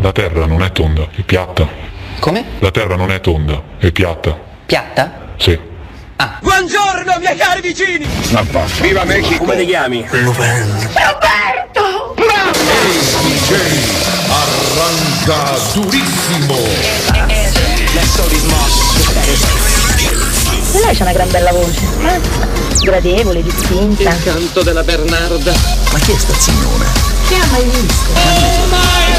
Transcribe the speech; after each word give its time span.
La 0.00 0.12
terra 0.12 0.46
non 0.46 0.62
è 0.62 0.72
tonda, 0.72 1.06
è 1.14 1.20
piatta. 1.22 1.68
Come? 2.20 2.44
La 2.60 2.70
terra 2.70 2.96
non 2.96 3.10
è 3.12 3.20
tonda, 3.20 3.62
è 3.78 3.90
piatta. 3.92 4.38
Piatta? 4.66 5.28
Sì. 5.36 5.58
Buongiorno, 6.40 7.16
miei 7.18 7.36
cari 7.36 7.60
vicini! 7.60 8.06
Viva 8.80 9.04
Mexico! 9.04 9.44
Come 9.44 9.56
ti 9.56 9.66
chiami? 9.66 10.06
Arranca 14.28 15.58
durissimo! 15.72 16.56
E 20.72 20.80
lei 20.84 20.94
c'ha 20.94 21.02
una 21.02 21.12
gran 21.12 21.30
bella 21.30 21.50
voce. 21.52 21.80
eh? 22.06 22.20
Gradevole, 22.82 23.42
distinta. 23.42 24.14
canto 24.22 24.62
della 24.62 24.82
Bernarda. 24.82 25.52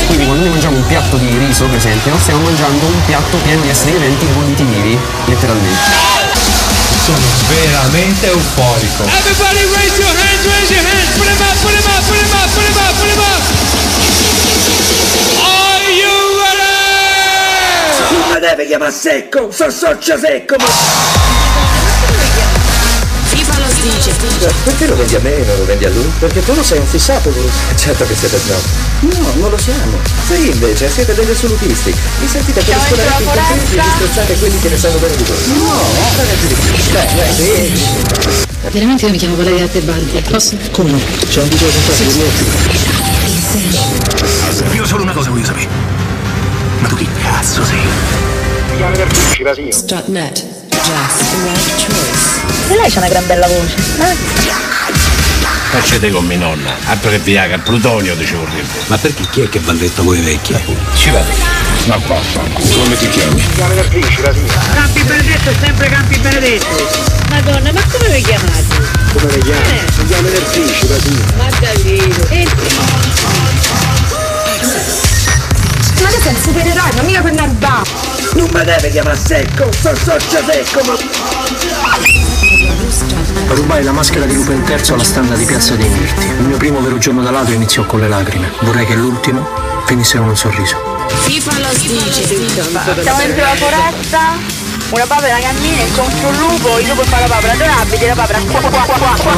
Quindi 0.08 0.26
quando 0.26 0.44
noi 0.44 0.50
mangiamo 0.50 0.76
un 0.76 0.86
piatto 0.88 1.16
di 1.18 1.38
riso, 1.38 1.66
per 1.66 1.78
esempio, 1.78 2.18
stiamo 2.20 2.42
mangiando 2.42 2.86
un 2.86 3.06
piatto 3.06 3.38
pieno 3.38 3.62
di 3.62 3.70
esseri 3.70 3.94
viventi 3.94 4.26
bolliti 4.26 4.64
vivi, 4.64 5.00
letteralmente. 5.26 5.80
Sono 7.06 7.18
veramente 7.48 8.28
euforico. 8.28 9.04
Everybody 9.04 9.64
raise 9.74 9.98
your 9.98 10.10
hands, 10.10 10.46
raise 10.46 10.74
your 10.74 10.84
hands. 10.86 11.16
Put 11.16 11.26
them 11.26 11.40
up, 11.40 11.56
put 11.62 11.72
them 11.72 11.86
up, 11.88 12.04
put 12.06 12.18
them 12.18 12.32
up, 12.36 12.50
put 12.54 12.64
them 12.64 12.76
up, 12.84 12.94
put 13.00 13.08
them 13.08 13.20
up. 13.20 13.42
Are 15.40 15.92
you 15.92 16.12
ready? 16.44 17.00
Non 18.12 18.30
mi 18.34 18.40
deve 18.40 18.68
chiamare 18.68 18.92
secco, 18.92 19.52
so 19.52 19.72
socio 19.72 20.18
secco, 20.18 20.56
ma... 20.58 21.31
Dice. 23.82 24.14
Perché 24.64 24.86
lo 24.86 24.96
vendi 24.96 25.16
a 25.16 25.20
me 25.20 25.38
e 25.38 25.44
non 25.44 25.58
lo 25.58 25.66
vendi 25.66 25.86
a 25.86 25.90
lui? 25.90 26.08
Perché 26.20 26.44
tu 26.44 26.54
lo 26.54 26.62
sei 26.62 26.78
un 26.78 26.86
fissato, 26.86 27.30
Bruce. 27.30 27.50
Certo 27.76 28.06
che 28.06 28.14
siete 28.16 28.38
snob. 28.38 28.62
No, 29.00 29.34
non 29.42 29.50
lo 29.50 29.58
siamo. 29.58 29.98
Sì, 30.28 30.52
invece, 30.52 30.88
siete 30.90 31.16
degli 31.16 31.32
assolutisti. 31.32 31.92
Vi 32.20 32.28
sentite 32.28 32.62
per 32.62 32.76
scolare 32.88 33.24
i 33.24 33.26
contenti 33.26 33.76
e 33.76 33.82
disprezzate 33.82 34.38
quelli 34.38 34.60
che 34.60 34.70
ne 34.70 34.78
sanno 34.78 35.00
bene 35.00 35.16
di 35.16 35.24
voi. 35.24 35.38
No, 35.58 35.64
non 35.64 36.38
più 36.40 36.48
di 36.48 36.54
più. 36.54 36.72
Beh, 36.92 37.08
beh, 37.16 37.34
sì. 37.34 37.74
Veramente 38.70 39.06
io 39.06 39.12
mi 39.12 39.18
chiamo 39.18 39.36
Valeria 39.36 39.68
Tebaldi. 39.68 40.22
Posso? 40.30 40.56
Come? 40.72 40.94
C'è 41.28 41.42
un 41.42 41.50
video 41.50 41.68
contratto 41.68 42.04
di 42.04 42.24
Io 44.76 44.86
solo 44.86 45.02
una 45.02 45.14
cosa 45.14 45.32
voglio 45.32 45.46
sapere. 45.46 45.68
Ma 46.80 46.88
tu 46.88 46.96
chi 46.96 47.08
cazzo 47.24 47.66
sei? 47.66 47.80
Strutnet. 49.72 50.51
E 52.70 52.76
lei 52.76 52.90
c'ha 52.90 53.00
una 53.00 53.08
gran 53.10 53.26
bella 53.28 53.46
voce. 53.48 53.76
eh? 54.00 54.16
Facete 55.72 56.10
con 56.10 56.26
mia 56.26 56.38
nonna. 56.38 56.74
Altro 56.86 57.12
che 57.12 57.20
Viagra, 57.20 57.60
plutonio 57.60 58.18
ci 58.26 58.34
vorrebbe. 58.34 58.68
Ma 58.88 58.98
perché 58.98 59.28
chi 59.30 59.42
è 59.42 59.50
che 59.50 59.60
va 59.60 59.74
detto 59.74 60.04
voi 60.04 60.20
vecchi? 60.22 60.56
Ci 60.96 61.10
vado. 61.12 61.30
Ma 61.86 61.98
vaffanculo. 61.98 62.84
Come 62.84 62.98
ti 62.98 63.10
chiami? 63.10 63.44
Campi 63.58 65.04
Benedetto 65.04 65.50
è 65.52 65.56
sempre 65.62 65.88
Campi 65.90 66.18
Benedetto. 66.18 66.90
Madonna, 67.30 67.72
ma 67.72 67.82
come 67.92 68.10
vi 68.16 68.22
chiamate? 68.22 68.66
Come 69.14 69.32
le 69.32 69.38
chiami? 69.40 69.80
Si 69.96 70.06
chiama 70.08 70.30
Nerfici, 70.30 70.86
Basile. 70.88 71.24
Ma 71.38 71.50
davvero? 71.60 72.28
E 72.30 72.48
Ma 76.02 76.10
tu 76.10 76.22
sei 76.22 76.34
un 76.34 76.42
supereroe, 76.42 76.92
non 76.96 77.06
mica 77.06 77.22
per 77.22 77.34
narba. 77.34 78.11
Non 78.34 78.50
mi 78.54 78.64
deve 78.64 78.90
chiamare 78.90 79.18
secco, 79.18 79.70
so 79.72 79.96
socio 79.96 80.44
secco, 80.46 80.82
ma... 80.86 80.96
Rubai 83.54 83.84
la 83.84 83.92
maschera 83.92 84.26
di 84.26 84.34
Lupin 84.34 84.64
III 84.66 84.94
alla 84.94 85.04
standa 85.04 85.36
di 85.36 85.44
Piazza 85.46 85.76
dei 85.76 85.90
Mirti. 85.90 86.26
Il 86.26 86.44
mio 86.46 86.58
primo 86.58 86.80
vero 86.80 86.98
giorno 86.98 87.22
da 87.22 87.32
ladro 87.32 87.54
iniziò 87.54 87.86
con 87.86 88.00
le 88.00 88.08
lacrime. 88.08 88.52
Vorrei 88.62 88.86
che 88.86 88.96
l'ultimo 88.96 89.46
finisse 89.86 90.18
con 90.18 90.30
un 90.30 90.38
sorriso. 90.38 90.78
FIFA 91.10 91.60
lo 91.60 91.68
dice. 91.74 92.26
Siamo 93.02 93.18
dentro 93.18 93.44
la 93.44 93.56
foresta, 93.56 94.38
una 94.90 95.06
papera 95.06 95.38
cammina, 95.40 95.82
incontra 95.82 96.28
un 96.30 96.38
lupo, 96.38 96.80
il 96.80 96.88
lupo 96.88 97.04
fa 97.04 97.20
la 97.20 97.28
papera 97.28 97.54
adorabile, 97.54 98.08
la 98.08 98.16
papera 98.16 98.40
qua 98.40 98.60
qua 98.62 98.70
qua 98.70 98.98
qua 98.98 99.16
qua. 99.18 99.34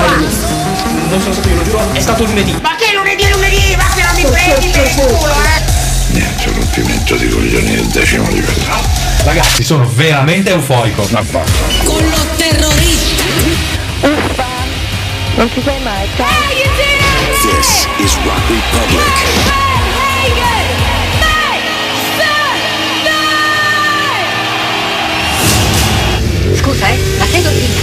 Non 1.09 1.21
sono 1.21 1.33
stato 1.33 1.49
io, 1.49 1.55
lo 1.55 1.63
giuro, 1.63 1.91
è 1.93 1.99
stato 1.99 2.23
lunedì. 2.25 2.59
Ma 2.61 2.75
che 2.75 2.93
lunedì 2.93 3.29
lunedì? 3.31 3.75
Ma 3.75 3.85
che 3.95 4.03
non 4.03 4.13
mi 4.15 4.23
prendi 4.23 4.69
per 4.69 4.85
il 4.85 4.95
culo, 4.95 5.33
eh? 5.33 5.82
Niente, 6.13 6.45
rompimento 6.45 7.15
di 7.15 7.27
coglioni 7.27 7.75
del 7.75 7.87
decimo 7.87 8.29
livello. 8.29 8.75
Ragazzi, 9.23 9.63
sono 9.63 9.89
veramente. 9.95 10.53
Ma 10.53 10.59
vaffanculo. 10.61 11.83
Con 11.83 12.07
lo 12.07 12.25
terrorista. 12.35 13.23
Uffa, 14.01 14.45
non 15.37 15.49
ci 15.51 15.61
sei 15.63 15.81
mai, 15.81 16.07
ciao. 16.15 16.27
This 17.41 17.87
is 17.97 18.15
Rock 18.23 18.47
Republic. 18.47 19.51
Scusa, 26.55 26.87
eh, 26.89 26.97
ma 27.17 27.25
sei 27.25 27.41
Cortina? 27.41 27.82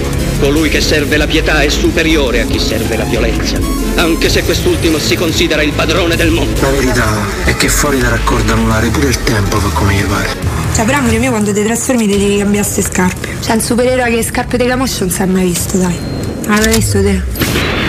Colui 0.41 0.69
che 0.69 0.81
serve 0.81 1.17
la 1.17 1.27
pietà 1.27 1.61
è 1.61 1.69
superiore 1.69 2.41
a 2.41 2.45
chi 2.47 2.57
serve 2.57 2.97
la 2.97 3.03
violenza, 3.03 3.59
anche 3.93 4.27
se 4.27 4.43
quest'ultimo 4.43 4.97
si 4.97 5.15
considera 5.15 5.61
il 5.61 5.71
padrone 5.71 6.15
del 6.15 6.31
mondo. 6.31 6.59
La 6.61 6.71
verità 6.71 7.07
è 7.45 7.55
che 7.55 7.69
fuori 7.69 7.99
da 7.99 8.09
raccordo 8.09 8.51
anulare 8.51 8.87
pure 8.87 9.09
il 9.09 9.21
tempo 9.21 9.57
fa 9.57 9.67
come 9.67 9.93
gli 9.93 10.03
pare. 10.03 10.29
Cioè, 10.73 10.83
però 10.83 10.97
amore 10.97 11.19
mio, 11.19 11.29
quando 11.29 11.53
ti 11.53 11.63
trasformi 11.63 12.07
ti 12.07 12.17
devi 12.17 12.37
cambiare 12.39 12.65
queste 12.67 12.81
scarpe. 12.81 13.27
Cioè, 13.39 13.55
il 13.55 13.61
supereroe 13.61 14.09
che 14.09 14.15
le 14.15 14.23
scarpe 14.23 14.57
di 14.57 14.65
camoscio 14.65 15.01
non 15.01 15.11
si 15.11 15.21
è 15.21 15.25
mai 15.27 15.43
visto, 15.43 15.77
dai. 15.77 15.95
L'hai 16.47 16.75
visto 16.75 17.01
te? 17.03 17.80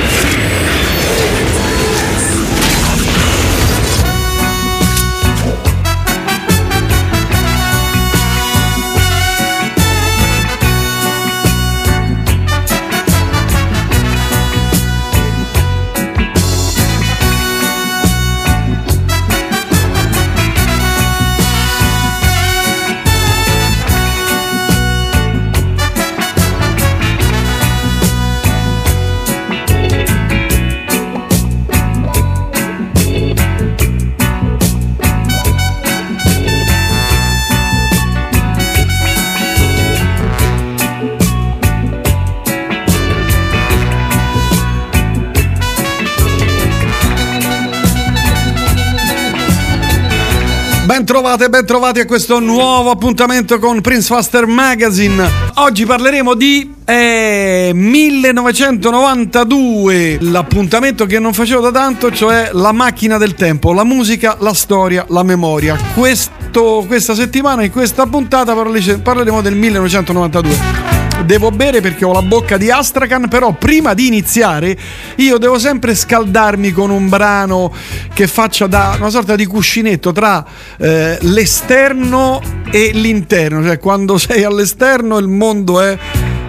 Ben 51.23 51.31
trovate, 51.31 51.51
ben 51.51 51.65
trovati 51.65 52.01
a 52.01 52.05
questo 52.05 52.41
nuovo 52.41 52.91
appuntamento 52.91 53.61
con 53.61 53.81
Prince 53.81 54.09
Faster 54.09 54.45
Magazine. 54.45 55.25
Oggi 55.55 55.87
parleremo 55.87 56.35
di 56.35 56.75
eh, 56.85 57.71
1992, 57.73 60.19
l'appuntamento 60.21 61.07
che 61.07 61.21
non 61.21 61.33
facevo 61.33 61.61
da 61.61 61.71
tanto, 61.71 62.11
cioè 62.11 62.51
la 62.53 62.73
macchina 62.73 63.19
del 63.19 63.35
tempo, 63.35 63.73
la 63.73 63.85
musica, 63.85 64.37
la 64.41 64.53
storia, 64.53 65.07
la 65.11 65.23
memoria. 65.23 65.79
Questo, 65.95 66.83
questa 66.89 67.15
settimana, 67.15 67.63
in 67.63 67.71
questa 67.71 68.05
puntata, 68.07 68.53
parle- 68.53 68.99
parleremo 68.99 69.41
del 69.43 69.55
1992 69.55 71.02
devo 71.33 71.51
bere 71.51 71.81
perché 71.81 72.05
ho 72.05 72.13
la 72.13 72.21
bocca 72.21 72.59
di 72.59 72.71
Astrakhan, 72.71 73.27
però 73.27 73.53
prima 73.53 73.95
di 73.95 74.07
iniziare 74.07 74.77
io 75.17 75.39
devo 75.39 75.59
sempre 75.59 75.95
scaldarmi 75.95 76.73
con 76.73 76.91
un 76.91 77.09
brano 77.09 77.73
che 78.13 78.27
faccia 78.27 78.67
da 78.67 78.97
una 78.99 79.09
sorta 79.09 79.35
di 79.35 79.47
cuscinetto 79.47 80.13
tra 80.13 80.45
eh, 80.77 81.17
l'esterno 81.23 82.39
e 82.71 82.91
l'interno, 82.93 83.63
cioè 83.63 83.79
quando 83.79 84.19
sei 84.19 84.45
all'esterno 84.45 85.17
il 85.17 85.29
mondo 85.29 85.81
è 85.81 85.97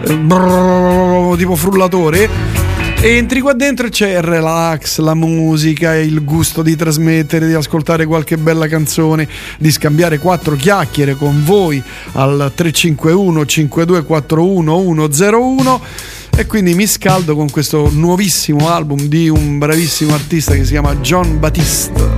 eh, 0.04 0.18
brrr, 0.18 1.38
tipo 1.38 1.56
frullatore 1.56 2.63
Entri 3.06 3.42
qua 3.42 3.52
dentro 3.52 3.88
e 3.88 3.90
c'è 3.90 4.16
il 4.16 4.22
relax, 4.22 5.00
la 5.00 5.14
musica, 5.14 5.94
il 5.94 6.24
gusto 6.24 6.62
di 6.62 6.74
trasmettere, 6.78 7.48
di 7.48 7.54
ascoltare 7.54 8.06
qualche 8.06 8.38
bella 8.38 8.66
canzone, 8.70 9.28
di 9.58 9.70
scambiare 9.72 10.20
quattro 10.20 10.56
chiacchiere 10.56 11.16
con 11.16 11.44
voi 11.44 11.84
al 12.14 12.54
351 12.56 13.46
5241 13.46 15.10
101 15.10 15.82
e 16.30 16.46
quindi 16.46 16.76
mi 16.76 16.88
scaldo 16.88 17.36
con 17.36 17.50
questo 17.50 17.90
nuovissimo 17.92 18.70
album 18.70 19.02
di 19.02 19.28
un 19.28 19.58
bravissimo 19.58 20.14
artista 20.14 20.54
che 20.54 20.64
si 20.64 20.72
chiama 20.72 20.96
John 20.96 21.42
Batiste, 21.42 22.10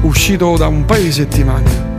uscito 0.00 0.56
da 0.56 0.66
un 0.66 0.86
paio 0.86 1.02
di 1.02 1.12
settimane. 1.12 1.95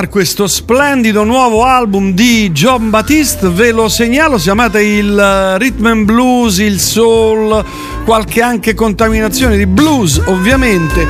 Are, 0.00 0.08
questo 0.08 0.46
splendido 0.46 1.24
nuovo 1.24 1.64
album 1.64 2.12
di 2.12 2.50
John 2.52 2.88
Batiste, 2.88 3.48
ve 3.50 3.70
lo 3.70 3.88
segnalo, 3.88 4.38
si 4.38 4.44
chiamate 4.44 4.82
il 4.82 5.18
eh, 5.18 5.58
rhythm 5.58 5.86
and 5.86 6.04
blues, 6.06 6.56
il 6.58 6.80
soul, 6.80 7.62
qualche 8.04 8.40
anche 8.40 8.72
contaminazione 8.72 9.58
di 9.58 9.66
blues 9.66 10.20
ovviamente. 10.24 11.06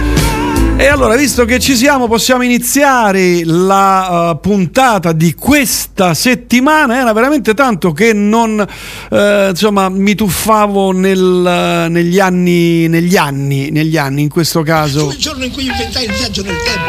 E 0.76 0.86
allora, 0.86 1.14
visto 1.14 1.44
che 1.44 1.60
ci 1.60 1.76
siamo, 1.76 2.08
possiamo 2.08 2.42
iniziare 2.42 3.42
la 3.44 4.30
uh, 4.32 4.40
puntata 4.40 5.12
di 5.12 5.34
questa 5.34 6.14
settimana. 6.14 6.98
Era 6.98 7.12
veramente 7.12 7.54
tanto 7.54 7.92
che 7.92 8.14
non 8.14 8.66
eh, 9.10 9.48
insomma, 9.50 9.90
mi 9.90 10.14
tuffavo 10.14 10.92
nel, 10.92 11.86
negli 11.90 12.18
anni, 12.18 12.88
negli 12.88 13.16
anni, 13.16 13.70
negli 13.70 13.98
anni, 13.98 14.22
in 14.22 14.30
questo 14.30 14.62
caso. 14.62 15.10
il 15.10 15.18
giorno 15.18 15.44
in 15.44 15.52
cui 15.52 15.66
inventai 15.66 16.06
il 16.06 16.12
viaggio 16.12 16.42
nel 16.42 16.56
tempo. 16.62 16.88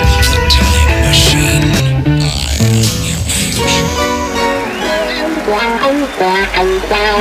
là 6.22 6.48
anh 6.54 6.80
sao. 6.90 7.18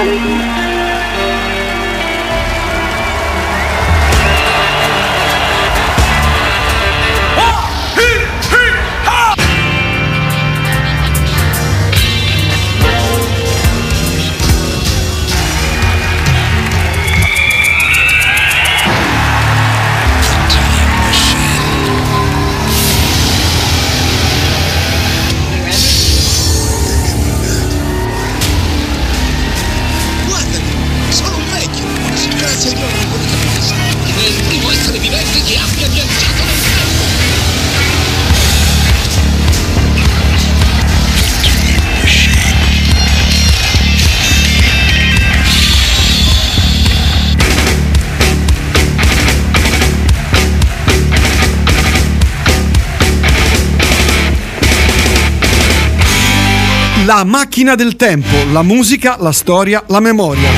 La 57.10 57.24
macchina 57.24 57.74
del 57.74 57.96
tempo, 57.96 58.36
la 58.52 58.62
musica, 58.62 59.16
la 59.18 59.32
storia, 59.32 59.82
la 59.88 59.98
memoria. 59.98 60.48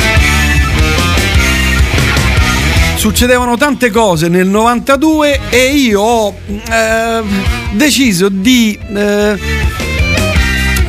Succedevano 3.01 3.57
tante 3.57 3.89
cose 3.89 4.27
nel 4.27 4.45
92 4.45 5.39
e 5.49 5.73
io 5.73 6.01
ho 6.01 6.35
eh, 6.47 7.23
deciso 7.71 8.29
di 8.29 8.77
eh, 8.77 9.39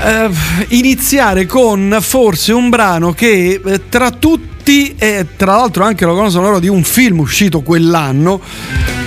eh, 0.05 0.31
iniziare 0.69 1.47
con 1.47 1.97
forse 2.03 2.53
un 2.53 2.69
brano 2.69 3.15
che 3.15 3.59
eh, 3.65 3.89
tra 3.89 4.11
tutti, 4.11 4.95
e 4.99 5.27
tra 5.37 5.57
l'altro 5.57 5.85
anche 5.85 6.05
la 6.05 6.11
colonna 6.11 6.29
sonora 6.29 6.59
di 6.59 6.69
un 6.69 6.83
film 6.85 7.21
uscito 7.21 7.63
quell'anno, 7.63 8.43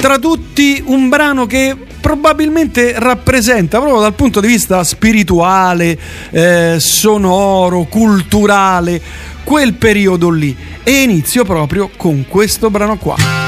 tra 0.02 0.18
tutti 0.18 0.82
un 0.88 1.08
brano 1.08 1.46
che 1.46 1.78
probabilmente 2.02 2.96
rappresenta 2.98 3.78
proprio 3.78 4.02
dal 4.02 4.16
punto 4.16 4.40
di 4.40 4.48
vista 4.48 4.84
spirituale, 4.84 5.96
eh, 6.32 6.78
sonoro, 6.80 7.84
culturale, 7.84 9.00
quel 9.46 9.76
periodo 9.76 10.30
lì. 10.30 10.54
E 10.84 11.04
inizio 11.04 11.46
proprio 11.46 11.90
con 11.96 12.26
questo 12.28 12.70
brano 12.70 12.98
qua. 12.98 13.45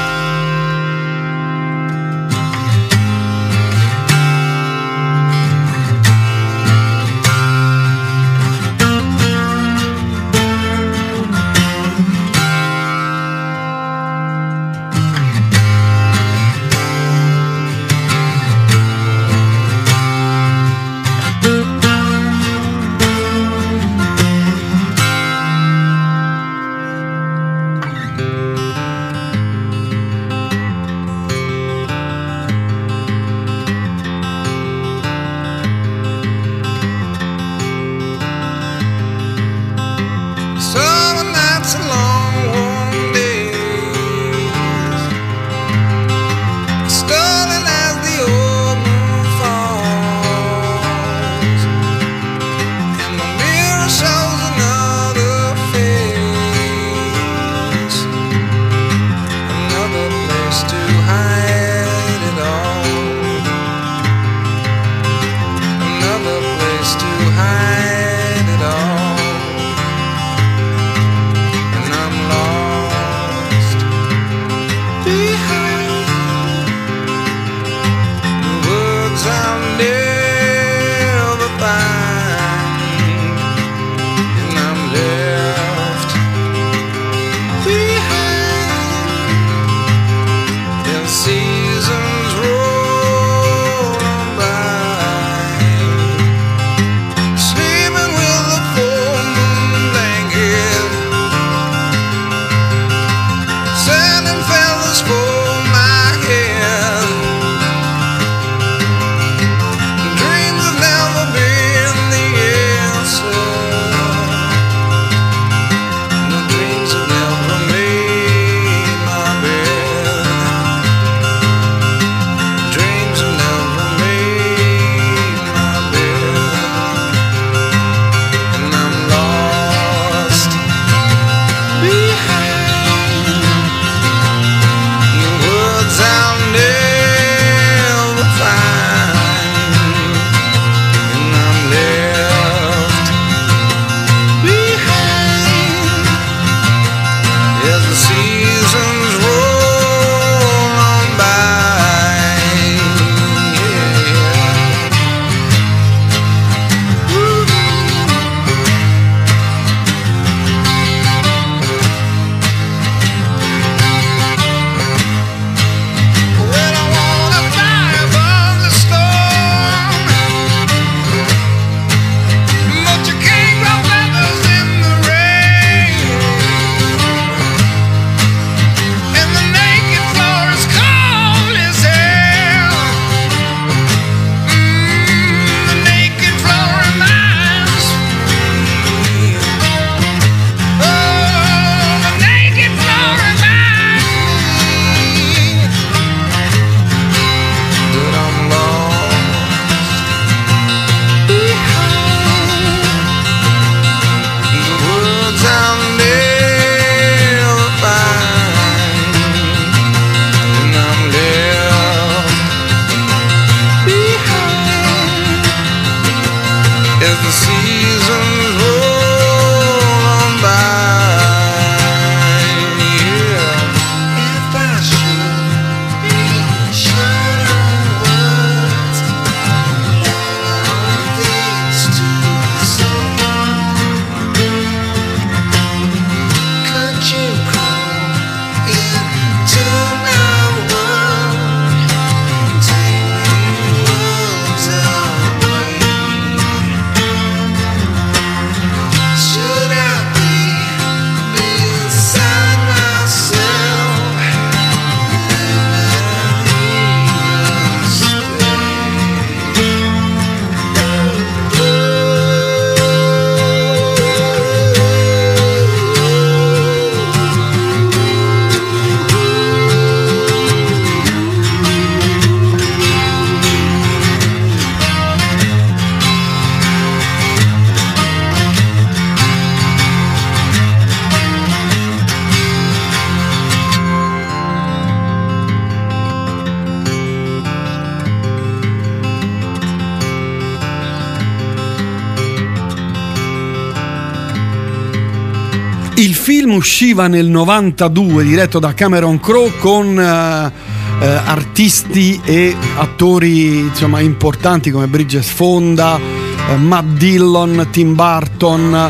Usciva 296.58 297.06
nel 297.06 297.26
92, 297.26 298.24
diretto 298.24 298.58
da 298.58 298.74
Cameron 298.74 299.20
Crowe 299.20 299.56
con 299.58 299.98
eh, 299.98 300.52
eh, 301.00 301.06
artisti 301.06 302.20
e 302.24 302.54
attori 302.76 303.58
insomma, 303.58 304.00
importanti 304.00 304.70
come 304.70 304.88
Bridget 304.88 305.22
Fonda, 305.22 305.98
eh, 305.98 306.56
Matt 306.56 306.98
Dillon, 306.98 307.68
Tim 307.70 307.94
Burton 307.94 308.88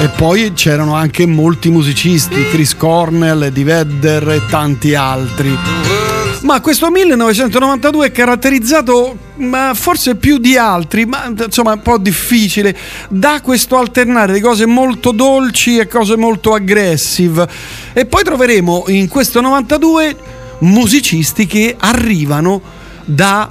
e 0.00 0.08
poi 0.16 0.52
c'erano 0.54 0.94
anche 0.94 1.26
molti 1.26 1.68
musicisti, 1.68 2.42
Chris 2.50 2.74
Cornell, 2.74 3.42
Eddie 3.42 3.64
Vedder 3.64 4.28
e 4.30 4.40
tanti 4.48 4.94
altri. 4.94 5.99
Ma 6.50 6.60
questo 6.60 6.90
1992 6.90 8.06
è 8.08 8.10
caratterizzato 8.10 9.16
ma 9.36 9.72
forse 9.72 10.16
più 10.16 10.38
di 10.38 10.56
altri, 10.56 11.06
ma 11.06 11.26
insomma 11.26 11.74
un 11.74 11.80
po' 11.80 11.96
difficile, 11.96 12.76
da 13.08 13.40
questo 13.40 13.78
alternare 13.78 14.32
di 14.32 14.40
cose 14.40 14.66
molto 14.66 15.12
dolci 15.12 15.78
e 15.78 15.86
cose 15.86 16.16
molto 16.16 16.52
aggressive. 16.52 17.48
E 17.92 18.04
poi 18.04 18.24
troveremo 18.24 18.86
in 18.88 19.06
questo 19.06 19.40
92 19.40 20.16
musicisti 20.62 21.46
che 21.46 21.76
arrivano 21.78 22.60
da 23.04 23.48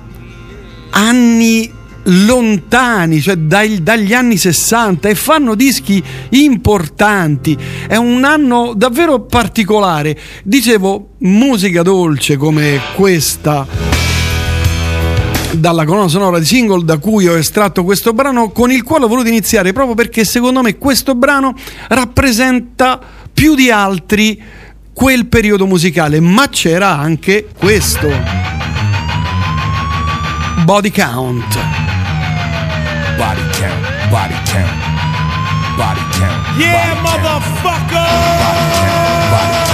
anni 0.89 1.71
lontani, 2.03 3.21
cioè 3.21 3.35
dai- 3.35 3.83
dagli 3.83 4.13
anni 4.13 4.37
60 4.37 5.09
e 5.09 5.15
fanno 5.15 5.55
dischi 5.55 6.01
importanti. 6.29 7.57
È 7.87 7.95
un 7.95 8.23
anno 8.23 8.73
davvero 8.75 9.21
particolare. 9.21 10.17
Dicevo, 10.43 11.09
musica 11.19 11.81
dolce 11.81 12.37
come 12.37 12.79
questa 12.95 13.67
dalla 15.51 15.83
colonna 15.83 16.07
sonora 16.07 16.37
di 16.37 16.45
single 16.45 16.83
da 16.83 16.99
cui 16.99 17.27
ho 17.27 17.35
estratto 17.35 17.83
questo 17.83 18.13
brano 18.13 18.51
con 18.51 18.71
il 18.71 18.83
quale 18.83 19.05
ho 19.05 19.07
voluto 19.07 19.29
iniziare 19.29 19.73
proprio 19.73 19.95
perché 19.95 20.23
secondo 20.23 20.61
me 20.61 20.77
questo 20.77 21.15
brano 21.15 21.55
rappresenta 21.87 22.99
più 23.33 23.55
di 23.55 23.71
altri 23.71 24.39
quel 24.93 25.27
periodo 25.27 25.65
musicale, 25.65 26.19
ma 26.19 26.49
c'era 26.49 26.97
anche 26.97 27.47
questo. 27.57 28.09
Body 30.65 30.91
Count. 30.91 31.88
Body 33.19 33.41
count, 33.51 33.83
body 34.09 34.33
count, 34.45 34.79
body 35.77 35.99
count. 36.15 36.57
Yeah, 36.57 37.03
body 37.03 37.19
count, 37.19 37.43
motherfucker! 37.43 38.07
Body 38.39 38.63
count, 38.79 39.31
body 39.33 39.68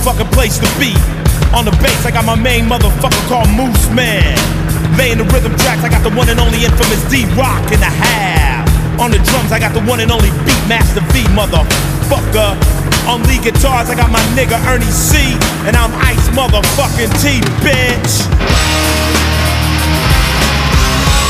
motherfucking 0.00 0.32
place 0.32 0.58
to 0.58 0.68
be. 0.80 0.96
On 1.52 1.64
the 1.64 1.72
bass, 1.82 2.06
I 2.06 2.10
got 2.10 2.24
my 2.24 2.34
main 2.34 2.64
motherfucker 2.64 3.20
called 3.28 3.48
Moose 3.52 3.90
Man. 3.92 4.36
Laying 4.96 5.18
the 5.18 5.24
rhythm 5.24 5.52
tracks, 5.60 5.84
I 5.84 5.88
got 5.88 6.02
the 6.02 6.10
one 6.16 6.28
and 6.28 6.40
only 6.40 6.64
infamous 6.64 7.02
D 7.10 7.26
Rock 7.36 7.60
in 7.72 7.80
the 7.80 7.90
half. 7.90 8.64
On 9.00 9.10
the 9.10 9.18
drums, 9.28 9.52
I 9.52 9.58
got 9.58 9.72
the 9.72 9.84
one 9.84 10.00
and 10.00 10.10
only 10.10 10.30
Beatmaster 10.48 11.04
V, 11.12 11.24
motherfucker. 11.36 12.56
On 13.08 13.22
lead 13.28 13.42
guitars, 13.44 13.90
I 13.90 13.94
got 13.94 14.10
my 14.10 14.20
nigga 14.36 14.56
Ernie 14.68 14.88
C. 14.88 15.36
And 15.68 15.76
I'm 15.76 15.92
Ice 16.00 16.28
motherfucking 16.32 17.12
T, 17.20 17.40
bitch. 17.60 18.24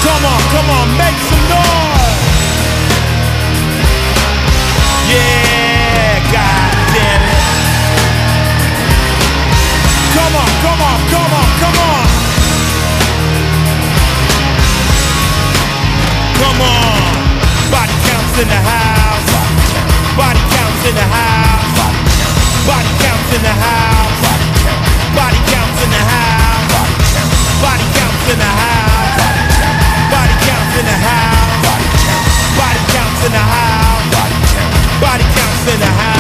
Come 0.07 0.23
on, 0.25 0.41
come 0.55 0.69
on, 0.71 0.87
make 0.95 1.19
some 1.27 1.45
noise. 1.51 2.19
Yeah, 5.11 5.60
Come 10.15 10.35
on, 10.37 10.51
come 10.65 10.81
on, 10.83 10.99
come 11.11 11.33
on, 11.41 11.49
come 11.63 11.79
on. 11.91 12.07
Come 16.41 16.61
on. 16.61 17.01
Body 17.71 17.95
counts 18.07 18.35
in 18.43 18.49
the 18.49 18.61
house. 18.71 19.31
Body 20.19 20.43
counts 20.51 20.83
in 20.89 20.95
the 20.95 21.07
house. 21.07 21.79
Body 22.67 22.93
counts 22.99 23.31
in 23.37 23.43
the 23.43 23.55
house. 23.55 24.23
Body 25.15 25.41
counts 25.47 25.83
in 25.85 25.91
the 25.91 26.03
house. 26.11 26.75
Body 27.63 27.87
counts 27.95 28.27
in 28.33 28.39
the 28.39 28.51
house. 28.61 29.17
Body 30.11 30.37
counts 30.47 30.75
in 30.81 30.87
the 30.91 30.99
house. 31.07 31.61
Body 32.59 32.83
counts 32.95 33.23
in 33.27 33.33
the 33.33 33.45
house. 33.55 34.11
Body 35.01 35.25
counts 35.35 35.67
in 35.73 35.81
the 35.81 35.87
house. 35.87 36.20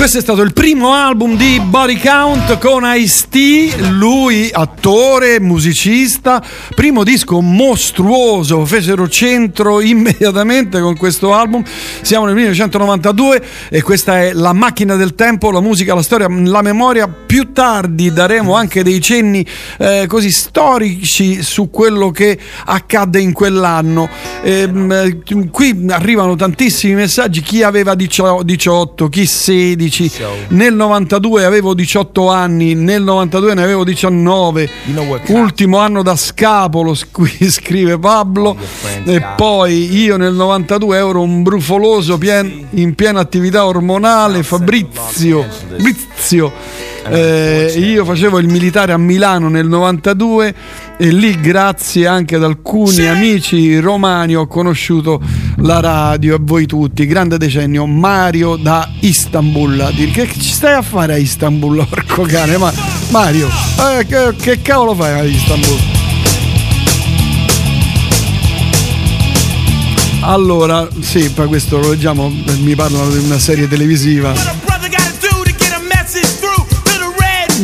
Questo 0.00 0.16
è 0.16 0.22
stato 0.22 0.40
il 0.40 0.54
primo 0.54 0.94
album 0.94 1.36
di 1.36 1.60
Body 1.62 1.98
Count 2.00 2.56
con 2.56 2.84
Ice-T, 2.86 3.90
lui 3.90 4.48
attore, 4.50 5.38
musicista, 5.40 6.42
primo 6.74 7.04
disco 7.04 7.42
mostruoso, 7.42 8.64
fecero 8.64 9.10
centro 9.10 9.82
immediatamente 9.82 10.80
con 10.80 10.96
questo 10.96 11.34
album, 11.34 11.62
siamo 12.02 12.24
nel 12.24 12.34
1992 12.34 13.42
e 13.70 13.82
questa 13.82 14.20
è 14.20 14.32
La 14.32 14.52
macchina 14.52 14.96
del 14.96 15.14
tempo, 15.14 15.50
la 15.50 15.60
musica, 15.60 15.94
la 15.94 16.02
storia, 16.02 16.28
la 16.28 16.62
memoria, 16.62 17.08
più 17.08 17.52
tardi 17.52 18.12
daremo 18.12 18.54
anche 18.54 18.82
dei 18.82 19.00
cenni 19.00 19.46
eh, 19.78 20.06
così 20.08 20.30
storici 20.30 21.42
su 21.42 21.70
quello 21.70 22.10
che 22.10 22.38
accadde 22.64 23.20
in 23.20 23.32
quell'anno. 23.32 24.08
Ehm, 24.42 24.90
eh, 24.92 25.48
qui 25.50 25.86
arrivano 25.88 26.36
tantissimi 26.36 26.94
messaggi, 26.94 27.40
chi 27.40 27.62
aveva 27.62 27.94
18, 27.94 29.08
chi 29.08 29.26
16, 29.26 29.90
16, 29.90 30.20
nel 30.48 30.74
92 30.74 31.44
avevo 31.44 31.74
18 31.74 32.30
anni, 32.30 32.74
nel 32.74 33.02
92 33.02 33.54
ne 33.54 33.62
avevo 33.62 33.84
19, 33.84 34.68
ultimo 35.28 35.78
anno 35.78 36.02
da 36.02 36.16
scapolo, 36.16 36.94
qui 37.10 37.30
scrive 37.50 37.98
Pablo, 37.98 38.56
e 39.04 39.20
poi 39.36 39.94
io 39.94 40.16
nel 40.16 40.34
92 40.34 40.96
ero 40.96 41.22
un 41.22 41.42
brufoloso 41.90 42.18
pien- 42.18 42.66
in 42.70 42.94
piena 42.94 43.20
attività 43.20 43.66
ormonale, 43.66 44.42
Fabrizio, 44.42 45.44
Fabrizio. 45.48 46.52
Eh, 47.08 47.74
io 47.78 48.04
facevo 48.04 48.38
il 48.38 48.46
militare 48.46 48.92
a 48.92 48.98
Milano 48.98 49.48
nel 49.48 49.66
92 49.66 50.54
e 50.98 51.10
lì 51.10 51.40
grazie 51.40 52.06
anche 52.06 52.36
ad 52.36 52.44
alcuni 52.44 53.06
amici 53.08 53.78
romani 53.80 54.36
ho 54.36 54.46
conosciuto 54.46 55.20
la 55.58 55.80
radio 55.80 56.36
e 56.36 56.38
voi 56.40 56.66
tutti, 56.66 57.06
grande 57.06 57.38
decennio, 57.38 57.86
Mario 57.86 58.56
da 58.56 58.88
Istanbul. 59.00 59.92
Che 60.12 60.28
ci 60.32 60.50
stai 60.50 60.74
a 60.74 60.82
fare 60.82 61.14
a 61.14 61.16
Istanbul, 61.16 61.84
porco 61.88 62.22
cane? 62.22 62.56
Ma 62.58 62.72
Mario, 63.10 63.48
eh, 63.48 64.06
che, 64.06 64.34
che 64.36 64.62
cavolo 64.62 64.94
fai 64.94 65.18
a 65.18 65.24
Istanbul? 65.24 65.99
Allora, 70.22 70.86
sì, 71.00 71.30
poi 71.30 71.46
questo 71.48 71.78
lo 71.80 71.90
leggiamo, 71.90 72.28
mi 72.58 72.74
parlano 72.74 73.10
di 73.10 73.18
una 73.24 73.38
serie 73.38 73.66
televisiva. 73.68 74.32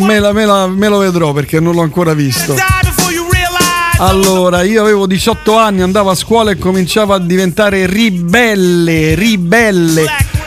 Me, 0.04 0.18
la- 0.18 0.32
me 0.32 0.44
la- 0.44 0.66
me 0.66 0.88
lo 0.88 0.98
vedrò 0.98 1.32
perché 1.32 1.60
non 1.60 1.74
l'ho 1.74 1.82
ancora 1.82 2.12
visto. 2.14 2.54
Allora, 3.98 4.62
io 4.62 4.82
avevo 4.82 5.06
18 5.06 5.56
anni, 5.56 5.80
andavo 5.82 6.10
a 6.10 6.14
scuola 6.14 6.50
e 6.50 6.58
cominciavo 6.58 7.14
a 7.14 7.18
diventare 7.18 7.86
ribelle, 7.86 9.14
ribelle. 9.14 10.04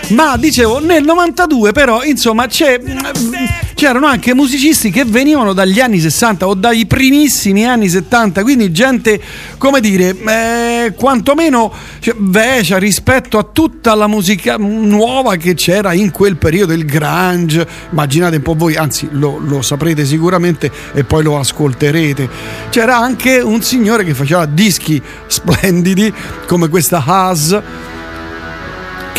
Ma 0.09 0.37
dicevo, 0.37 0.79
nel 0.79 1.03
92 1.03 1.71
però, 1.71 2.03
insomma, 2.03 2.47
c'erano 2.47 4.07
anche 4.07 4.33
musicisti 4.33 4.89
che 4.89 5.05
venivano 5.05 5.53
dagli 5.53 5.79
anni 5.79 5.99
60 5.99 6.47
o 6.47 6.55
dai 6.55 6.87
primissimi 6.87 7.65
anni 7.65 7.89
70, 7.89 8.41
quindi 8.41 8.71
gente, 8.71 9.21
come 9.59 9.79
dire, 9.79 10.15
eh, 10.17 10.93
quantomeno 10.95 11.71
cioè, 11.99 12.15
vecia 12.17 12.77
rispetto 12.79 13.37
a 13.37 13.43
tutta 13.43 13.93
la 13.93 14.07
musica 14.07 14.55
nuova 14.57 15.35
che 15.35 15.53
c'era 15.53 15.93
in 15.93 16.09
quel 16.09 16.37
periodo, 16.37 16.73
il 16.73 16.85
grunge, 16.85 17.67
immaginate 17.91 18.37
un 18.37 18.41
po' 18.41 18.55
voi, 18.55 18.75
anzi 18.75 19.07
lo, 19.11 19.37
lo 19.37 19.61
saprete 19.61 20.05
sicuramente 20.05 20.71
e 20.93 21.03
poi 21.03 21.21
lo 21.21 21.37
ascolterete. 21.37 22.27
C'era 22.69 22.97
anche 22.97 23.39
un 23.39 23.61
signore 23.61 24.03
che 24.03 24.15
faceva 24.15 24.45
dischi 24.47 24.99
splendidi 25.27 26.11
come 26.47 26.67
questa 26.67 27.03
Haas 27.05 27.61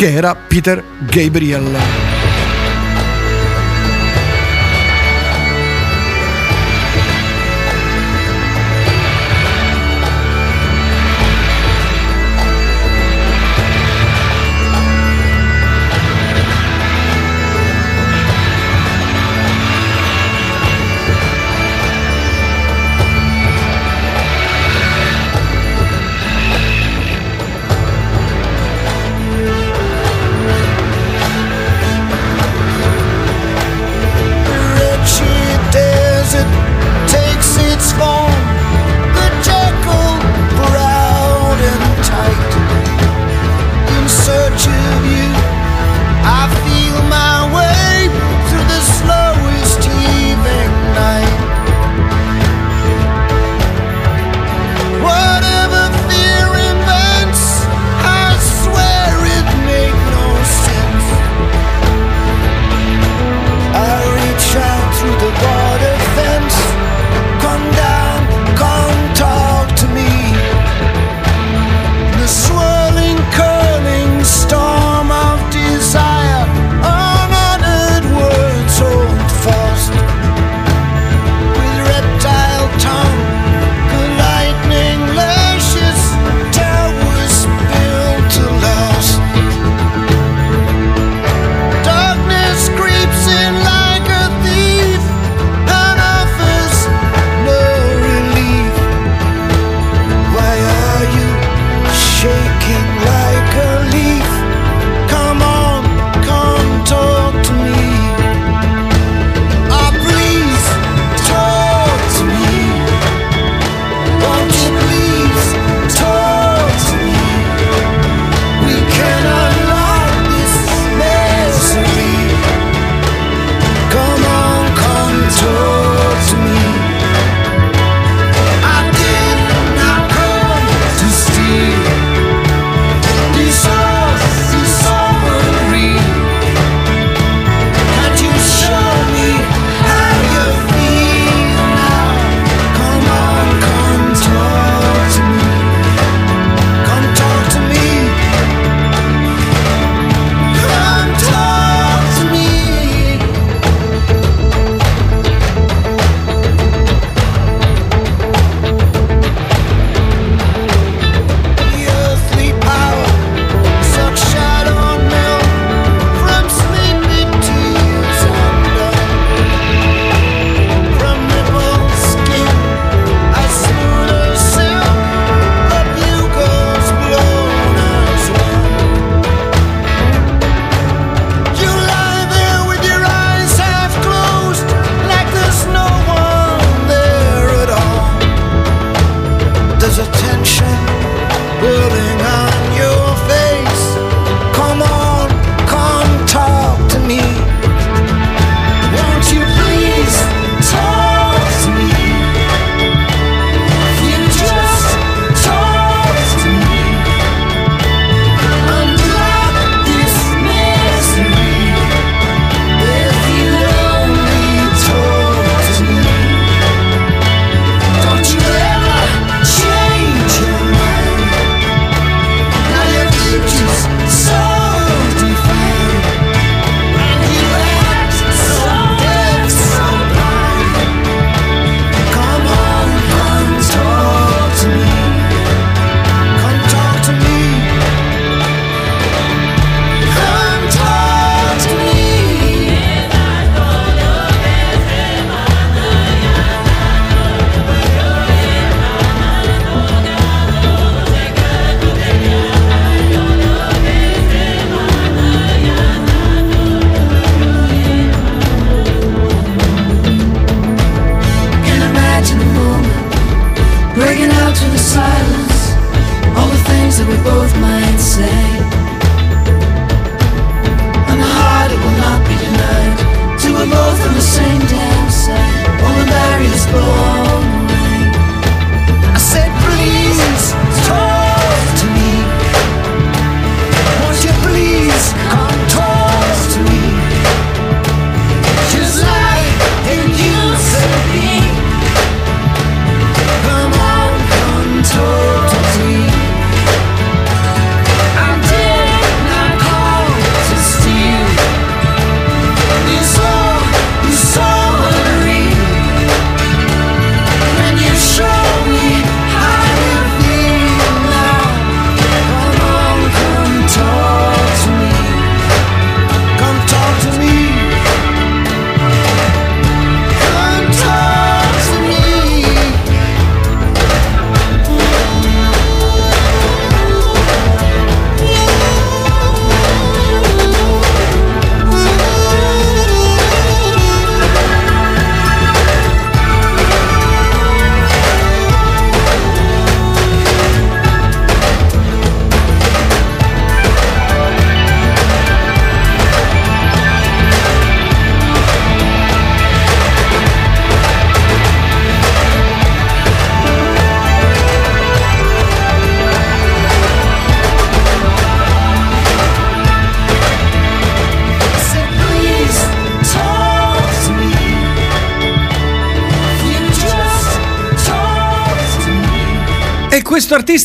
che 0.01 0.11
era 0.11 0.33
Peter 0.33 0.83
Gabriel. 1.01 2.20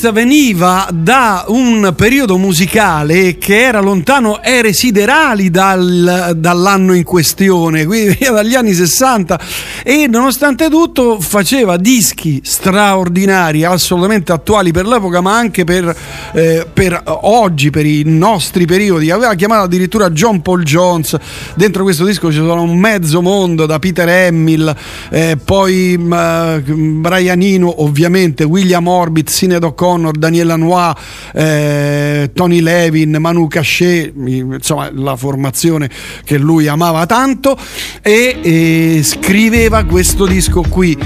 Artista 0.06 0.12
veniva 0.12 0.88
da 0.92 1.44
un 1.48 1.92
periodo 1.96 2.36
musicale 2.38 3.38
che 3.38 3.62
era 3.62 3.80
lontano 3.80 4.42
ere 4.42 4.72
siderali 4.72 5.50
dal- 5.50 6.32
dall'anno 6.36 6.94
in 6.94 7.04
questione, 7.04 7.84
quindi 7.84 8.18
dagli 8.20 8.54
anni 8.54 8.72
60 8.72 9.40
e 9.82 10.06
nonostante 10.06 10.68
tutto 10.68 11.20
faceva 11.20 11.76
dischi 11.76 12.40
straordinari, 12.44 13.64
assolutamente 13.64 14.32
attuali 14.32 14.72
per 14.72 14.86
l'epoca, 14.86 15.20
ma 15.20 15.36
anche 15.36 15.64
per, 15.64 15.94
eh, 16.32 16.66
per 16.72 17.00
oggi, 17.04 17.70
per 17.70 17.86
i 17.86 18.02
nostri 18.04 18.66
periodi. 18.66 19.10
Aveva 19.10 19.34
chiamato 19.34 19.64
addirittura 19.64 20.10
John 20.10 20.42
Paul 20.42 20.62
Jones, 20.62 21.16
dentro 21.54 21.82
questo 21.82 22.04
disco 22.04 22.30
ci 22.30 22.38
sono 22.38 22.62
un 22.62 22.78
mezzo 22.78 23.20
mondo 23.22 23.66
da 23.66 23.78
Peter 23.78 24.08
Hamill, 24.08 24.74
eh, 25.10 25.36
poi 25.42 25.96
mm, 25.98 27.00
Brian 27.00 27.40
Eno, 27.40 27.82
ovviamente 27.82 28.44
William 28.44 28.86
Orbit, 28.86 29.28
Sinead 29.28 29.62
O'Connor, 29.62 30.16
Daniel 30.16 30.46
Lanois, 30.46 30.94
eh, 31.34 32.30
Tony 32.32 32.60
Levin, 32.60 33.16
Manu 33.18 33.46
Cachet, 33.48 34.12
insomma 34.16 34.90
la 34.92 35.16
formazione 35.16 35.90
che 36.24 36.38
lui 36.38 36.66
amava 36.66 37.06
tanto 37.06 37.58
e 38.02 39.00
scriveva 39.02 39.84
questo 39.84 40.26
disco 40.26 40.62
qui. 40.62 40.96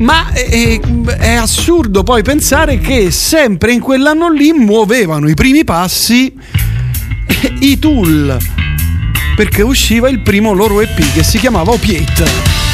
Ma 0.00 0.32
eh, 0.32 0.80
è 1.18 1.34
assurdo 1.34 2.02
poi 2.02 2.22
pensare 2.22 2.78
che 2.78 3.10
sempre 3.10 3.72
in 3.72 3.80
quell'anno 3.80 4.30
lì 4.30 4.52
muovevano 4.52 5.28
i 5.28 5.34
primi 5.34 5.62
passi 5.62 6.34
i 7.60 7.78
Tool 7.78 8.38
perché 9.36 9.62
usciva 9.62 10.08
il 10.08 10.20
primo 10.20 10.52
loro 10.52 10.80
EP 10.80 11.12
che 11.12 11.22
si 11.22 11.38
chiamava 11.38 11.72
Opiate. 11.72 12.69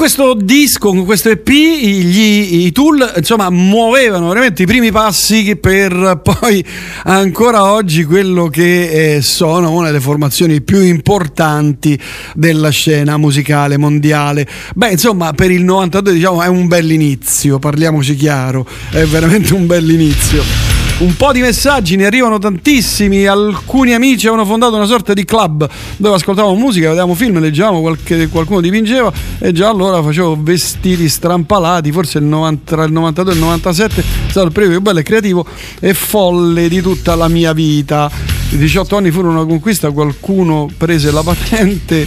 Questo 0.00 0.32
disco, 0.32 0.88
con 0.88 1.04
questo 1.04 1.28
EP, 1.28 1.46
gli, 1.46 2.64
i 2.64 2.72
Tool 2.72 3.12
insomma 3.16 3.50
muovevano 3.50 4.28
veramente 4.28 4.62
i 4.62 4.66
primi 4.66 4.90
passi 4.90 5.56
per 5.56 6.22
poi 6.24 6.64
ancora 7.04 7.70
oggi 7.70 8.04
quello 8.04 8.48
che 8.48 9.16
eh, 9.16 9.20
sono 9.20 9.72
una 9.72 9.88
delle 9.88 10.00
formazioni 10.00 10.62
più 10.62 10.80
importanti 10.80 12.00
della 12.34 12.70
scena 12.70 13.18
musicale 13.18 13.76
mondiale. 13.76 14.48
Beh, 14.74 14.92
insomma, 14.92 15.34
per 15.34 15.50
il 15.50 15.64
92 15.64 16.14
diciamo 16.14 16.42
è 16.42 16.46
un 16.46 16.66
bell'inizio, 16.66 17.58
parliamoci 17.58 18.16
chiaro, 18.16 18.66
è 18.90 19.04
veramente 19.04 19.52
un 19.52 19.66
bell'inizio. 19.66 20.69
Un 21.00 21.16
po' 21.16 21.32
di 21.32 21.40
messaggi, 21.40 21.96
ne 21.96 22.04
arrivano 22.04 22.38
tantissimi. 22.38 23.24
Alcuni 23.24 23.94
amici 23.94 24.26
avevano 24.26 24.46
fondato 24.46 24.76
una 24.76 24.84
sorta 24.84 25.14
di 25.14 25.24
club 25.24 25.66
dove 25.96 26.16
ascoltavamo 26.16 26.54
musica, 26.54 26.88
vedevamo 26.88 27.14
film, 27.14 27.38
leggevamo 27.40 27.80
qualche, 27.80 28.28
qualcuno 28.28 28.60
dipingeva 28.60 29.10
e 29.38 29.52
già 29.52 29.70
allora 29.70 30.02
facevo 30.02 30.36
vestiti 30.42 31.08
strampalati. 31.08 31.90
Forse 31.90 32.18
il 32.18 32.24
90, 32.24 32.74
tra 32.74 32.84
il 32.84 32.92
92 32.92 33.32
e 33.32 33.34
il 33.34 33.40
97 33.40 34.00
è 34.00 34.04
stato 34.28 34.46
il 34.46 34.52
periodo 34.52 34.74
più 34.74 34.82
bello 34.82 34.98
e 34.98 35.02
creativo 35.02 35.46
e 35.80 35.94
folle 35.94 36.68
di 36.68 36.82
tutta 36.82 37.14
la 37.14 37.28
mia 37.28 37.54
vita. 37.54 38.10
I 38.50 38.58
18 38.58 38.96
anni 38.98 39.10
furono 39.10 39.40
una 39.40 39.48
conquista, 39.48 39.90
qualcuno 39.92 40.68
prese 40.76 41.10
la 41.10 41.22
patente 41.22 42.06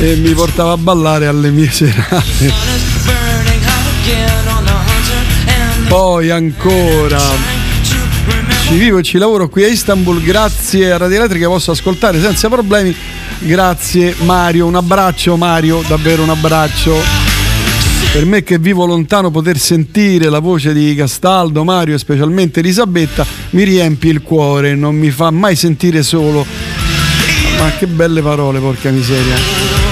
e 0.00 0.16
mi 0.16 0.32
portava 0.32 0.72
a 0.72 0.76
ballare 0.76 1.28
alle 1.28 1.50
mie 1.50 1.70
serate. 1.70 2.52
Poi 5.86 6.28
ancora 6.28 7.57
ci 8.68 8.76
vivo 8.76 8.98
e 8.98 9.02
ci 9.02 9.16
lavoro 9.16 9.48
qui 9.48 9.64
a 9.64 9.66
Istanbul, 9.66 10.22
grazie 10.22 10.92
a 10.92 10.98
Radio 10.98 11.16
Elettrica 11.16 11.48
posso 11.48 11.70
ascoltare 11.70 12.20
senza 12.20 12.50
problemi. 12.50 12.94
Grazie 13.38 14.14
Mario, 14.24 14.66
un 14.66 14.74
abbraccio 14.74 15.38
Mario, 15.38 15.82
davvero 15.88 16.22
un 16.22 16.28
abbraccio. 16.28 16.94
Per 18.12 18.26
me 18.26 18.42
che 18.42 18.58
vivo 18.58 18.84
lontano 18.84 19.30
poter 19.30 19.56
sentire 19.56 20.28
la 20.28 20.40
voce 20.40 20.74
di 20.74 20.94
Castaldo, 20.94 21.64
Mario 21.64 21.94
e 21.94 21.98
specialmente 21.98 22.60
Elisabetta 22.60 23.24
mi 23.50 23.62
riempie 23.62 24.10
il 24.10 24.20
cuore, 24.20 24.74
non 24.74 24.94
mi 24.94 25.10
fa 25.10 25.30
mai 25.30 25.56
sentire 25.56 26.02
solo. 26.02 26.44
Ma 27.58 27.70
che 27.78 27.86
belle 27.86 28.20
parole, 28.20 28.58
porca 28.60 28.90
miseria. 28.90 29.36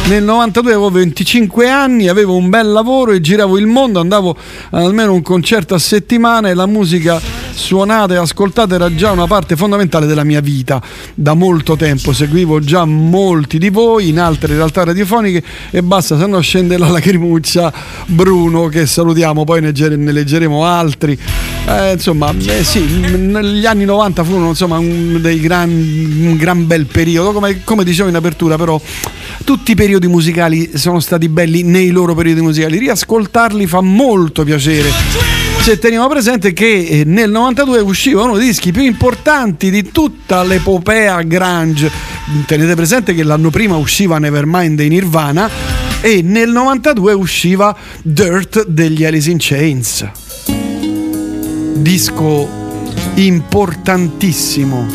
Nel 0.08 0.22
92 0.22 0.72
avevo 0.72 0.90
25 0.90 1.68
anni, 1.70 2.08
avevo 2.08 2.36
un 2.36 2.50
bel 2.50 2.70
lavoro 2.70 3.12
e 3.12 3.22
giravo 3.22 3.56
il 3.56 3.66
mondo, 3.66 4.00
andavo 4.00 4.36
almeno 4.70 5.14
un 5.14 5.22
concerto 5.22 5.74
a 5.74 5.78
settimana 5.78 6.50
e 6.50 6.54
la 6.54 6.66
musica 6.66 7.18
suonata 7.56 8.14
e 8.14 8.18
ascoltata 8.18 8.74
era 8.74 8.94
già 8.94 9.10
una 9.10 9.26
parte 9.26 9.56
fondamentale 9.56 10.06
della 10.06 10.24
mia 10.24 10.40
vita. 10.40 10.80
Da 11.14 11.34
molto 11.34 11.76
tempo 11.76 12.12
seguivo 12.12 12.60
già 12.60 12.84
molti 12.84 13.58
di 13.58 13.70
voi 13.70 14.08
in 14.08 14.20
altre 14.20 14.54
realtà 14.54 14.84
radiofoniche 14.84 15.42
e 15.70 15.82
basta, 15.82 16.18
se 16.18 16.26
no 16.26 16.40
scende 16.40 16.76
la 16.76 16.88
lacrimuccia 16.88 17.72
Bruno 18.06 18.66
che 18.68 18.86
salutiamo, 18.86 19.44
poi 19.44 19.60
ne, 19.60 19.72
leggeremo 19.72 20.64
altri. 20.64 21.18
Eh, 21.66 21.92
insomma, 21.92 22.32
eh, 22.46 22.62
sì, 22.62 22.84
negli 22.84 23.66
anni 23.66 23.84
90 23.84 24.22
furono 24.22 24.48
insomma, 24.50 24.78
un, 24.78 25.20
gran, 25.40 25.68
un 25.70 26.36
gran 26.36 26.66
bel 26.66 26.86
periodo, 26.86 27.32
come, 27.32 27.64
come 27.64 27.82
dicevo 27.82 28.08
in 28.08 28.14
apertura, 28.14 28.56
però 28.56 28.80
tutti 29.44 29.72
i 29.72 29.74
periodi 29.74 30.06
musicali 30.06 30.72
sono 30.74 31.00
stati 31.00 31.28
belli 31.28 31.62
nei 31.62 31.90
loro 31.90 32.14
periodi 32.14 32.40
musicali, 32.40 32.78
riascoltarli 32.78 33.66
fa 33.66 33.80
molto 33.80 34.44
piacere. 34.44 35.45
Se 35.66 35.80
teniamo 35.80 36.06
presente 36.06 36.52
che 36.52 36.86
eh, 36.86 37.02
nel 37.04 37.28
92 37.28 37.80
usciva 37.80 38.22
uno 38.22 38.36
dei 38.36 38.46
dischi 38.46 38.70
più 38.70 38.84
importanti 38.84 39.68
di 39.68 39.90
tutta 39.90 40.44
l'epopea 40.44 41.20
grunge. 41.22 41.90
Tenete 42.46 42.76
presente 42.76 43.14
che 43.14 43.24
l'anno 43.24 43.50
prima 43.50 43.74
usciva 43.74 44.18
Nevermind 44.18 44.76
dei 44.76 44.88
Nirvana 44.88 45.50
e 46.00 46.22
nel 46.22 46.50
92 46.50 47.12
usciva 47.14 47.76
Dirt 48.00 48.64
degli 48.68 49.04
Alice 49.04 49.28
in 49.28 49.38
Chains. 49.40 50.08
Disco 51.74 52.48
importantissimo. 53.16 54.86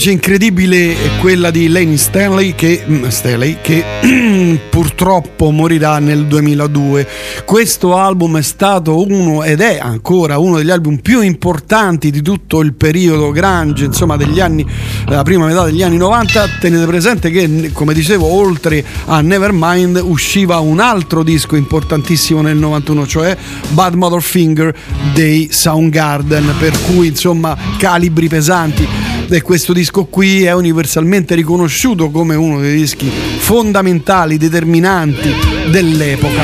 Voce 0.00 0.12
incredibile 0.12 0.92
è 0.92 1.18
quella 1.20 1.50
di 1.50 1.68
Lane 1.68 1.98
Stanley 1.98 2.54
che, 2.54 2.82
mm, 2.88 3.08
Staley, 3.08 3.58
che 3.60 3.84
purtroppo 4.70 5.50
morirà 5.50 5.98
nel 5.98 6.24
2002. 6.24 7.06
Questo 7.44 7.94
album 7.98 8.38
è 8.38 8.42
stato 8.42 9.06
uno 9.06 9.42
ed 9.42 9.60
è 9.60 9.78
ancora 9.78 10.38
uno 10.38 10.56
degli 10.56 10.70
album 10.70 10.96
più 10.96 11.20
importanti 11.20 12.10
di 12.10 12.22
tutto 12.22 12.62
il 12.62 12.72
periodo 12.72 13.30
grunge, 13.30 13.84
insomma 13.84 14.16
degli 14.16 14.40
anni, 14.40 14.66
la 15.04 15.22
prima 15.22 15.44
metà 15.44 15.64
degli 15.64 15.82
anni 15.82 15.98
90. 15.98 16.46
Tenete 16.58 16.86
presente 16.86 17.30
che, 17.30 17.70
come 17.74 17.92
dicevo, 17.92 18.24
oltre 18.24 18.82
a 19.04 19.20
Nevermind 19.20 20.00
usciva 20.02 20.60
un 20.60 20.80
altro 20.80 21.22
disco 21.22 21.56
importantissimo 21.56 22.40
nel 22.40 22.56
91, 22.56 23.06
cioè 23.06 23.36
Bad 23.68 23.92
Mother 23.96 24.22
Finger 24.22 24.74
dei 25.12 25.48
Soundgarden, 25.52 26.54
per 26.58 26.74
cui 26.86 27.08
insomma 27.08 27.54
calibri 27.76 28.28
pesanti 28.28 29.19
e 29.36 29.42
questo 29.42 29.72
disco 29.72 30.04
qui 30.04 30.44
è 30.44 30.52
universalmente 30.52 31.34
riconosciuto 31.34 32.10
come 32.10 32.34
uno 32.34 32.60
dei 32.60 32.76
dischi 32.76 33.08
fondamentali, 33.08 34.36
determinanti 34.38 35.32
dell'epoca. 35.70 36.42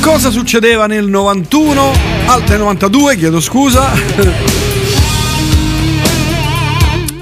Cosa 0.00 0.30
succedeva 0.30 0.86
nel 0.86 1.06
91? 1.06 1.92
Al 2.26 2.42
nel 2.46 2.58
92, 2.58 3.16
chiedo 3.16 3.40
scusa. 3.40 3.90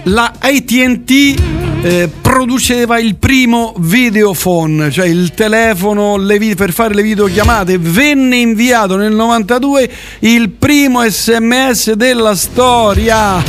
La 0.05 0.33
ATT 0.39 1.66
eh, 1.83 2.09
produceva 2.21 2.99
il 2.99 3.17
primo 3.17 3.75
videophone, 3.79 4.91
cioè 4.91 5.07
il 5.07 5.33
telefono 5.35 6.17
vi- 6.19 6.55
per 6.55 6.73
fare 6.73 6.95
le 6.95 7.03
videochiamate. 7.03 7.79
Venne 7.79 8.37
inviato 8.37 8.97
nel 8.97 9.13
92 9.13 9.91
il 10.21 10.51
primo 10.51 11.03
sms 11.09 11.93
della 11.93 12.35
storia. 12.35 13.43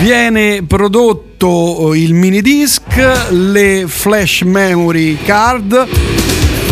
Viene 0.00 0.62
prodotto 0.66 1.92
il 1.94 2.14
mini 2.14 2.42
disc, 2.42 2.82
le 3.30 3.84
flash 3.86 4.42
memory 4.42 5.18
card 5.24 5.88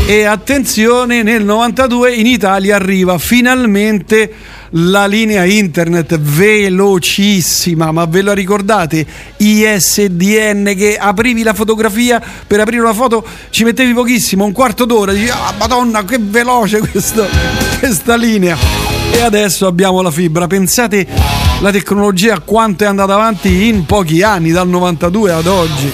e 0.06 0.24
attenzione 0.24 1.22
nel 1.22 1.44
92 1.44 2.12
in 2.14 2.26
Italia 2.26 2.76
arriva 2.76 3.18
finalmente 3.18 4.30
la 4.72 5.06
linea 5.06 5.44
internet 5.44 6.18
velocissima, 6.18 7.90
ma 7.90 8.04
ve 8.06 8.22
la 8.22 8.32
ricordate? 8.32 9.06
ISDN 9.38 10.72
che 10.76 10.96
aprivi 10.98 11.42
la 11.42 11.54
fotografia 11.54 12.22
per 12.46 12.60
aprire 12.60 12.82
una 12.82 12.94
foto 12.94 13.24
ci 13.50 13.64
mettevi 13.64 13.92
pochissimo, 13.92 14.44
un 14.44 14.52
quarto 14.52 14.84
d'ora, 14.84 15.12
dici 15.12 15.30
ah 15.30 15.54
madonna 15.58 16.04
che 16.04 16.18
veloce 16.20 16.78
questo, 16.80 17.26
questa 17.78 18.16
linea. 18.16 18.56
E 19.12 19.20
adesso 19.20 19.66
abbiamo 19.66 20.00
la 20.00 20.10
fibra, 20.10 20.46
pensate 20.46 21.06
la 21.60 21.70
tecnologia 21.70 22.40
quanto 22.40 22.84
è 22.84 22.86
andata 22.86 23.14
avanti 23.14 23.66
in 23.66 23.84
pochi 23.84 24.22
anni, 24.22 24.50
dal 24.52 24.68
92 24.68 25.32
ad 25.32 25.46
oggi 25.46 25.92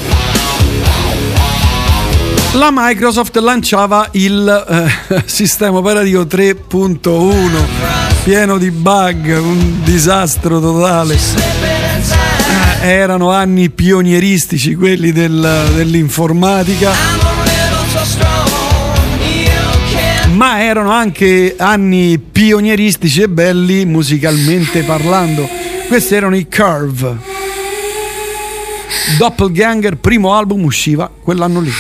la 2.53 2.71
Microsoft 2.73 3.37
lanciava 3.37 4.09
il 4.13 4.67
eh, 5.11 5.23
sistema 5.27 5.79
operativo 5.79 6.23
3.1 6.23 8.08
pieno 8.23 8.59
di 8.59 8.71
bug, 8.71 9.39
un 9.41 9.83
disastro 9.83 10.61
totale. 10.61 11.17
Eh, 12.81 12.89
erano 12.89 13.31
anni 13.31 13.71
pionieristici 13.71 14.75
quelli 14.75 15.13
del, 15.13 15.71
dell'informatica. 15.75 16.93
Ma 20.35 20.63
erano 20.63 20.93
anche 20.93 21.55
anni 21.59 22.19
pionieristici 22.19 23.23
e 23.23 23.29
belli 23.29 23.85
musicalmente 23.85 24.83
parlando. 24.83 25.49
Questi 25.89 26.15
erano 26.15 26.37
i 26.37 26.47
Curve. 26.49 27.17
Doppelganger, 29.19 29.97
primo 29.97 30.35
album, 30.35 30.65
usciva 30.65 31.11
quell'anno 31.23 31.61
lì. 31.61 31.73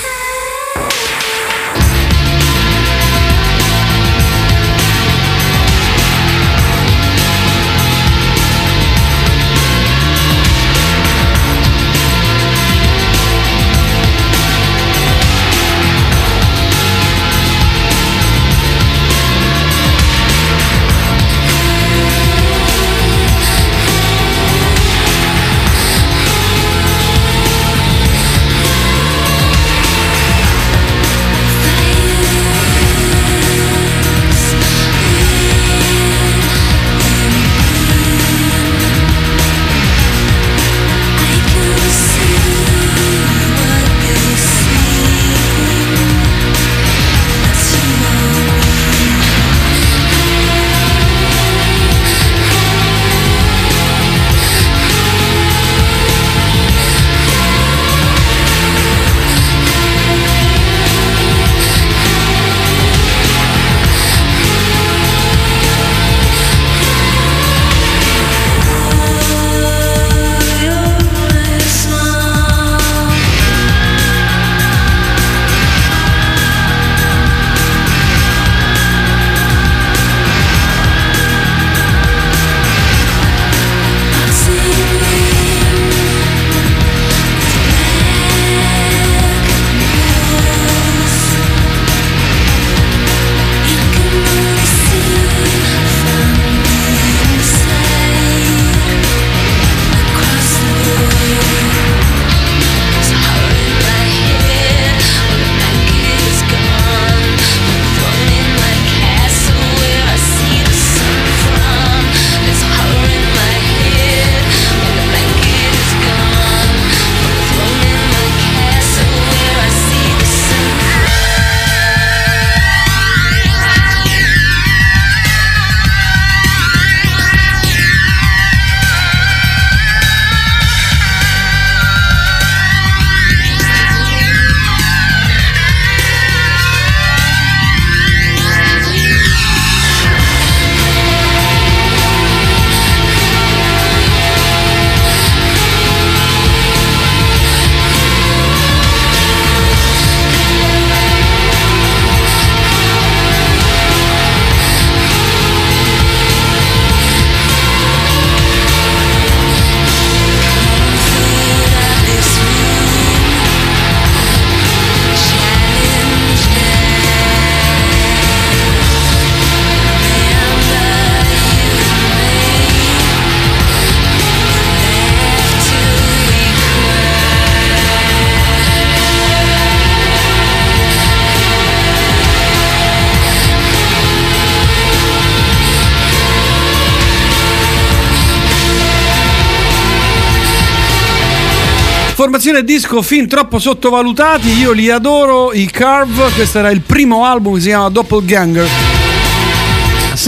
Formazione 192.59 192.65
disco 192.65 193.03
fin 193.03 193.29
troppo 193.29 193.59
sottovalutati, 193.59 194.51
io 194.51 194.73
li 194.73 194.91
adoro, 194.91 195.53
i 195.53 195.67
Carve, 195.67 196.31
questo 196.35 196.59
era 196.59 196.71
il 196.71 196.81
primo 196.81 197.25
album 197.25 197.55
che 197.55 197.61
si 197.61 197.69
chiama 197.69 197.89
Doppelganger. 197.89 198.88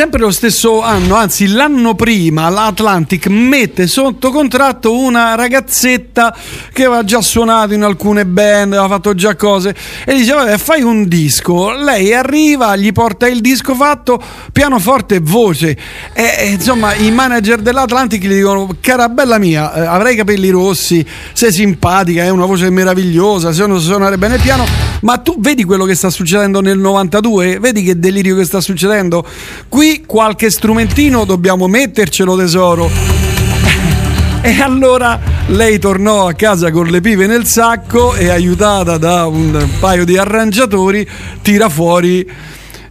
Sempre 0.01 0.20
lo 0.20 0.30
stesso 0.30 0.80
anno, 0.80 1.14
anzi 1.14 1.46
l'anno 1.46 1.94
prima, 1.94 2.48
l'Atlantic 2.48 3.26
mette 3.26 3.86
sotto 3.86 4.30
contratto 4.30 4.96
una 4.96 5.34
ragazzetta 5.34 6.34
che 6.72 6.86
aveva 6.86 7.05
già 7.05 7.20
suonato 7.20 7.74
in 7.74 7.82
alcune 7.82 8.24
band, 8.24 8.72
aveva 8.72 8.88
fatto 8.88 9.12
già 9.12 9.36
cose 9.36 9.76
e 10.07 10.14
dice 10.14 10.32
vabbè 10.32 10.57
fai 10.57 10.80
un 10.80 11.07
disco. 11.07 11.72
Lei 11.72 12.14
arriva, 12.14 12.76
gli 12.76 12.90
porta 12.92 13.28
il 13.28 13.42
disco 13.42 13.74
fatto, 13.74 14.18
pianoforte 14.51 15.16
e 15.16 15.20
voce. 15.22 15.76
E, 16.14 16.48
insomma 16.51 16.94
i 16.94 17.11
manager 17.11 17.61
dell'Atlantic 17.61 18.22
gli 18.22 18.36
dicono 18.36 18.74
cara 18.80 19.11
bella 19.11 19.36
mia, 19.36 19.74
eh, 19.74 19.84
avrai 19.84 20.14
i 20.14 20.16
capelli 20.16 20.48
rossi, 20.48 21.05
sei 21.34 21.53
simpatica, 21.53 22.22
hai 22.22 22.30
una 22.30 22.46
voce 22.46 22.70
meravigliosa, 22.70 23.53
se 23.53 23.66
non 23.66 23.78
suonare 23.78 24.16
bene 24.16 24.36
il 24.36 24.40
piano, 24.40 24.64
ma 25.03 25.18
tu 25.18 25.38
vedi 25.40 25.62
quello 25.64 25.84
che 25.84 25.94
sta 25.94 26.09
succedendo 26.09 26.62
nel 26.62 26.78
92? 26.78 27.59
Vedi 27.59 27.82
che 27.82 27.98
delirio 27.98 28.34
che 28.34 28.44
sta 28.44 28.62
succedendo? 28.62 29.26
Qui 29.68 29.88
qualche 30.07 30.51
strumentino 30.51 31.24
dobbiamo 31.24 31.66
mettercelo 31.66 32.36
tesoro. 32.36 32.88
E 34.43 34.59
allora 34.62 35.20
lei 35.49 35.78
tornò 35.78 36.26
a 36.26 36.32
casa 36.32 36.70
con 36.70 36.86
le 36.86 37.03
pive 37.03 37.26
nel 37.26 37.45
sacco 37.45 38.14
e 38.14 38.30
aiutata 38.30 38.97
da 38.97 39.26
un 39.26 39.68
paio 39.78 40.07
di 40.07 40.16
arrangiatori 40.16 41.07
tira 41.43 41.68
fuori 41.68 42.26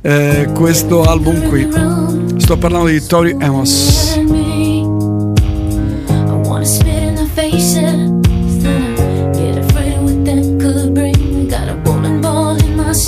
eh, 0.02 0.50
questo 0.54 1.02
album 1.02 1.47
qui. 1.47 1.68
Sto 2.38 2.58
parlando 2.58 2.89
di 2.89 3.04
Tori 3.04 3.36
Amos. 3.39 4.18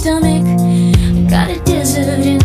Stomach. 0.02 0.44
Got 1.30 1.50
a 1.50 1.60
desert 1.64 2.26
in 2.26 2.41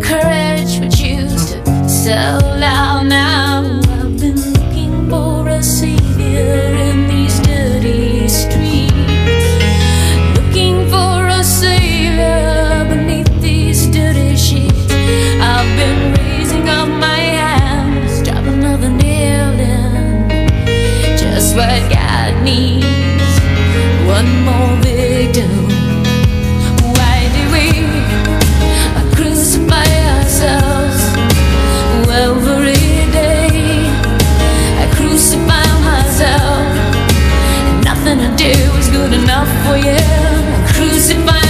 courage 0.00 0.78
would 0.80 0.92
choose 0.92 1.52
to 1.52 1.88
sell 1.88 2.62
out 2.62 3.06
now. 3.06 3.80
I've 3.84 4.18
been 4.18 4.36
looking 4.52 5.10
for 5.10 5.48
a 5.48 5.62
savior 5.62 6.79
good 39.00 39.14
enough 39.14 39.48
for 39.64 39.76
you. 39.78 39.96
I 41.28 41.49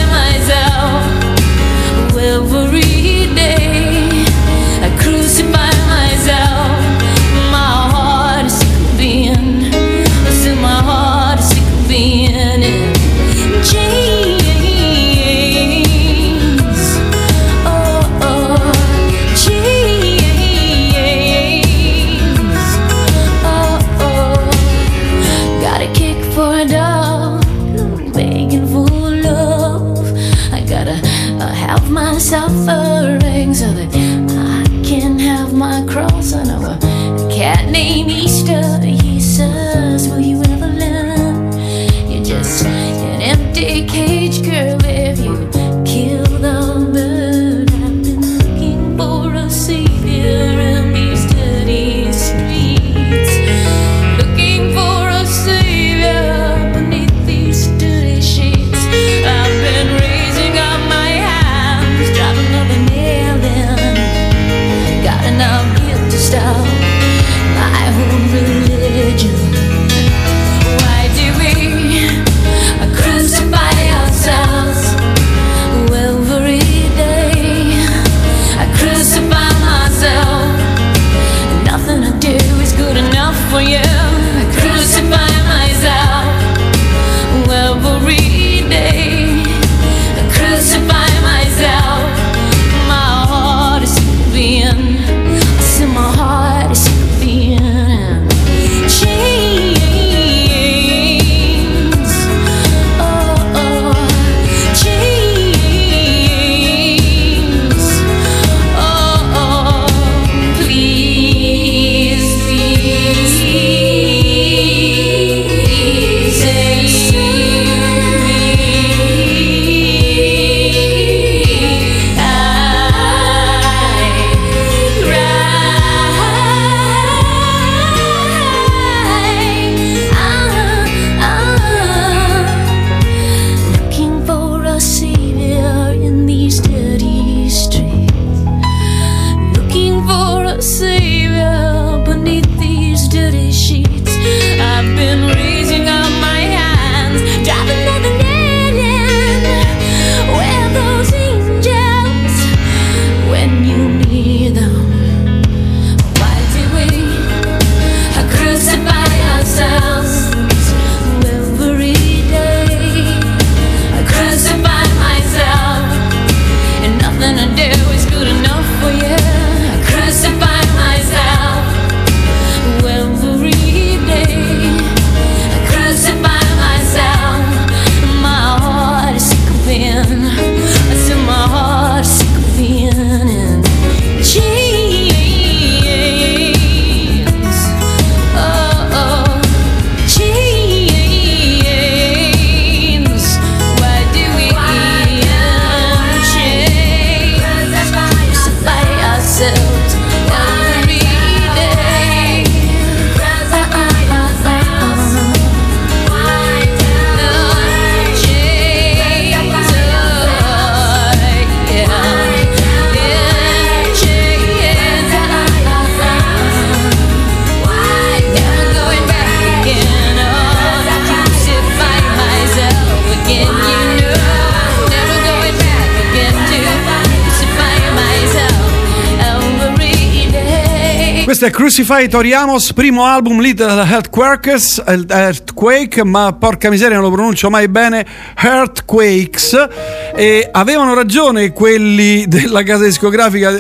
Crucify 231.71 232.09
Toriamos, 232.09 232.73
primo 232.73 233.05
album 233.05 233.41
Little 233.41 233.85
Earthquakes, 233.85 234.83
Earthquake, 234.85 236.03
ma 236.03 236.33
porca 236.33 236.69
miseria 236.69 236.97
non 236.97 237.05
lo 237.05 237.13
pronuncio 237.13 237.49
mai 237.49 237.69
bene, 237.69 238.05
Earthquakes. 238.37 239.69
E 240.17 240.49
avevano 240.51 240.95
ragione 240.95 241.53
quelli 241.53 242.27
della 242.27 242.65
casa 242.65 242.83
discografica 242.83 243.57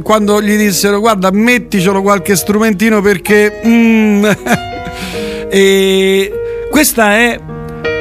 quando 0.00 0.40
gli 0.40 0.56
dissero 0.56 1.00
guarda 1.00 1.32
metticelo 1.32 2.02
qualche 2.02 2.36
strumentino 2.36 3.00
perché... 3.00 3.60
mm". 3.66 4.24
e 5.50 6.32
questa 6.70 7.16
è 7.16 7.40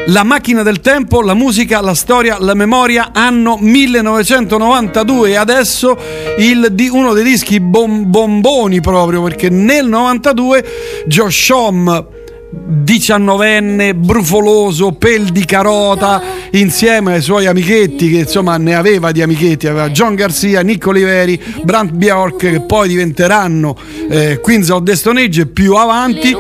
la 0.10 0.24
macchina 0.24 0.64
del 0.64 0.80
tempo, 0.80 1.22
la 1.22 1.34
musica, 1.34 1.82
la 1.82 1.94
storia, 1.94 2.38
la 2.40 2.54
memoria, 2.54 3.10
anno 3.14 3.58
1992 3.60 5.30
e 5.30 5.36
adesso 5.36 5.98
il, 6.38 6.74
uno 6.92 7.14
dei 7.14 7.24
dischi 7.24 7.60
bom- 7.60 8.04
bomboni 8.06 8.82
proprio 8.82 9.24
perché 9.24 9.50
nel 9.50 9.88
92 9.88 10.66
Josh 11.08 11.50
Homme 11.50 12.18
diciannovenne, 12.52 13.94
brufoloso, 13.94 14.92
pel 14.94 15.30
di 15.30 15.46
carota, 15.46 16.22
insieme 16.52 17.14
ai 17.14 17.22
suoi 17.22 17.46
amichetti, 17.46 18.10
che 18.10 18.20
insomma 18.20 18.58
ne 18.58 18.76
aveva 18.76 19.12
di 19.12 19.22
amichetti, 19.22 19.68
aveva 19.68 19.90
John 19.90 20.16
Garcia, 20.16 20.62
Nick 20.62 20.86
Oliveri, 20.88 21.40
Brant 21.64 21.92
Bjork, 21.92 22.38
che 22.38 22.62
poi 22.62 22.88
diventeranno 22.88 23.76
eh, 24.10 24.40
Queens 24.42 24.70
of 24.70 24.84
the 24.84 24.96
Stone 24.96 25.22
Age 25.24 25.46
più 25.48 25.76
avanti. 25.76 26.36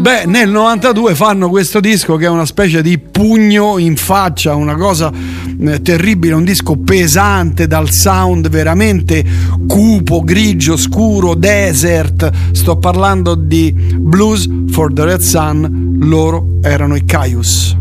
Beh, 0.00 0.24
nel 0.26 0.48
92 0.48 1.14
fanno 1.14 1.48
questo 1.48 1.80
disco 1.80 2.16
che 2.16 2.24
è 2.24 2.28
una 2.28 2.46
specie 2.46 2.80
di 2.80 2.98
pugno 2.98 3.78
in 3.78 3.96
faccia, 3.96 4.54
una 4.54 4.74
cosa 4.76 5.12
eh, 5.60 5.82
terribile, 5.82 6.34
un 6.34 6.44
disco 6.44 6.76
pesante 6.76 7.66
dal 7.66 7.90
sound 7.90 8.48
veramente 8.48 9.22
cupo, 9.66 10.22
grigio, 10.22 10.76
scuro, 10.76 11.34
desert. 11.34 12.30
Sto 12.52 12.78
parlando 12.78 13.34
di 13.34 13.72
Blues 13.72 14.48
for 14.70 14.92
the 14.92 15.04
Red 15.04 15.20
Sun, 15.20 15.98
loro 16.00 16.46
erano 16.62 16.96
i 16.96 17.04
Caius. 17.04 17.76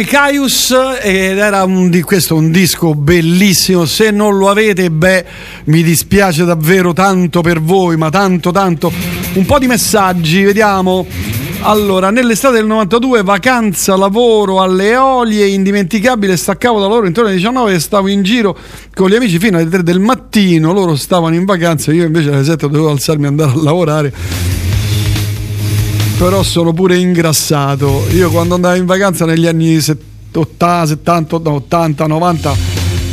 I 0.00 0.04
Caius 0.04 0.74
ed 1.02 1.36
era 1.36 1.62
un, 1.64 2.00
questo 2.04 2.34
un 2.34 2.50
disco 2.50 2.94
bellissimo. 2.94 3.84
Se 3.84 4.10
non 4.10 4.38
lo 4.38 4.48
avete, 4.48 4.90
beh, 4.90 5.24
mi 5.64 5.82
dispiace 5.82 6.44
davvero 6.44 6.92
tanto 6.92 7.42
per 7.42 7.60
voi, 7.60 7.96
ma 7.96 8.08
tanto, 8.08 8.50
tanto. 8.50 8.90
Un 9.34 9.44
po' 9.44 9.58
di 9.58 9.66
messaggi, 9.66 10.42
vediamo. 10.42 11.06
Allora, 11.62 12.10
nell'estate 12.10 12.54
del 12.54 12.66
92, 12.66 13.22
vacanza, 13.22 13.94
lavoro 13.94 14.62
alle 14.62 14.92
Eolie, 14.92 15.46
indimenticabile, 15.48 16.36
staccavo 16.38 16.80
da 16.80 16.86
loro 16.86 17.06
intorno 17.06 17.28
alle 17.28 17.36
19 17.36 17.74
e 17.74 17.80
stavo 17.80 18.08
in 18.08 18.22
giro 18.22 18.56
con 18.94 19.10
gli 19.10 19.14
amici 19.14 19.38
fino 19.38 19.58
alle 19.58 19.68
3 19.68 19.82
del 19.82 20.00
mattino, 20.00 20.72
loro 20.72 20.96
stavano 20.96 21.34
in 21.34 21.44
vacanza, 21.44 21.92
io 21.92 22.06
invece 22.06 22.30
alle 22.30 22.44
7 22.44 22.66
dovevo 22.68 22.90
alzarmi 22.90 23.24
e 23.24 23.28
andare 23.28 23.50
a 23.50 23.62
lavorare. 23.62 24.12
Però 26.20 26.42
sono 26.42 26.74
pure 26.74 26.98
ingrassato. 26.98 28.04
Io 28.10 28.30
quando 28.30 28.54
andavo 28.54 28.76
in 28.76 28.84
vacanza 28.84 29.24
negli 29.24 29.46
anni 29.46 29.80
70, 29.80 30.86
70 30.88 31.38
no, 31.38 31.52
80, 31.52 32.06
90 32.06 32.56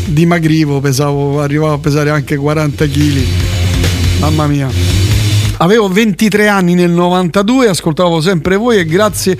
dimagrivo, 0.08 0.82
pesavo, 0.82 1.40
arrivavo 1.42 1.76
a 1.76 1.78
pesare 1.78 2.10
anche 2.10 2.36
40 2.36 2.86
kg. 2.86 3.26
Mamma 4.20 4.48
mia. 4.48 4.87
Avevo 5.60 5.88
23 5.88 6.48
anni 6.48 6.76
nel 6.76 6.92
92, 6.92 7.70
ascoltavo 7.70 8.22
sempre 8.22 8.58
voi 8.58 8.78
e 8.78 8.86
grazie 8.86 9.38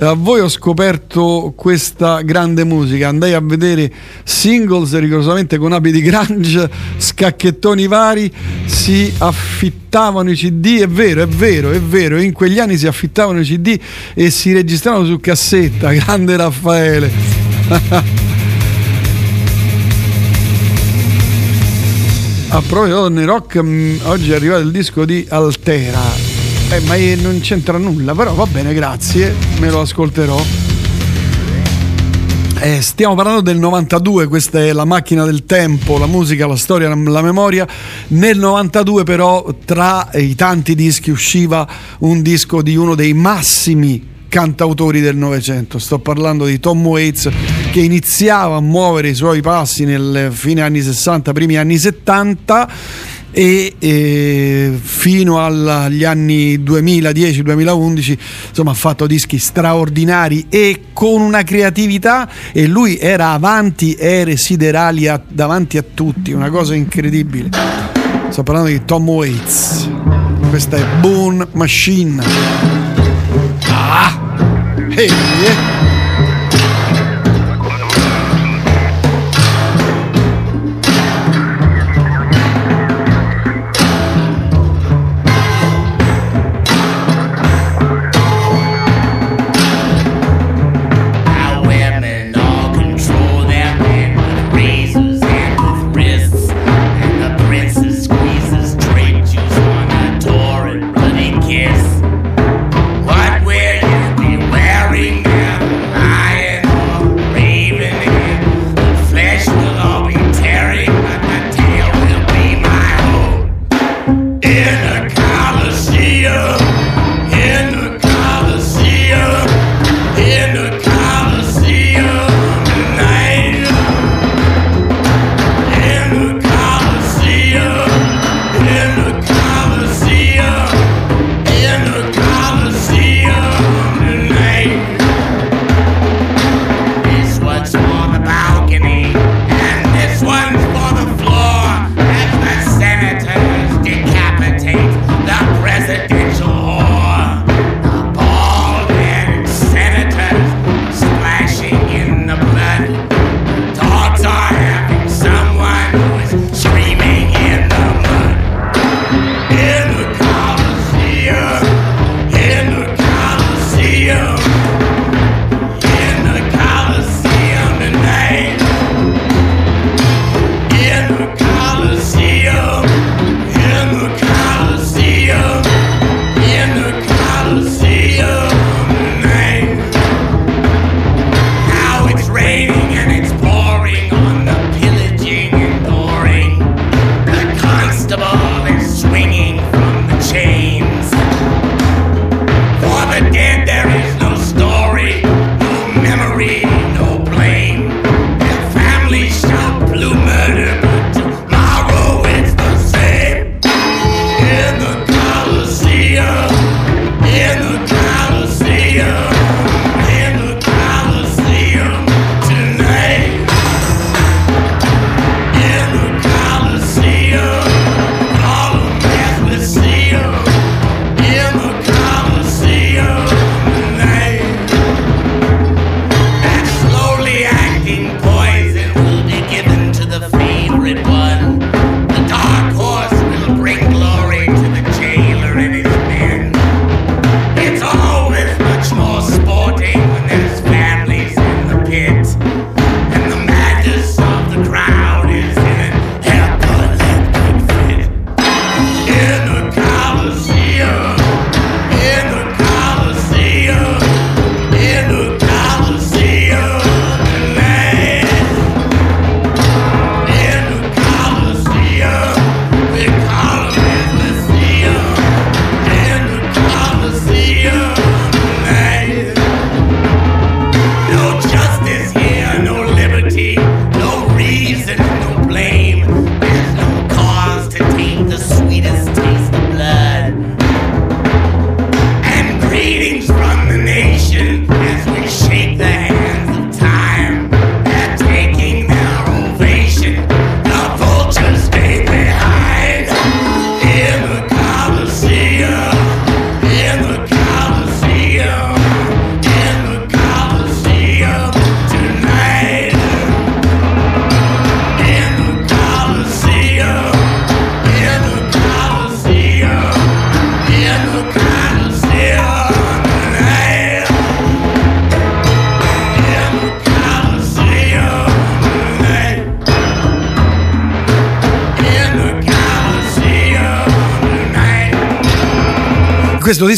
a 0.00 0.14
voi 0.14 0.40
ho 0.40 0.48
scoperto 0.48 1.52
questa 1.54 2.22
grande 2.22 2.64
musica. 2.64 3.06
Andai 3.06 3.32
a 3.32 3.40
vedere 3.40 3.92
singles 4.24 4.98
rigorosamente 4.98 5.58
con 5.58 5.72
abiti 5.72 6.02
grunge, 6.02 6.68
scacchettoni 6.96 7.86
vari, 7.86 8.32
si 8.64 9.12
affittavano 9.18 10.32
i 10.32 10.34
CD, 10.34 10.80
è 10.80 10.88
vero, 10.88 11.22
è 11.22 11.28
vero, 11.28 11.70
è 11.70 11.80
vero, 11.80 12.20
in 12.20 12.32
quegli 12.32 12.58
anni 12.58 12.76
si 12.76 12.88
affittavano 12.88 13.38
i 13.38 13.44
CD 13.44 13.78
e 14.14 14.30
si 14.30 14.52
registravano 14.52 15.04
su 15.04 15.20
cassetta, 15.20 15.92
grande 15.92 16.36
Raffaele. 16.36 17.10
A 22.54 22.60
proposito 22.60 23.08
di 23.08 23.24
rock, 23.24 23.56
mh, 23.56 24.00
oggi 24.02 24.30
è 24.30 24.34
arrivato 24.34 24.60
il 24.60 24.70
disco 24.70 25.06
di 25.06 25.24
Altera. 25.30 26.02
Eh, 26.70 26.80
ma 26.80 26.96
non 27.22 27.40
c'entra 27.40 27.78
nulla, 27.78 28.14
però 28.14 28.34
va 28.34 28.44
bene, 28.44 28.74
grazie, 28.74 29.34
me 29.58 29.70
lo 29.70 29.80
ascolterò. 29.80 30.38
Eh, 32.60 32.82
stiamo 32.82 33.14
parlando 33.14 33.40
del 33.40 33.56
92, 33.56 34.26
questa 34.26 34.58
è 34.58 34.74
la 34.74 34.84
macchina 34.84 35.24
del 35.24 35.46
tempo, 35.46 35.96
la 35.96 36.04
musica, 36.04 36.46
la 36.46 36.56
storia, 36.56 36.94
la 36.94 37.22
memoria. 37.22 37.66
Nel 38.08 38.38
92 38.38 39.02
però 39.02 39.46
tra 39.64 40.10
i 40.12 40.34
tanti 40.34 40.74
dischi 40.74 41.10
usciva 41.10 41.66
un 42.00 42.20
disco 42.20 42.60
di 42.60 42.76
uno 42.76 42.94
dei 42.94 43.14
massimi 43.14 44.11
cantautori 44.32 45.02
del 45.02 45.14
Novecento. 45.14 45.78
Sto 45.78 45.98
parlando 45.98 46.46
di 46.46 46.58
Tom 46.58 46.86
Waits 46.86 47.28
che 47.70 47.80
iniziava 47.80 48.56
a 48.56 48.60
muovere 48.62 49.10
i 49.10 49.14
suoi 49.14 49.42
passi 49.42 49.84
nel 49.84 50.30
fine 50.32 50.62
anni 50.62 50.80
60, 50.80 51.32
primi 51.32 51.58
anni 51.58 51.76
70 51.76 52.70
e, 53.30 53.74
e 53.78 54.72
fino 54.80 55.38
agli 55.38 56.04
anni 56.04 56.56
2010-2011 56.56 58.18
insomma 58.48 58.70
ha 58.70 58.74
fatto 58.74 59.06
dischi 59.06 59.36
straordinari 59.36 60.46
e 60.48 60.84
con 60.94 61.20
una 61.20 61.42
creatività 61.42 62.26
e 62.52 62.66
lui 62.66 62.96
era 62.96 63.32
avanti 63.32 63.94
ere 63.98 64.38
siderali 64.38 65.08
a- 65.08 65.20
davanti 65.28 65.76
a 65.76 65.84
tutti 65.92 66.32
una 66.32 66.48
cosa 66.48 66.74
incredibile. 66.74 67.50
Sto 68.30 68.42
parlando 68.42 68.70
di 68.70 68.82
Tom 68.86 69.06
Waits. 69.06 69.90
Questa 70.48 70.78
è 70.78 70.84
Bone 71.00 71.48
Machine. 71.52 72.24
Ah 73.68 74.21
Ehi, 74.98 75.08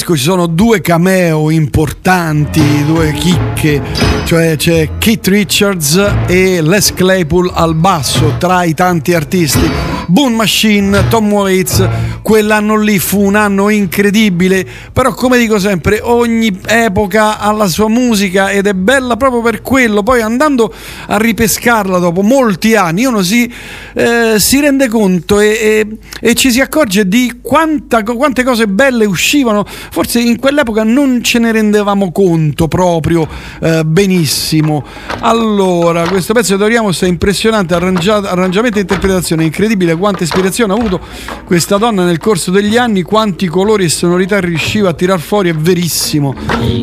disco 0.04 0.16
ci 0.16 0.22
sono 0.24 0.46
due 0.46 0.82
cameo 0.82 1.50
importanti, 1.50 2.84
due 2.84 3.12
chicche, 3.12 3.80
cioè 4.24 4.54
c'è 4.56 4.90
Keith 4.98 5.26
Richards 5.28 5.96
e 6.26 6.60
Les 6.60 6.92
Claypool 6.92 7.50
al 7.52 7.74
basso 7.74 8.34
tra 8.38 8.64
i 8.64 8.74
tanti 8.74 9.14
artisti. 9.14 9.70
Boom 10.06 10.34
Machine, 10.34 11.08
Tom 11.08 11.32
Waits, 11.32 11.88
quell'anno 12.24 12.78
lì 12.78 12.98
fu 12.98 13.20
un 13.20 13.34
anno 13.34 13.68
incredibile, 13.68 14.66
però 14.90 15.12
come 15.12 15.36
dico 15.36 15.58
sempre, 15.58 16.00
ogni 16.02 16.58
epoca 16.66 17.38
ha 17.38 17.52
la 17.52 17.66
sua 17.66 17.88
musica 17.88 18.50
ed 18.50 18.66
è 18.66 18.72
bella 18.72 19.18
proprio 19.18 19.42
per 19.42 19.60
quello, 19.60 20.02
poi 20.02 20.22
andando 20.22 20.72
a 21.08 21.18
ripescarla 21.18 21.98
dopo 21.98 22.22
molti 22.22 22.76
anni 22.76 23.04
uno 23.04 23.22
si, 23.22 23.52
eh, 23.92 24.36
si 24.38 24.58
rende 24.58 24.88
conto 24.88 25.38
e, 25.38 25.48
e- 25.48 25.98
e 26.18 26.34
ci 26.34 26.50
si 26.50 26.62
accorge 26.62 27.06
di 27.06 27.40
quanta- 27.42 28.02
quante 28.02 28.42
cose 28.42 28.68
belle 28.68 29.04
uscivano, 29.04 29.66
forse 29.66 30.18
in 30.18 30.38
quell'epoca 30.38 30.82
non 30.82 31.22
ce 31.22 31.38
ne 31.38 31.52
rendevamo 31.52 32.10
conto 32.10 32.68
proprio 32.68 33.28
eh, 33.60 33.84
benissimo. 33.84 34.82
Allora, 35.20 36.08
questo 36.08 36.32
pezzo 36.32 36.54
di 36.54 36.58
Doriamos 36.58 37.02
è 37.02 37.06
impressionante, 37.06 37.74
arrangiamento 37.74 38.78
e 38.78 38.80
interpretazione, 38.80 39.44
incredibile 39.44 39.94
quanta 39.94 40.24
ispirazione 40.24 40.72
ha 40.72 40.76
avuto 40.76 41.00
questa 41.44 41.76
donna 41.76 42.04
nel 42.04 42.12
corso 42.18 42.50
degli 42.50 42.76
anni, 42.76 43.02
quanti 43.02 43.46
colori 43.46 43.84
e 43.84 43.88
sonorità 43.88 44.40
riusciva 44.40 44.90
a 44.90 44.92
tirar 44.92 45.20
fuori, 45.20 45.50
è 45.50 45.54
verissimo. 45.54 46.34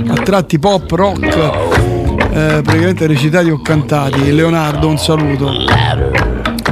A 0.07 0.13
tratti 0.15 0.59
pop, 0.59 0.89
rock, 0.91 1.35
eh, 2.31 2.61
praticamente 2.63 3.07
recitati 3.07 3.49
o 3.49 3.61
cantati. 3.61 4.31
Leonardo, 4.31 4.87
un 4.87 4.97
saluto. 4.97 5.51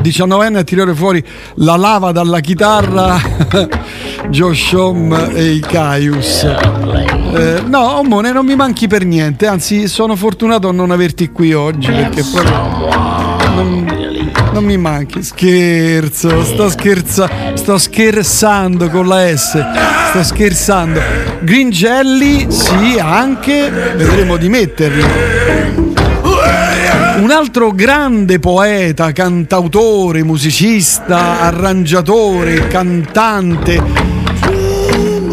19enne 0.01 0.57
a 0.57 0.63
tirare 0.63 0.95
fuori 0.95 1.23
la 1.55 1.75
lava 1.75 2.11
dalla 2.11 2.39
chitarra 2.39 3.19
Josh 4.29 4.71
Homme 4.71 5.33
e 5.33 5.51
i 5.51 5.59
Caius 5.59 6.43
Eh, 6.43 7.63
no 7.65 7.97
Omone 7.97 8.31
non 8.31 8.45
mi 8.45 8.55
manchi 8.55 8.87
per 8.87 9.03
niente 9.03 9.45
anzi 9.45 9.87
sono 9.87 10.15
fortunato 10.15 10.69
a 10.69 10.71
non 10.71 10.91
averti 10.91 11.31
qui 11.31 11.53
oggi 11.53 11.91
perché 11.91 12.23
proprio 12.31 12.87
non, 13.55 14.31
non 14.53 14.63
mi 14.63 14.77
manchi 14.77 15.21
scherzo 15.21 16.43
sto, 16.43 16.69
scherza, 16.69 17.48
sto 17.69 17.77
scherzando 17.77 18.89
con 18.89 19.07
la 19.07 19.27
S 19.37 19.63
sto 20.09 20.23
scherzando 20.23 20.99
Green 21.41 21.69
Jelly 21.69 22.49
sì 22.49 22.97
anche 22.97 23.69
vedremo 23.95 24.37
di 24.37 24.49
metterli 24.49 25.03
un 27.21 27.29
altro 27.29 27.71
grande 27.71 28.39
poeta, 28.39 29.11
cantautore, 29.11 30.23
musicista, 30.23 31.41
arrangiatore, 31.41 32.67
cantante. 32.69 33.83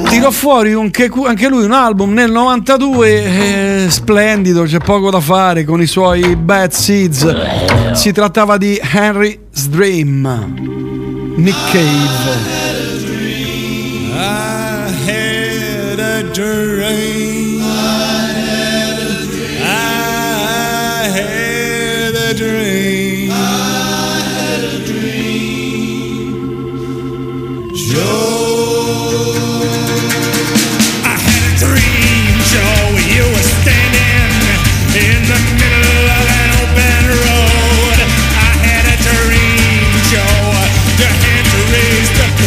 Tirò 0.09 0.32
fuori 0.32 0.72
anche, 0.72 1.49
lui 1.49 1.64
un 1.64 1.70
album 1.70 2.12
nel 2.12 2.32
92 2.32 3.84
eh, 3.84 3.87
splendido, 3.89 4.64
c'è 4.64 4.78
poco 4.78 5.11
da 5.11 5.20
fare 5.20 5.62
con 5.62 5.80
i 5.80 5.87
suoi 5.87 6.34
Bad 6.34 6.72
Seeds. 6.72 7.93
Si 7.93 8.11
trattava 8.11 8.57
di 8.59 8.80
Henry's 8.82 9.68
Dream, 9.68 11.06
Nick 11.47 11.55
Cave. 11.70 13.07
Dream. 13.07 14.11
I 14.12 14.90
had 15.07 16.01
a 16.01 16.34
dream. 16.34 17.26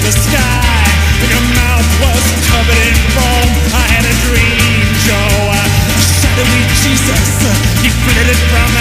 Your 0.10 1.46
mouth 1.54 1.86
was 2.02 2.26
covered 2.50 2.82
in 2.82 2.98
foam. 3.14 3.50
I 3.78 3.86
had 3.94 4.02
a 4.10 4.16
dream, 4.26 4.82
Joe. 5.06 5.54
Shadowy 6.02 6.66
Jesus, 6.82 7.30
he 7.86 7.94
flitted 7.94 8.42
from 8.50 8.79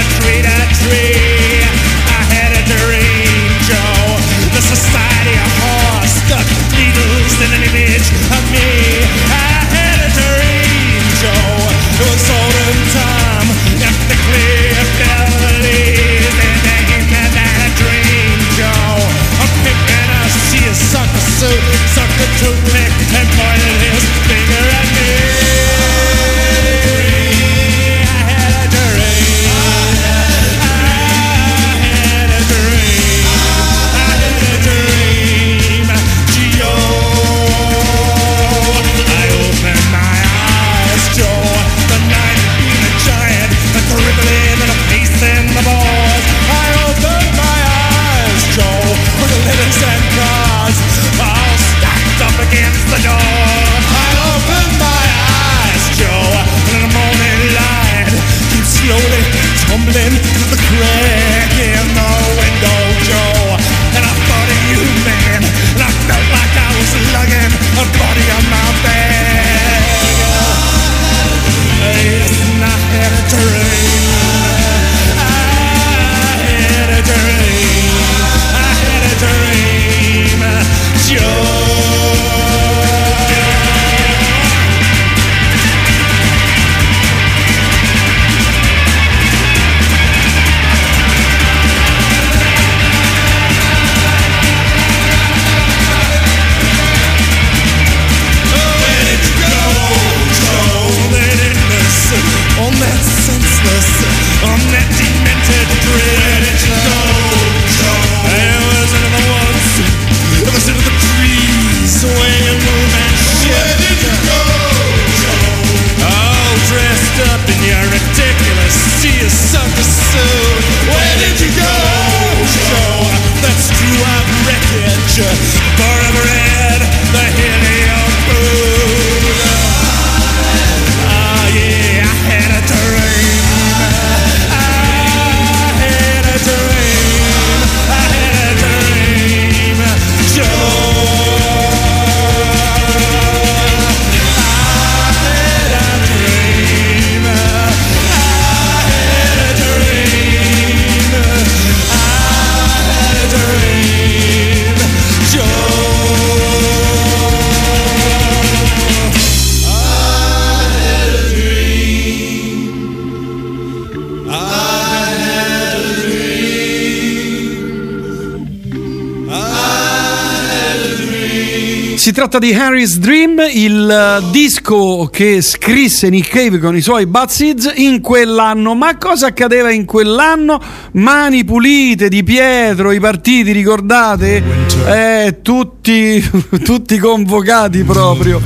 tratta 172.28 172.38
di 172.38 172.52
Harry's 172.52 172.98
Dream, 172.98 173.40
il 173.50 173.90
eh, 173.90 174.30
disco 174.30 175.08
che 175.10 175.40
scrisse 175.40 176.10
Nick 176.10 176.28
Cave 176.28 176.58
con 176.58 176.76
i 176.76 176.82
suoi 176.82 177.06
Bad 177.06 177.30
Seeds 177.30 177.72
in 177.76 178.02
quell'anno. 178.02 178.74
Ma 178.74 178.98
cosa 178.98 179.28
accadeva 179.28 179.70
in 179.70 179.86
quell'anno? 179.86 180.60
Mani 180.92 181.44
pulite 181.44 182.10
di 182.10 182.22
Pietro, 182.22 182.92
i 182.92 183.00
partiti, 183.00 183.52
ricordate? 183.52 184.42
Eh, 184.86 185.38
tutti, 185.40 186.22
tutti 186.62 186.98
convocati 186.98 187.82
proprio. 187.84 188.42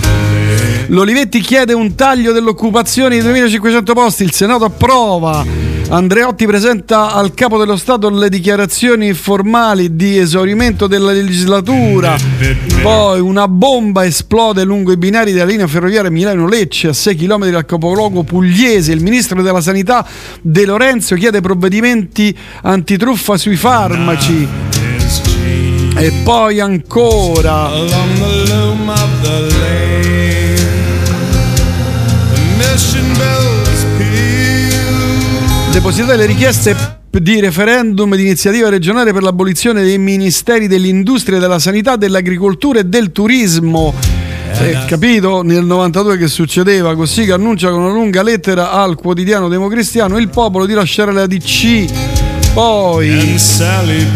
L'Olivetti 0.87 1.41
chiede 1.41 1.73
un 1.73 1.97
taglio 1.97 2.31
dell'occupazione 2.31 3.17
di 3.17 3.23
2500 3.23 3.95
posti, 3.95 4.23
il 4.23 4.33
Senato 4.33 4.65
approva. 4.65 5.72
Andreotti 5.93 6.47
presenta 6.47 7.13
al 7.13 7.35
capo 7.35 7.59
dello 7.59 7.77
Stato 7.77 8.09
le 8.09 8.31
dichiarazioni 8.31 9.13
formali 9.13 9.95
di 9.95 10.17
esaurimento 10.17 10.87
della 10.87 11.13
legislatura. 11.13 12.17
Poi 12.81 13.21
una 13.21 13.47
bomba 13.47 14.07
esplode 14.07 14.65
lungo 14.65 14.93
i 14.93 14.97
binari 14.97 15.33
della 15.33 15.45
linea 15.45 15.67
ferroviaria 15.67 16.11
Milano-Lecce 16.11 16.89
a 16.89 16.93
6 16.95 17.15
km 17.15 17.51
dal 17.51 17.67
capoluogo 17.67 18.23
pugliese. 18.23 18.93
Il 18.93 19.03
ministro 19.03 19.43
della 19.43 19.61
Sanità 19.61 20.09
De 20.41 20.65
Lorenzo 20.65 21.15
chiede 21.15 21.43
provvedimenti 21.43 22.35
antitruffa 22.63 23.37
sui 23.37 23.57
farmaci. 23.57 24.49
E 25.95 26.13
poi 26.25 26.59
ancora. 26.59 27.69
Depositate 35.73 36.17
le 36.17 36.27
richieste 36.27 36.77
di 37.11 37.41
referendum 37.41 38.15
di 38.15 38.23
iniziativa 38.23 38.69
regionale 38.69 39.13
per 39.15 39.23
l'abolizione 39.23 39.83
dei 39.83 39.97
ministeri 39.97 40.69
dell'industria, 40.69 41.39
della 41.39 41.59
sanità, 41.59 41.97
dell'agricoltura 41.97 42.81
e 42.81 42.85
del 42.85 43.11
turismo. 43.11 43.95
Eh, 44.61 44.85
capito? 44.87 45.43
Nel 45.43 45.65
92 45.65 46.19
che 46.19 46.29
succedeva 46.29 46.95
così 46.95 47.25
che 47.25 47.33
annuncia 47.33 47.71
con 47.71 47.81
una 47.81 47.93
lunga 47.93 48.23
lettera 48.23 48.73
al 48.73 48.97
quotidiano 48.97 49.49
democristiano 49.49 50.19
il 50.19 50.29
popolo 50.29 50.67
di 50.67 50.75
lasciare 50.75 51.11
la 51.11 51.27
DC 51.27 51.87
poi 52.53 53.19
And 53.19 53.37
Sally 53.37 54.07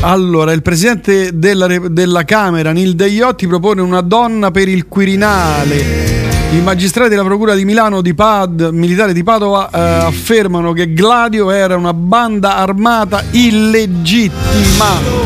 allora 0.00 0.52
il 0.52 0.62
presidente 0.62 1.36
della, 1.36 1.66
della 1.66 2.22
Camera 2.24 2.70
Nil 2.70 2.94
Deiotti 2.94 3.48
propone 3.48 3.80
una 3.80 4.00
donna 4.00 4.52
per 4.52 4.68
il 4.68 4.86
Quirinale 4.86 6.13
i 6.54 6.60
magistrati 6.60 7.10
della 7.10 7.24
Procura 7.24 7.54
di 7.54 7.64
Milano 7.64 8.00
di 8.00 8.14
Pad, 8.14 8.70
militare 8.72 9.12
di 9.12 9.22
Padova 9.24 9.68
eh, 9.70 9.78
affermano 9.78 10.72
che 10.72 10.92
Gladio 10.92 11.50
era 11.50 11.76
una 11.76 11.92
banda 11.92 12.56
armata 12.56 13.24
illegittima 13.32 15.24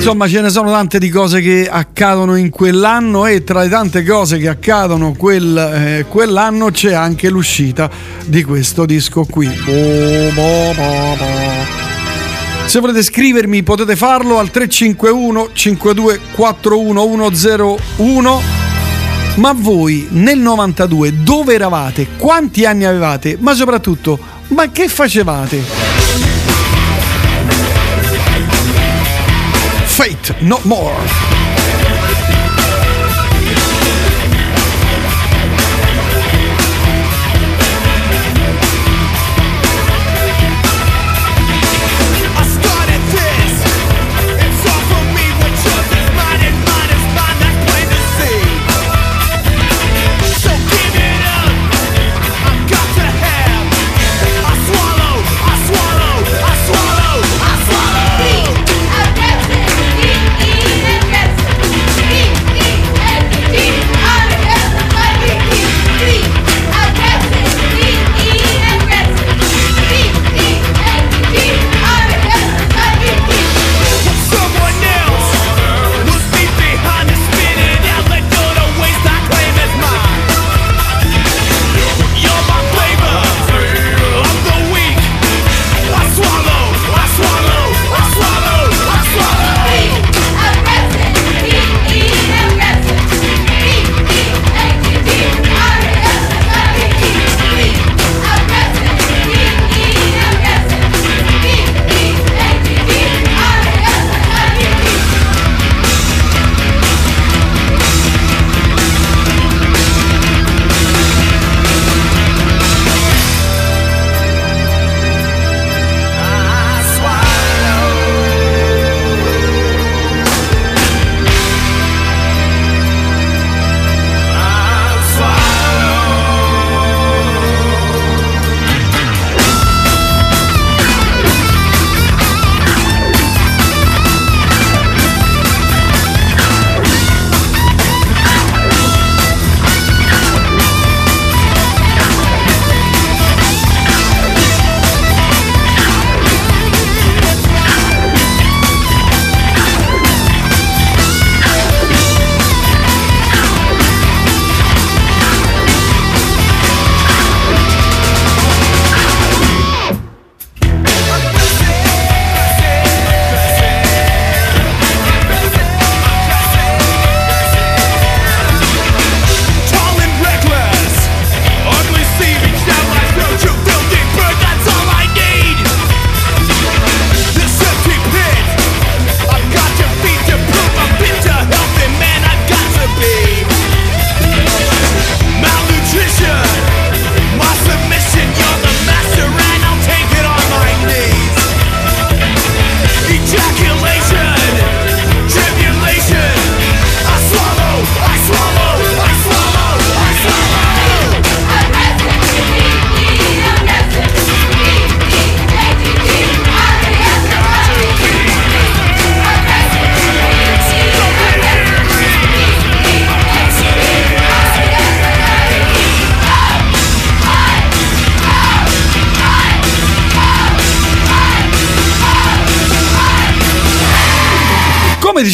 Insomma, 0.00 0.28
ce 0.28 0.40
ne 0.40 0.48
sono 0.48 0.70
tante 0.70 0.98
di 0.98 1.10
cose 1.10 1.42
che 1.42 1.68
accadono 1.70 2.36
in 2.36 2.48
quell'anno 2.48 3.26
e 3.26 3.44
tra 3.44 3.60
le 3.60 3.68
tante 3.68 4.02
cose 4.02 4.38
che 4.38 4.48
accadono 4.48 5.12
quel, 5.12 5.58
eh, 5.58 6.06
quell'anno 6.08 6.70
c'è 6.70 6.94
anche 6.94 7.28
l'uscita 7.28 7.90
di 8.24 8.42
questo 8.42 8.86
disco 8.86 9.26
qui. 9.28 9.46
Se 12.64 12.80
volete 12.80 13.02
scrivermi 13.02 13.62
potete 13.62 13.94
farlo 13.94 14.38
al 14.38 14.50
351 14.50 15.50
5241 15.52 17.30
101. 17.34 18.79
Ma 19.40 19.54
voi 19.56 20.06
nel 20.10 20.38
92 20.38 21.22
dove 21.22 21.54
eravate? 21.54 22.08
Quanti 22.18 22.66
anni 22.66 22.84
avevate? 22.84 23.38
Ma 23.40 23.54
soprattutto, 23.54 24.18
ma 24.48 24.70
che 24.70 24.86
facevate? 24.86 25.62
Fate 29.86 30.34
No 30.40 30.60
More. 30.64 31.39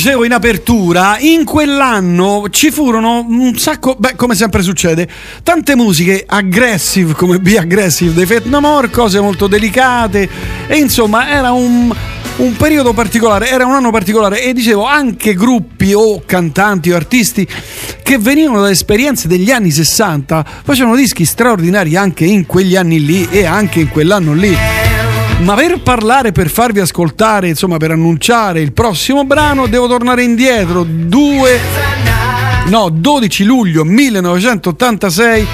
dicevo 0.06 0.24
in 0.24 0.34
apertura, 0.34 1.16
in 1.18 1.42
quell'anno 1.42 2.44
ci 2.50 2.70
furono 2.70 3.26
un 3.28 3.58
sacco, 3.58 3.96
beh, 3.98 4.14
come 4.14 4.36
sempre 4.36 4.62
succede, 4.62 5.08
tante 5.42 5.74
musiche 5.74 6.22
aggressive 6.24 7.12
come 7.12 7.40
Be 7.40 7.58
Aggressive 7.58 8.14
dei 8.14 8.24
Fat 8.24 8.44
No 8.44 8.60
More, 8.60 8.88
cose 8.88 9.18
molto 9.18 9.48
delicate 9.48 10.28
e 10.68 10.76
insomma 10.76 11.28
era 11.28 11.50
un 11.50 11.92
un 12.36 12.54
periodo 12.54 12.92
particolare, 12.92 13.48
era 13.48 13.64
un 13.64 13.72
anno 13.72 13.90
particolare 13.90 14.42
e 14.42 14.52
dicevo 14.52 14.84
anche 14.84 15.34
gruppi 15.34 15.94
o 15.94 16.22
cantanti 16.24 16.92
o 16.92 16.96
artisti 16.96 17.48
che 18.02 18.18
venivano 18.18 18.60
da 18.60 18.70
esperienze 18.70 19.26
degli 19.26 19.50
anni 19.50 19.70
60 19.70 20.44
facevano 20.62 20.96
dischi 20.96 21.24
straordinari 21.24 21.96
anche 21.96 22.26
in 22.26 22.44
quegli 22.44 22.76
anni 22.76 23.04
lì 23.04 23.26
e 23.30 23.46
anche 23.46 23.80
in 23.80 23.88
quell'anno 23.88 24.34
lì. 24.34 24.75
Ma 25.38 25.54
per 25.54 25.80
parlare, 25.82 26.32
per 26.32 26.48
farvi 26.48 26.80
ascoltare, 26.80 27.48
insomma, 27.48 27.76
per 27.76 27.90
annunciare 27.90 28.60
il 28.60 28.72
prossimo 28.72 29.24
brano, 29.24 29.66
devo 29.66 29.86
tornare 29.86 30.22
indietro. 30.22 30.82
Due, 30.82 31.60
no, 32.68 32.88
12 32.90 33.44
luglio 33.44 33.84
1986 33.84 35.46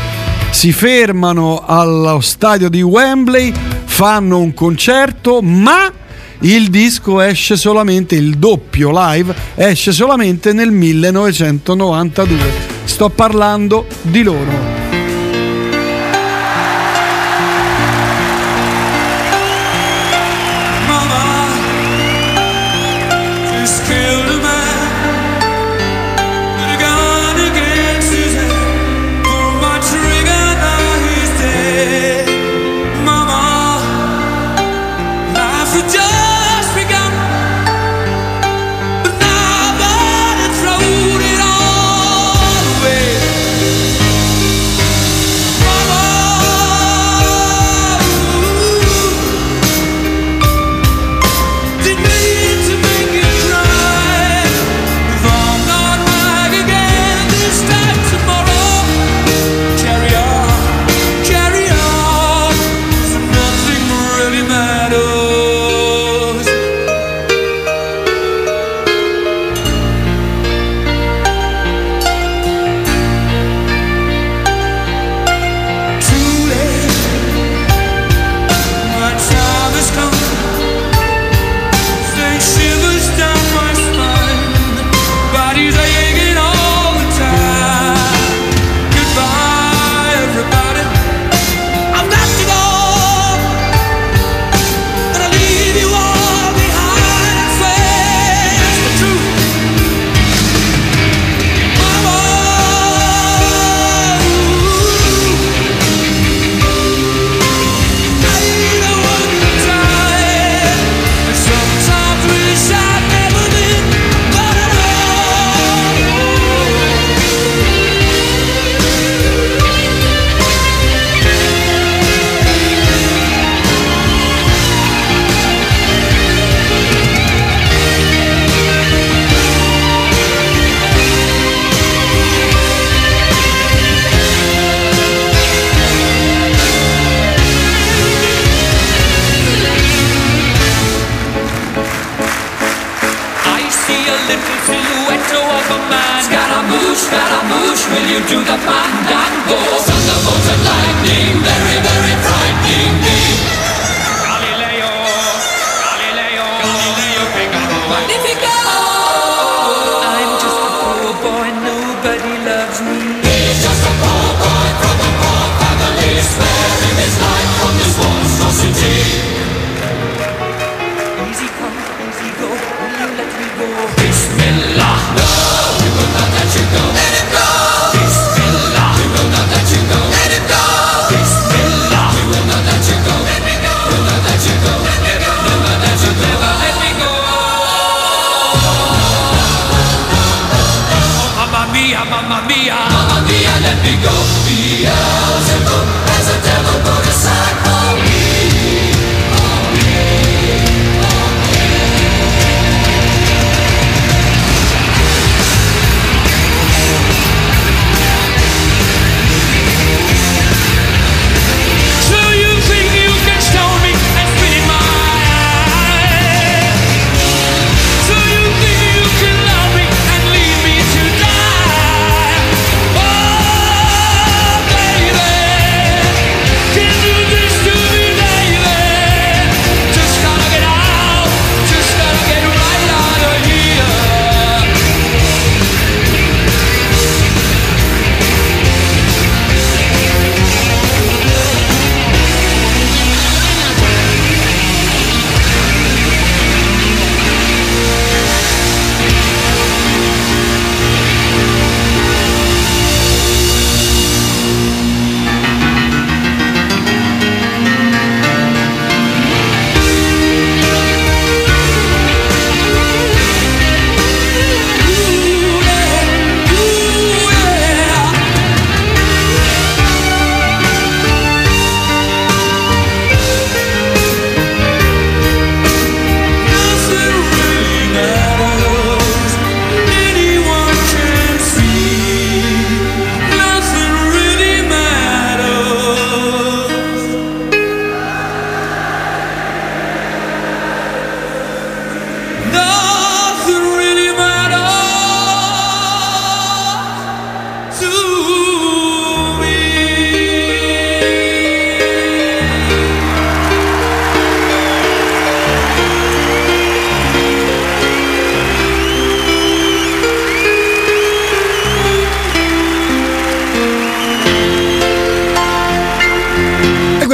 si 0.50 0.72
fermano 0.72 1.64
allo 1.66 2.20
stadio 2.20 2.68
di 2.68 2.80
Wembley, 2.80 3.52
fanno 3.84 4.38
un 4.38 4.54
concerto, 4.54 5.42
ma 5.42 5.92
il 6.40 6.68
disco 6.68 7.20
esce 7.20 7.56
solamente, 7.56 8.14
il 8.14 8.36
doppio 8.36 8.90
live 8.92 9.34
esce 9.54 9.92
solamente 9.92 10.52
nel 10.52 10.70
1992. 10.70 12.70
Sto 12.84 13.10
parlando 13.10 13.86
di 14.02 14.22
loro. 14.22 14.81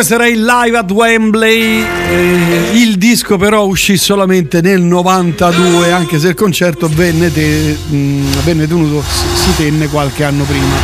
Questo 0.09 0.25
era 0.25 0.27
il 0.27 0.43
live 0.43 0.79
at 0.79 0.91
Wembley. 0.91 1.85
eh, 2.11 2.71
il 2.73 2.97
disco 2.97 3.37
però 3.37 3.67
uscì 3.67 3.99
solamente 3.99 4.63
nel 4.63 4.81
92, 4.81 5.93
anche 5.93 6.19
se 6.19 6.29
il 6.29 6.35
concerto 6.35 6.89
venne, 6.91 7.31
te- 7.31 7.77
mh, 7.87 8.43
venne 8.43 8.67
tenuto, 8.67 9.05
si 9.35 9.55
tenne 9.57 9.87
qualche 9.89 10.25
anno 10.25 10.45
prima. 10.45 10.77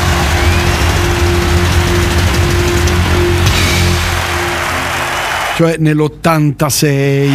Cioè 5.56 5.76
nell'86. 5.78 7.30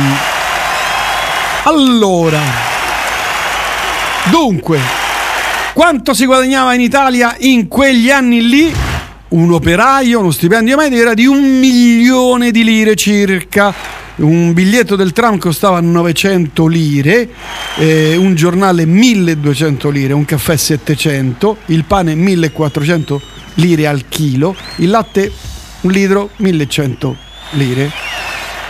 Allora, 1.64 2.40
dunque, 4.30 4.80
quanto 5.74 6.14
si 6.14 6.26
guadagnava 6.28 6.76
in 6.76 6.82
Italia 6.82 7.36
in 7.40 7.68
quegli 7.68 8.12
anni 8.12 8.48
lì? 8.48 8.89
Un 9.30 9.52
operaio, 9.54 10.22
uno 10.22 10.32
stipendio 10.32 10.76
medio 10.76 11.00
era 11.00 11.14
di 11.14 11.28
un 11.28 11.60
milione 11.60 12.50
di 12.50 12.64
lire 12.64 12.96
circa. 12.96 13.72
Un 14.16 14.54
biglietto 14.54 14.96
del 14.96 15.14
tram 15.14 15.38
costava 15.38 15.80
900 15.80 16.66
lire, 16.66 17.30
eh, 17.78 18.16
un 18.16 18.34
giornale 18.34 18.88
1200 18.88 19.90
lire, 19.92 20.14
un 20.14 20.26
caffè 20.26 20.58
700, 20.58 21.58
il 21.68 21.84
pane 21.84 22.16
1400 22.16 23.22
lire 23.56 23.86
al 23.86 24.06
chilo, 24.10 24.56
il 24.78 24.90
latte 24.90 25.32
un 25.82 25.92
litro 25.92 26.32
1100 26.38 27.16
lire, 27.52 27.92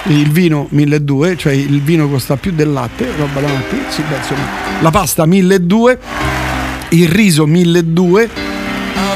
il 0.08 0.30
vino 0.30 0.68
1200, 0.72 1.38
cioè 1.38 1.54
il 1.54 1.82
vino 1.82 2.10
costa 2.10 2.36
più 2.36 2.52
del 2.52 2.74
latte, 2.74 3.08
roba 3.18 3.40
da 3.40 3.48
sì, 3.88 4.02
beh, 4.02 4.18
insomma, 4.18 4.48
la 4.82 4.92
pasta 4.92 5.26
1200, 5.26 6.06
il 6.90 7.08
riso 7.08 7.46
1200, 7.48 8.49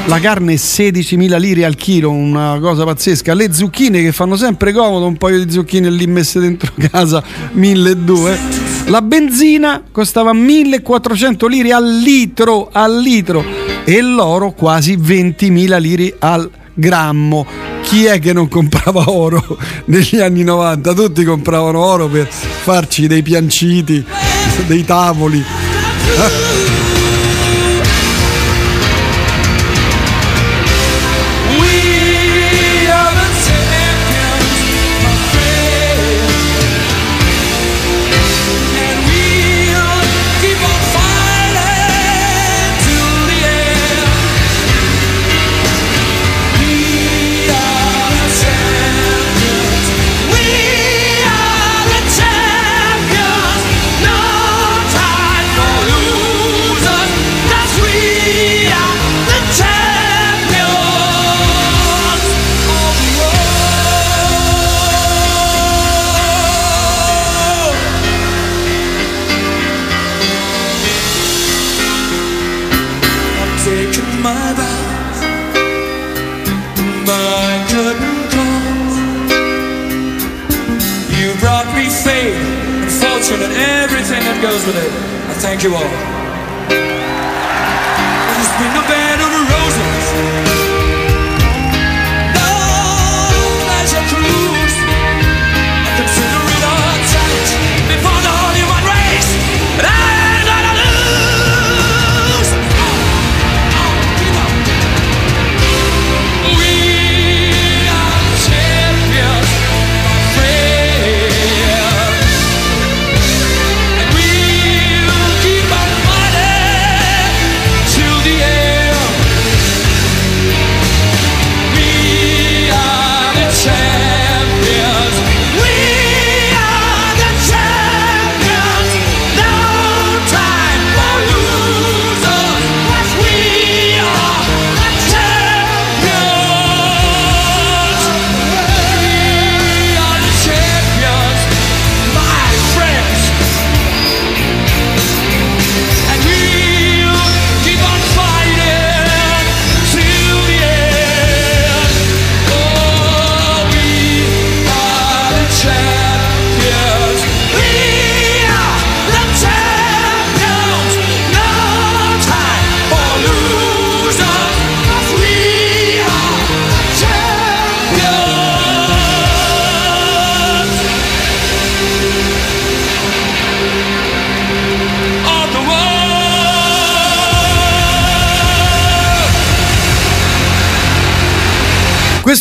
la 0.06 0.20
carne 0.20 0.54
16.000 0.54 1.38
lire 1.38 1.64
al 1.64 1.76
chilo, 1.76 2.10
una 2.10 2.58
cosa 2.60 2.84
pazzesca. 2.84 3.34
Le 3.34 3.52
zucchine 3.52 4.02
che 4.02 4.12
fanno 4.12 4.36
sempre 4.36 4.72
comodo, 4.72 5.06
un 5.06 5.16
paio 5.16 5.44
di 5.44 5.50
zucchine 5.50 5.90
lì 5.90 6.06
messe 6.06 6.40
dentro 6.40 6.72
casa, 6.90 7.22
1.200. 7.56 8.90
La 8.90 9.00
benzina 9.00 9.82
costava 9.90 10.32
1.400 10.32 11.48
lire 11.48 11.72
al 11.72 11.98
litro, 11.98 12.68
al 12.70 13.00
litro. 13.00 13.44
E 13.84 14.00
l'oro 14.00 14.52
quasi 14.52 14.96
20.000 14.96 15.80
lire 15.80 16.16
al 16.18 16.50
grammo. 16.74 17.46
Chi 17.82 18.04
è 18.04 18.18
che 18.18 18.32
non 18.32 18.48
comprava 18.48 19.04
oro 19.10 19.58
negli 19.86 20.20
anni 20.20 20.42
90? 20.42 20.92
Tutti 20.92 21.24
compravano 21.24 21.78
oro 21.82 22.08
per 22.08 22.28
farci 22.28 23.06
dei 23.06 23.22
pianciti, 23.22 24.04
dei 24.66 24.84
tavoli. 24.84 25.42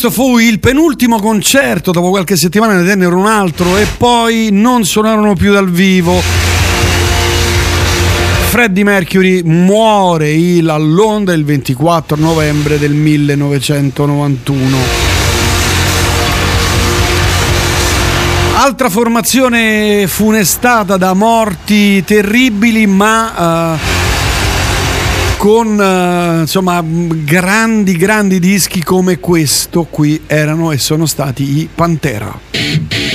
Questo 0.04 0.22
fu 0.22 0.38
il 0.38 0.60
penultimo 0.60 1.18
concerto, 1.18 1.92
dopo 1.92 2.10
qualche 2.10 2.36
settimana 2.36 2.74
ne 2.74 2.86
tennero 2.86 3.16
un 3.18 3.26
altro 3.26 3.78
e 3.78 3.88
poi 3.96 4.50
non 4.52 4.84
suonarono 4.84 5.34
più 5.34 5.54
dal 5.54 5.72
vivo. 5.72 6.22
Freddie 8.50 8.84
Mercury 8.84 9.44
muore 9.44 10.32
il- 10.32 10.68
a 10.68 10.76
Londra 10.76 11.34
il 11.34 11.46
24 11.46 12.18
novembre 12.18 12.78
del 12.78 12.92
1991. 12.92 14.78
Altra 18.56 18.90
formazione 18.90 20.06
funestata 20.08 20.98
da 20.98 21.14
morti 21.14 22.04
terribili, 22.04 22.88
ma 22.88 23.78
eh, 23.78 23.93
con 25.38 25.80
eh, 25.80 26.40
insomma 26.42 26.84
grandi 26.84 27.96
grandi 27.98 28.40
dischi 28.40 28.84
come 28.84 29.20
questo 29.20 29.84
qui 29.90 30.22
erano 30.28 30.72
e 30.72 30.78
sono 30.78 31.06
stati 31.06 31.60
i 31.60 31.70
Pantera. 31.74 33.13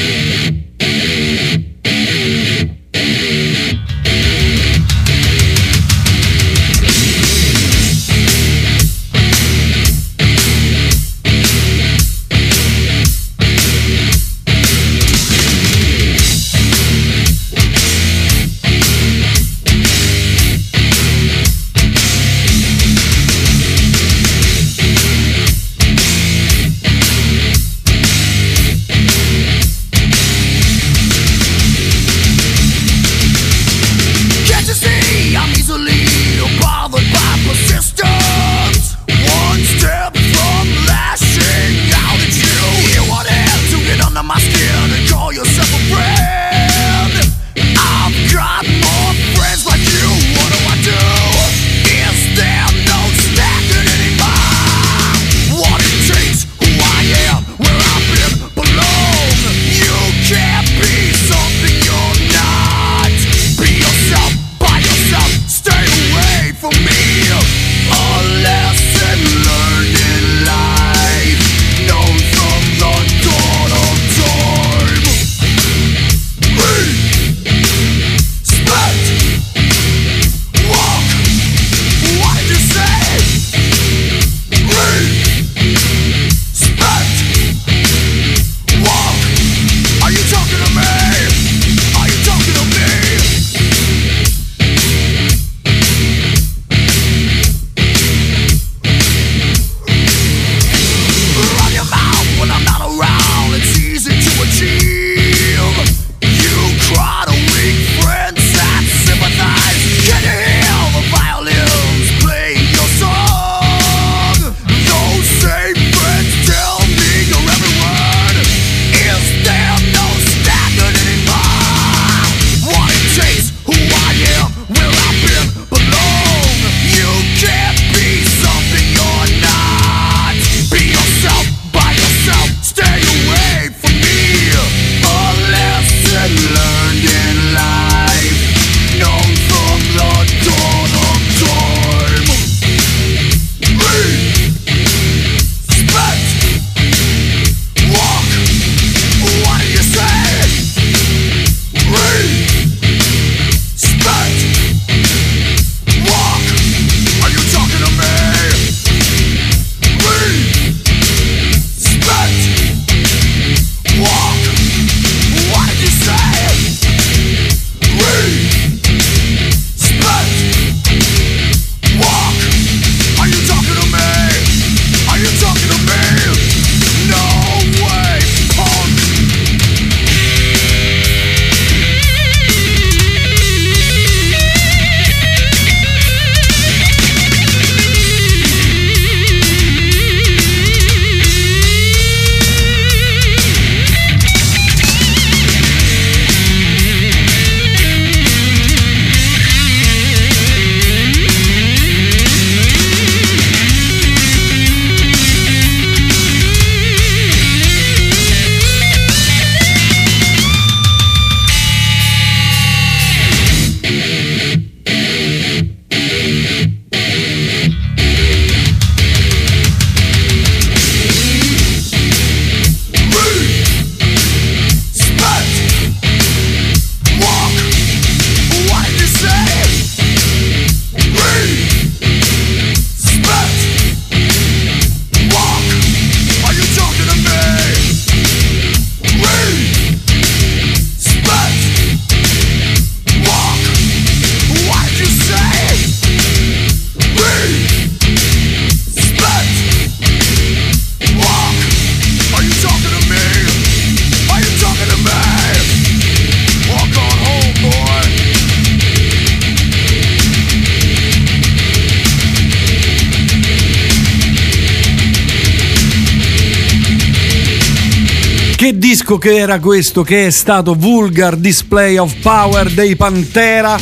Che 268.69 268.77
disco 268.77 269.17
che 269.17 269.35
era 269.35 269.61
questo? 269.61 270.03
Che 270.03 270.27
è 270.27 270.31
stato 270.31 270.75
Vulgar 270.75 271.37
Display 271.37 271.97
of 271.97 272.13
Power 272.21 272.71
dei 272.71 272.97
Pantera. 272.97 273.79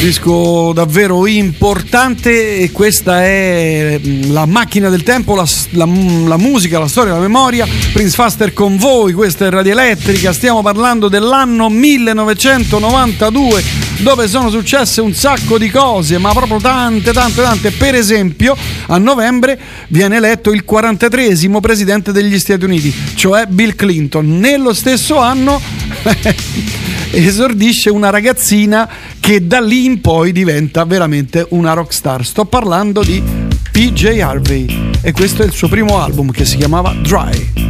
Disco 0.00 0.72
davvero 0.72 1.26
importante 1.26 2.56
e 2.56 2.72
questa 2.72 3.22
è 3.22 4.00
mm, 4.02 4.32
la 4.32 4.46
macchina 4.46 4.88
del 4.88 5.02
tempo, 5.02 5.34
la, 5.34 5.44
la- 5.72 5.86
la 6.24 6.38
musica, 6.38 6.78
la 6.78 6.88
storia, 6.88 7.12
la 7.12 7.18
memoria. 7.18 7.66
Prince 7.92 8.14
Faster 8.14 8.54
con 8.54 8.78
voi, 8.78 9.12
questa 9.12 9.44
è 9.44 9.50
Radio 9.50 9.72
Elettrica, 9.72 10.32
stiamo 10.32 10.62
parlando 10.62 11.08
dell'anno 11.08 11.68
1992 11.68 13.87
dove 13.98 14.28
sono 14.28 14.50
successe 14.50 15.00
un 15.00 15.14
sacco 15.14 15.58
di 15.58 15.70
cose, 15.70 16.18
ma 16.18 16.32
proprio 16.32 16.58
tante, 16.58 17.12
tante, 17.12 17.42
tante. 17.42 17.70
Per 17.70 17.94
esempio, 17.94 18.56
a 18.86 18.98
novembre 18.98 19.58
viene 19.88 20.16
eletto 20.16 20.52
il 20.52 20.64
43esimo 20.68 21.60
presidente 21.60 22.12
degli 22.12 22.38
Stati 22.38 22.64
Uniti, 22.64 22.94
cioè 23.14 23.46
Bill 23.46 23.74
Clinton. 23.74 24.38
Nello 24.38 24.72
stesso 24.72 25.18
anno 25.18 25.60
esordisce 27.10 27.90
una 27.90 28.10
ragazzina 28.10 28.88
che 29.20 29.46
da 29.46 29.60
lì 29.60 29.84
in 29.84 30.00
poi 30.00 30.32
diventa 30.32 30.84
veramente 30.84 31.46
una 31.50 31.72
rockstar. 31.72 32.24
Sto 32.24 32.44
parlando 32.44 33.02
di 33.02 33.22
PJ 33.70 34.20
Harvey 34.20 34.90
e 35.00 35.12
questo 35.12 35.42
è 35.42 35.46
il 35.46 35.52
suo 35.52 35.68
primo 35.68 36.00
album 36.00 36.30
che 36.30 36.44
si 36.44 36.56
chiamava 36.56 36.94
Dry. 36.94 37.67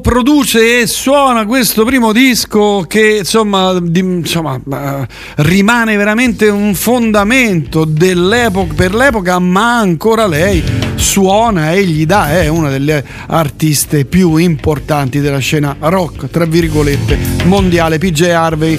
Produce 0.00 0.80
e 0.80 0.86
suona 0.86 1.46
questo 1.46 1.84
primo 1.84 2.12
disco 2.12 2.84
che 2.88 3.18
insomma, 3.18 3.78
di- 3.80 4.00
insomma, 4.00 4.60
rimane 5.36 5.96
veramente 5.96 6.48
un 6.48 6.74
fondamento 6.74 7.86
per 7.86 8.94
l'epoca, 8.94 9.38
ma 9.38 9.78
ancora 9.78 10.26
lei 10.26 10.62
suona 10.94 11.72
e 11.72 11.84
gli 11.84 12.06
dà, 12.06 12.32
è 12.32 12.48
una 12.48 12.70
delle 12.70 13.04
artiste 13.26 14.04
più 14.04 14.36
importanti 14.36 15.20
della 15.20 15.38
scena 15.38 15.76
rock, 15.78 16.28
tra 16.30 16.44
virgolette, 16.44 17.18
mondiale, 17.44 17.98
PJ 17.98 18.22
Harvey. 18.22 18.78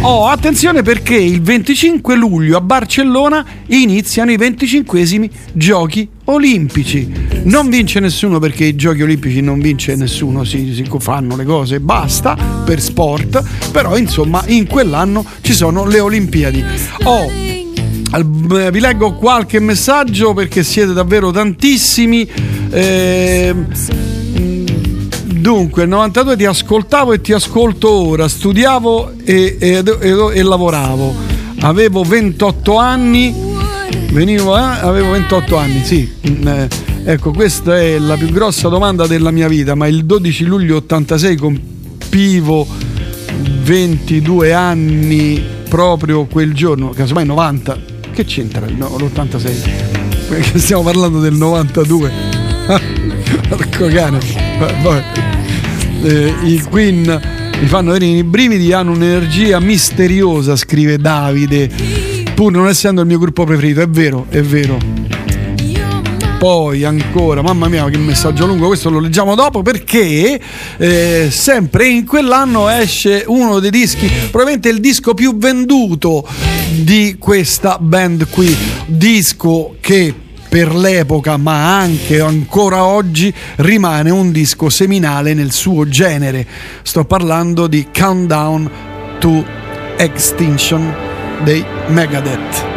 Oh, 0.00 0.26
attenzione 0.26 0.82
perché 0.82 1.16
il 1.16 1.40
25 1.40 2.14
luglio 2.14 2.58
a 2.58 2.60
Barcellona 2.60 3.44
iniziano 3.68 4.32
i 4.32 4.36
25esimi 4.36 5.30
giochi 5.52 6.06
olimpici. 6.24 7.23
Non 7.44 7.68
vince 7.68 8.00
nessuno 8.00 8.38
perché 8.38 8.64
i 8.64 8.74
giochi 8.74 9.02
olimpici 9.02 9.40
non 9.40 9.60
vince 9.60 9.94
nessuno, 9.96 10.44
si, 10.44 10.72
si 10.74 10.84
fanno 10.98 11.36
le 11.36 11.44
cose, 11.44 11.78
basta 11.78 12.36
per 12.64 12.80
sport, 12.80 13.42
però 13.70 13.96
insomma 13.98 14.42
in 14.46 14.66
quell'anno 14.66 15.24
ci 15.42 15.52
sono 15.52 15.84
le 15.84 16.00
Olimpiadi. 16.00 16.64
Oh, 17.04 17.30
eh, 17.30 18.70
vi 18.70 18.80
leggo 18.80 19.12
qualche 19.14 19.60
messaggio 19.60 20.32
perché 20.32 20.62
siete 20.62 20.92
davvero 20.92 21.30
tantissimi. 21.30 22.28
Ehm, 22.70 23.66
Dunque, 25.44 25.82
nel 25.82 25.90
92 25.90 26.36
ti 26.38 26.44
ascoltavo 26.46 27.12
e 27.12 27.20
ti 27.20 27.34
ascolto 27.34 27.90
ora, 27.90 28.26
studiavo 28.28 29.12
e, 29.24 29.58
e- 29.60 29.82
e- 29.84 30.30
e 30.38 30.42
lavoravo, 30.42 31.14
avevo 31.60 32.02
28 32.02 32.78
anni, 32.78 33.34
venivo, 34.10 34.56
eh, 34.56 34.60
avevo 34.62 35.10
28 35.10 35.56
anni, 35.58 35.84
sì. 35.84 36.10
Mm, 36.30 36.48
eh, 36.48 36.68
ecco, 37.04 37.32
questa 37.32 37.78
è 37.78 37.98
la 37.98 38.16
più 38.16 38.28
grossa 38.30 38.68
domanda 38.68 39.06
della 39.06 39.30
mia 39.30 39.48
vita, 39.48 39.74
ma 39.74 39.86
il 39.86 40.04
12 40.04 40.44
luglio 40.44 40.76
86 40.76 41.36
compivo 41.36 42.66
22 43.62 44.52
anni 44.52 45.42
proprio 45.68 46.24
quel 46.26 46.52
giorno, 46.54 46.90
casomai 46.90 47.26
90, 47.26 47.78
che 48.12 48.24
c'entra 48.24 48.66
no, 48.68 48.96
l'86? 48.96 50.04
perché 50.28 50.58
stiamo 50.58 50.82
parlando 50.82 51.20
del 51.20 51.34
92. 51.34 52.10
Porco 53.48 53.86
cane. 53.88 54.18
Eh, 56.02 56.34
I 56.42 56.62
Queen 56.68 57.20
mi 57.60 57.66
fanno 57.66 57.92
venire 57.92 58.18
i 58.18 58.24
brividi, 58.24 58.72
hanno 58.72 58.92
un'energia 58.92 59.60
misteriosa, 59.60 60.56
scrive 60.56 60.98
Davide, 60.98 61.70
pur 62.34 62.52
non 62.52 62.68
essendo 62.68 63.00
il 63.02 63.06
mio 63.06 63.18
gruppo 63.18 63.44
preferito. 63.44 63.80
È 63.80 63.88
vero, 63.88 64.26
è 64.28 64.42
vero. 64.42 65.03
Poi 66.44 66.84
ancora, 66.84 67.40
mamma 67.40 67.68
mia, 67.68 67.88
che 67.88 67.96
messaggio 67.96 68.44
lungo, 68.44 68.66
questo 68.66 68.90
lo 68.90 68.98
leggiamo 68.98 69.34
dopo 69.34 69.62
perché 69.62 70.38
eh, 70.76 71.28
sempre 71.30 71.88
in 71.88 72.04
quell'anno 72.04 72.68
esce 72.68 73.24
uno 73.26 73.60
dei 73.60 73.70
dischi, 73.70 74.06
probabilmente 74.30 74.68
il 74.68 74.78
disco 74.78 75.14
più 75.14 75.38
venduto 75.38 76.28
di 76.68 77.16
questa 77.18 77.78
band 77.80 78.28
qui, 78.28 78.54
disco 78.84 79.76
che 79.80 80.12
per 80.46 80.74
l'epoca, 80.74 81.38
ma 81.38 81.78
anche 81.78 82.20
ancora 82.20 82.84
oggi, 82.84 83.32
rimane 83.56 84.10
un 84.10 84.30
disco 84.30 84.68
seminale 84.68 85.32
nel 85.32 85.50
suo 85.50 85.88
genere. 85.88 86.46
Sto 86.82 87.06
parlando 87.06 87.66
di 87.66 87.86
Countdown 87.90 88.70
to 89.18 89.42
Extinction 89.96 90.94
dei 91.42 91.64
Megadeth. 91.86 92.73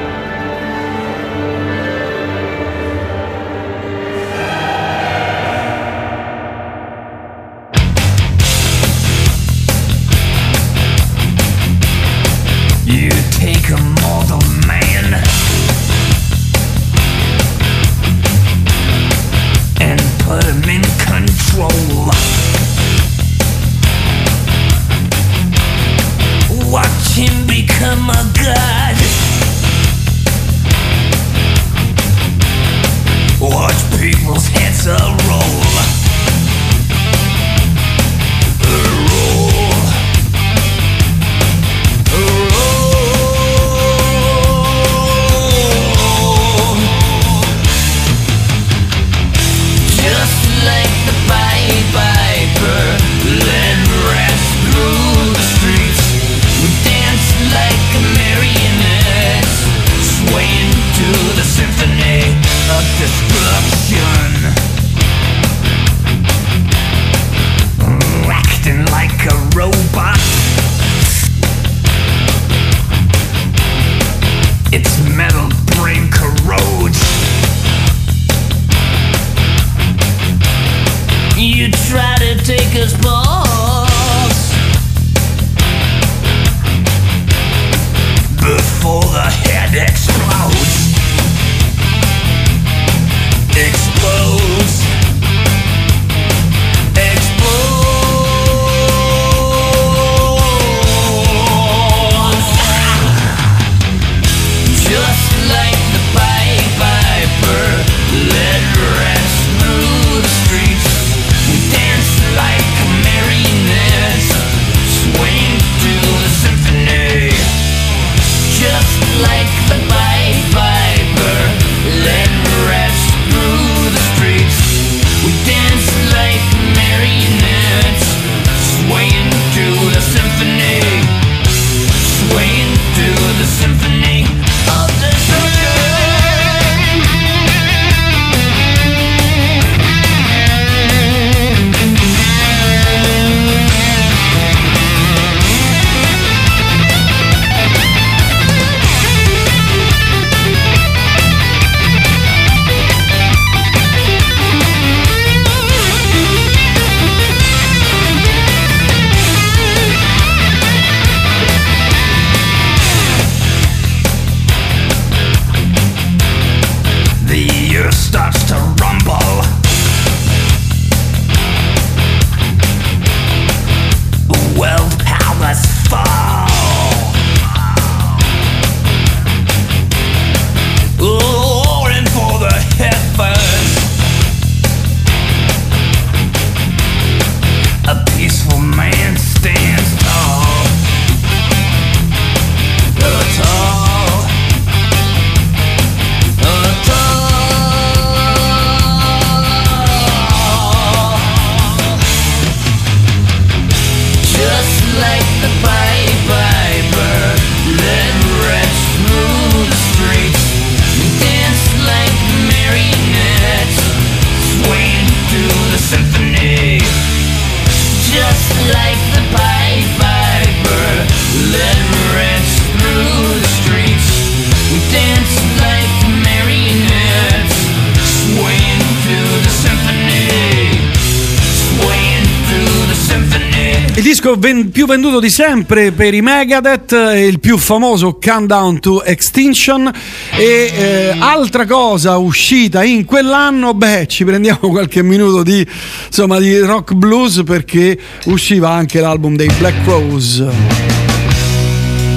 Venduto 234.88 235.20
di 235.20 235.30
sempre 235.30 235.92
per 235.92 236.16
i 236.16 236.22
Megadeth, 236.22 236.94
il 237.16 237.40
più 237.40 237.58
famoso 237.58 238.18
Countdown 238.20 238.80
to 238.80 239.04
Extinction. 239.04 239.92
E 240.32 240.72
eh, 240.76 241.16
altra 241.20 241.66
cosa 241.68 242.18
uscita 242.18 242.84
in 242.84 243.06
quell'anno, 243.06 243.76
beh, 243.76 244.08
ci 244.08 244.24
prendiamo 244.26 244.70
qualche 244.70 245.04
minuto 245.04 245.44
di, 245.44 245.68
insomma, 246.08 246.40
di 246.40 246.58
rock 246.60 246.94
blues 246.94 247.44
perché 247.46 248.00
usciva 248.26 248.72
anche 248.72 249.00
l'album 249.00 249.36
dei 249.36 249.52
Black 249.60 249.86
Rose. 249.86 250.50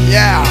Yeah! 0.08 0.49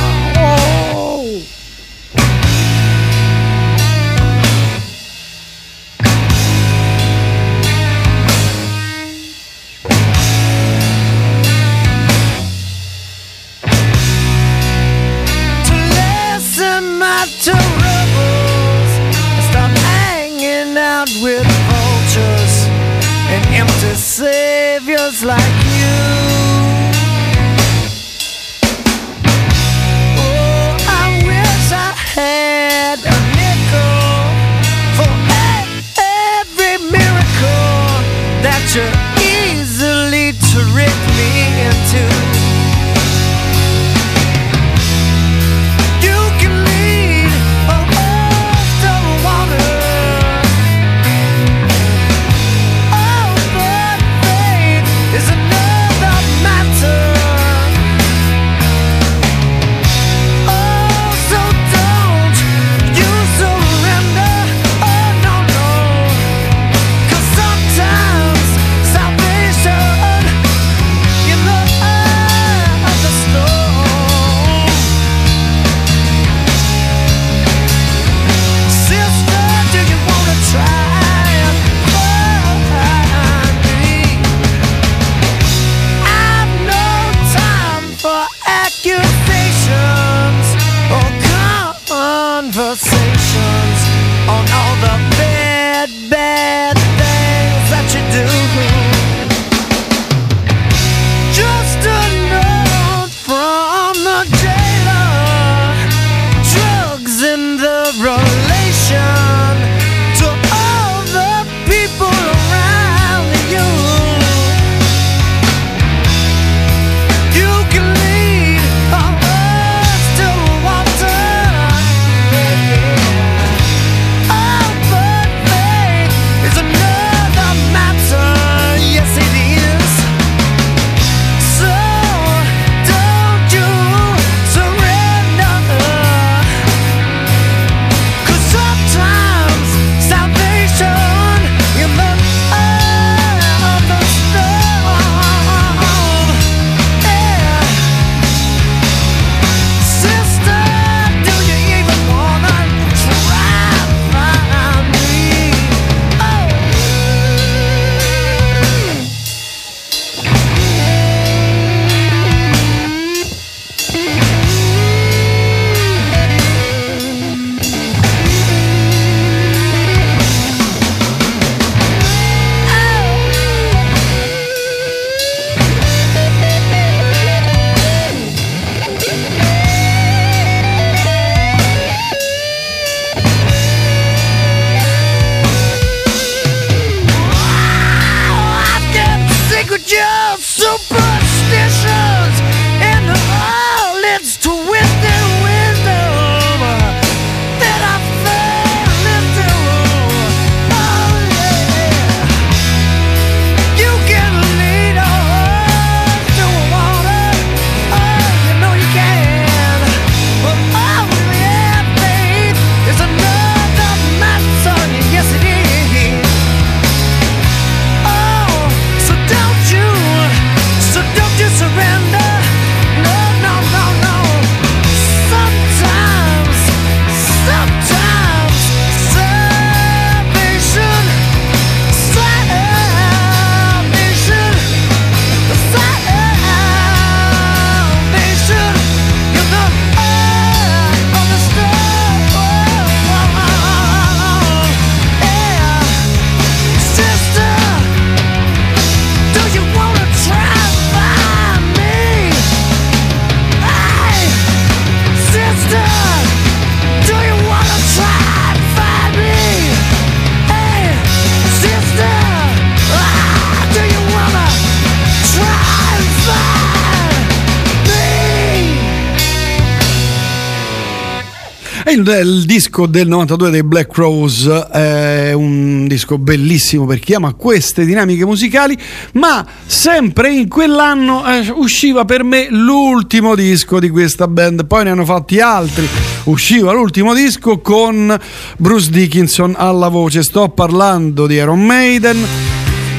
Il, 272.00 272.08
il, 272.08 272.46
disco 272.46 272.86
del 272.86 273.10
92 273.10 273.50
dei 273.50 273.64
Black 273.64 273.94
Rose 273.98 274.68
è 274.72 275.34
un 275.34 275.86
disco 275.86 276.18
bellissimo 276.18 276.86
per 276.86 277.00
chi 277.00 277.14
ama 277.14 277.34
queste 277.34 277.84
dinamiche 277.84 278.26
musicali, 278.26 278.78
ma 279.14 279.46
sempre 279.66 280.32
in 280.32 280.48
quell'anno 280.48 281.28
eh, 281.28 281.50
usciva 281.54 282.06
per 282.06 282.24
me 282.24 282.48
l'ultimo 282.50 283.36
disco 283.36 283.82
di 283.82 283.90
questa 283.90 284.30
band, 284.30 284.66
poi 284.66 284.86
ne 284.86 284.92
hanno 284.92 285.04
fatti 285.04 285.42
altri. 285.42 285.86
Usciva 286.24 286.72
l'ultimo 286.72 287.14
disco 287.14 287.60
con 287.60 288.18
Bruce 288.56 288.90
Dickinson 288.92 289.56
alla 289.58 289.90
voce, 289.90 290.24
sto 290.24 290.48
parlando 290.48 291.28
di 291.28 291.36
Iron 291.36 291.66
Maiden. 291.66 292.26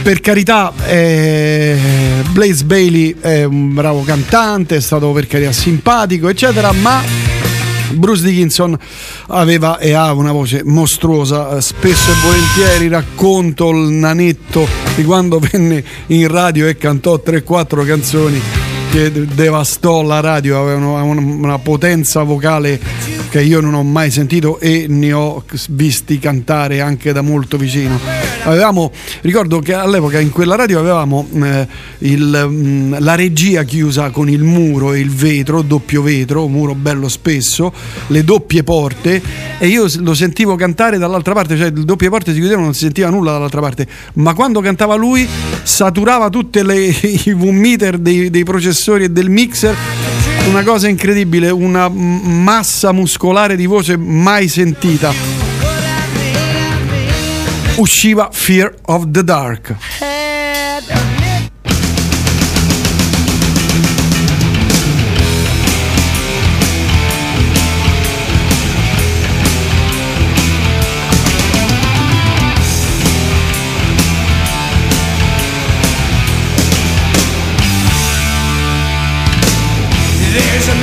Per 0.02 0.20
carità, 0.20 0.72
eh, 0.86 1.78
Blaze 2.32 2.64
Bailey 2.64 3.16
è 3.18 3.44
un 3.44 3.72
bravo 3.72 4.02
cantante, 4.02 4.76
è 4.76 4.80
stato 4.80 5.10
per 5.12 5.26
carità 5.26 5.52
simpatico, 5.52 6.28
eccetera, 6.28 6.72
ma 6.72 7.19
Bruce 8.00 8.24
Dickinson 8.24 8.76
aveva 9.28 9.78
e 9.78 9.92
ha 9.92 10.12
una 10.12 10.32
voce 10.32 10.62
mostruosa, 10.64 11.56
eh, 11.56 11.60
spesso 11.60 12.10
e 12.10 12.14
volentieri 12.24 12.88
racconto 12.88 13.70
il 13.70 13.90
nanetto 13.92 14.66
di 14.96 15.04
quando 15.04 15.38
venne 15.38 15.84
in 16.06 16.26
radio 16.26 16.66
e 16.66 16.76
cantò 16.76 17.22
3-4 17.24 17.86
canzoni 17.86 18.40
che 18.90 19.12
devastò 19.12 20.02
la 20.02 20.18
radio, 20.18 20.60
avevano 20.60 20.94
una 21.04 21.58
potenza 21.58 22.24
vocale 22.24 22.80
che 23.28 23.40
io 23.40 23.60
non 23.60 23.74
ho 23.74 23.84
mai 23.84 24.10
sentito 24.10 24.58
e 24.58 24.86
ne 24.88 25.12
ho 25.12 25.44
visti 25.68 26.18
cantare 26.18 26.80
anche 26.80 27.12
da 27.12 27.20
molto 27.20 27.56
vicino. 27.56 28.19
Avevamo, 28.42 28.90
ricordo 29.20 29.60
che 29.60 29.74
all'epoca 29.74 30.18
in 30.18 30.30
quella 30.30 30.56
radio 30.56 30.78
avevamo 30.78 31.26
eh, 31.42 31.68
il, 31.98 32.46
mm, 32.48 32.94
la 32.98 33.14
regia 33.14 33.64
chiusa 33.64 34.10
con 34.10 34.30
il 34.30 34.42
muro 34.42 34.94
e 34.94 35.00
il 35.00 35.10
vetro, 35.10 35.62
doppio 35.62 36.02
vetro, 36.02 36.48
muro 36.48 36.74
bello 36.74 37.08
spesso, 37.08 37.72
le 38.06 38.24
doppie 38.24 38.62
porte 38.62 39.22
e 39.58 39.66
io 39.66 39.86
lo 39.98 40.14
sentivo 40.14 40.56
cantare 40.56 40.96
dall'altra 40.96 41.34
parte, 41.34 41.56
cioè 41.56 41.70
le 41.70 41.84
doppie 41.84 42.08
porte 42.08 42.32
si 42.32 42.38
chiudevano, 42.38 42.64
non 42.64 42.74
si 42.74 42.84
sentiva 42.84 43.10
nulla 43.10 43.32
dall'altra 43.32 43.60
parte, 43.60 43.86
ma 44.14 44.32
quando 44.32 44.60
cantava 44.60 44.94
lui 44.94 45.28
saturava 45.62 46.30
tutte 46.30 46.62
le 46.62 46.86
i 46.88 47.34
V-meter 47.34 47.98
dei, 47.98 48.30
dei 48.30 48.44
processori 48.44 49.04
e 49.04 49.08
del 49.10 49.28
mixer. 49.28 49.76
Una 50.48 50.62
cosa 50.62 50.88
incredibile, 50.88 51.50
una 51.50 51.88
massa 51.88 52.92
muscolare 52.92 53.56
di 53.56 53.66
voce 53.66 53.96
mai 53.98 54.48
sentita. 54.48 55.49
Usciva 57.80 58.30
Fear 58.30 58.76
of 58.84 59.14
the 59.14 59.22
Dark. 59.22 59.74
There's 80.32 80.68
a 80.68 80.79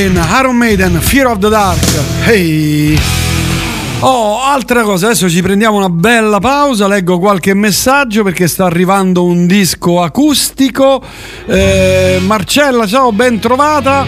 Maiden, 0.00 0.26
Iron 0.40 0.56
Maiden, 0.56 0.98
Fear 0.98 1.26
of 1.26 1.38
the 1.40 1.50
Dark. 1.50 1.78
Hey. 2.24 2.98
Oh, 4.00 4.40
altra 4.40 4.82
cosa, 4.82 5.08
adesso 5.08 5.28
ci 5.28 5.42
prendiamo 5.42 5.76
una 5.76 5.90
bella 5.90 6.38
pausa, 6.38 6.88
leggo 6.88 7.18
qualche 7.18 7.52
messaggio 7.52 8.22
perché 8.22 8.48
sta 8.48 8.64
arrivando 8.64 9.24
un 9.24 9.46
disco 9.46 10.00
acustico. 10.00 11.02
Eh, 11.44 12.18
Marcella, 12.22 12.86
ciao, 12.86 13.12
ben 13.12 13.40
trovata. 13.40 14.06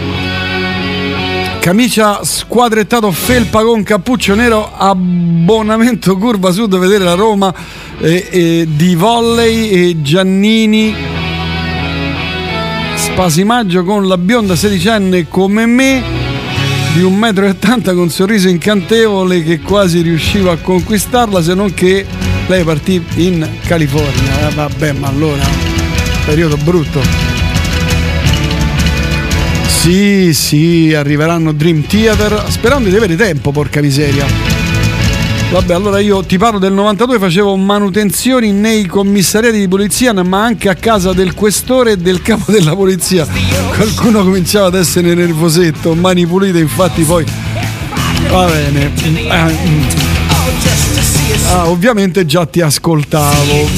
Camicia 1.60 2.24
squadrettato 2.24 3.12
felpa 3.12 3.62
con 3.62 3.82
cappuccio 3.82 4.35
nero, 4.35 4.73
abbonamento 4.74 6.16
curva 6.16 6.52
sud, 6.52 6.74
vedere 6.78 7.05
la 7.05 7.14
Roma 7.14 7.52
eh, 8.01 8.28
eh, 8.31 8.66
di 8.66 8.94
volley 8.94 9.69
e 9.69 10.01
Giannini 10.01 11.21
spasimaggio 13.02 13.82
con 13.82 14.06
la 14.06 14.16
bionda 14.16 14.54
sedicenne 14.54 15.26
come 15.26 15.66
me 15.66 16.02
di 16.94 17.00
1,80 17.00 17.90
m 17.90 17.94
con 17.96 18.08
sorriso 18.10 18.48
incantevole 18.48 19.42
che 19.42 19.60
quasi 19.60 20.02
riuscivo 20.02 20.52
a 20.52 20.56
conquistarla 20.56 21.42
se 21.42 21.54
non 21.54 21.74
che 21.74 22.06
lei 22.46 22.62
partì 22.62 23.04
in 23.16 23.46
California. 23.66 24.48
Eh, 24.48 24.54
vabbè 24.54 24.92
ma 24.92 25.08
allora 25.08 25.42
periodo 26.24 26.56
brutto. 26.58 27.00
Sì 29.66 30.32
sì 30.32 30.94
arriveranno 30.94 31.52
Dream 31.52 31.84
Theater 31.84 32.44
sperando 32.48 32.88
di 32.88 32.96
avere 32.96 33.16
tempo 33.16 33.50
porca 33.50 33.80
miseria 33.80 34.51
Vabbè, 35.52 35.74
allora 35.74 36.00
io 36.00 36.24
ti 36.24 36.38
parlo 36.38 36.58
del 36.58 36.72
92, 36.72 37.18
facevo 37.18 37.54
manutenzioni 37.56 38.52
nei 38.52 38.86
commissariati 38.86 39.58
di 39.58 39.68
polizia, 39.68 40.14
ma 40.22 40.42
anche 40.42 40.70
a 40.70 40.74
casa 40.74 41.12
del 41.12 41.34
questore 41.34 41.92
e 41.92 41.96
del 41.98 42.22
capo 42.22 42.50
della 42.50 42.74
polizia. 42.74 43.26
Qualcuno 43.76 44.22
cominciava 44.22 44.68
ad 44.68 44.76
essere 44.76 45.12
nervosetto, 45.12 45.94
mani 45.94 46.26
pulite, 46.26 46.58
infatti 46.58 47.02
poi 47.02 47.26
va 48.30 48.46
bene. 48.46 48.92
Ah, 49.28 49.50
mm. 49.50 49.82
Ah, 51.50 51.68
ovviamente 51.68 52.24
già 52.24 52.46
ti 52.46 52.62
ascoltavo. 52.62 53.68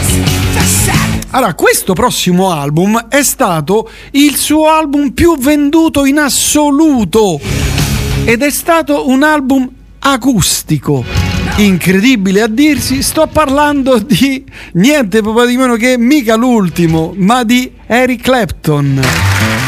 Allora, 1.32 1.54
questo 1.54 1.92
prossimo 1.92 2.50
album 2.50 3.06
è 3.08 3.22
stato 3.22 3.88
il 4.12 4.34
suo 4.34 4.68
album 4.68 5.10
più 5.10 5.38
venduto 5.38 6.04
in 6.04 6.18
assoluto 6.18 7.38
ed 8.24 8.42
è 8.42 8.50
stato 8.50 9.08
un 9.08 9.22
album 9.22 9.70
acustico. 10.00 11.04
Incredibile 11.56 12.42
a 12.42 12.46
dirsi, 12.46 13.02
sto 13.02 13.26
parlando 13.26 13.98
di 13.98 14.44
niente 14.72 15.20
proprio 15.20 15.46
di 15.46 15.56
meno 15.56 15.76
che 15.76 15.96
mica 15.98 16.36
l'ultimo, 16.36 17.12
ma 17.16 17.44
di 17.44 17.70
Eric 17.86 18.22
Clapton. 18.22 19.59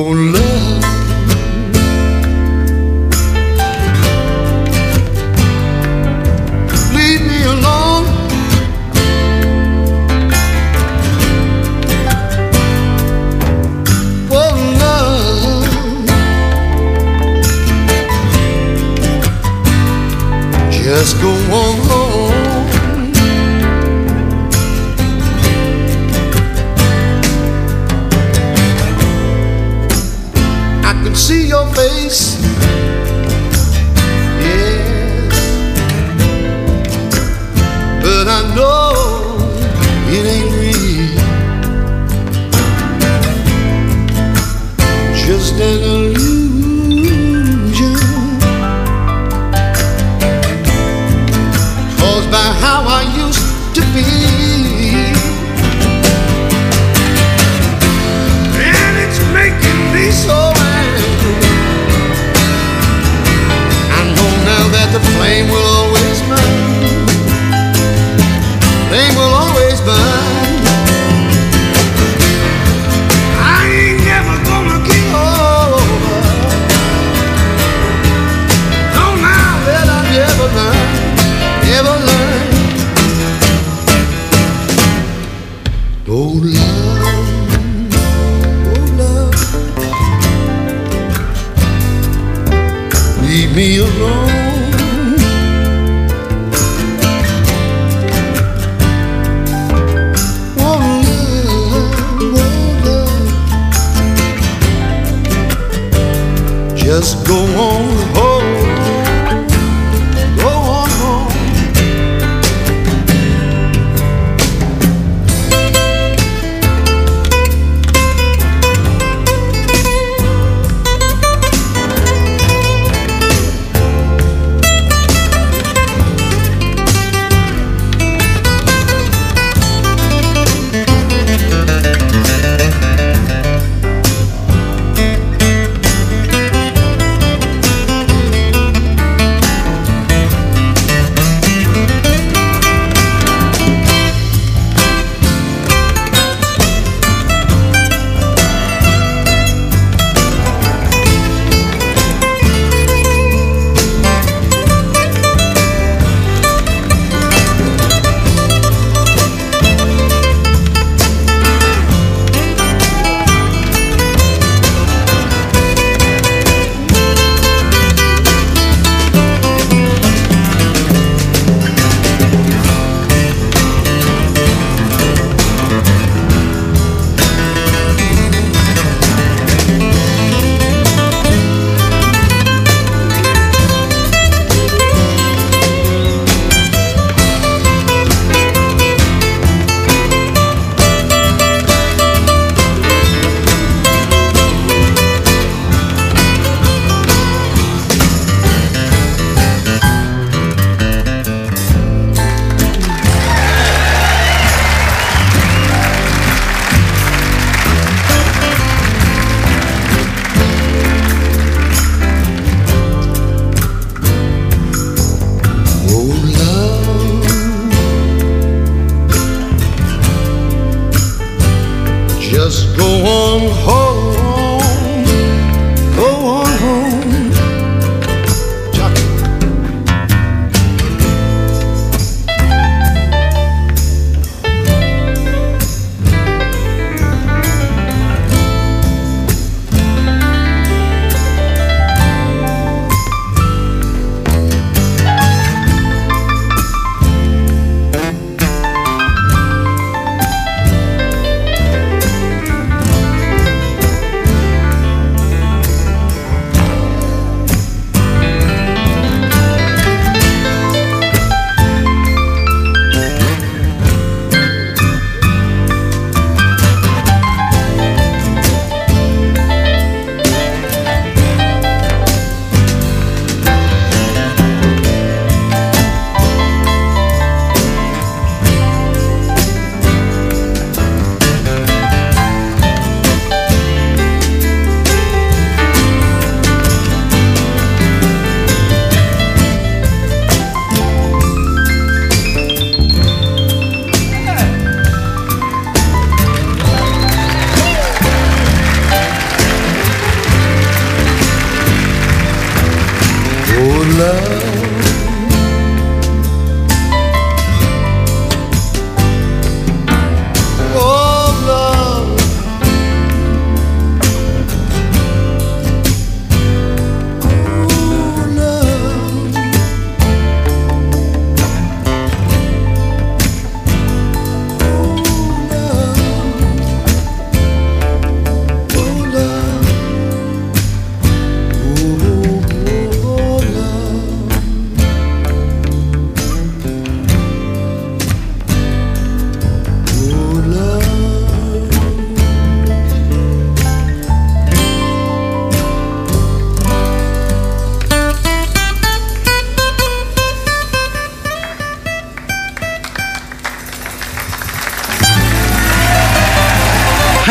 Oh, 0.00 0.37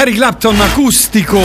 Harry 0.07 0.15
Clapton 0.15 0.61
acustico. 0.61 1.37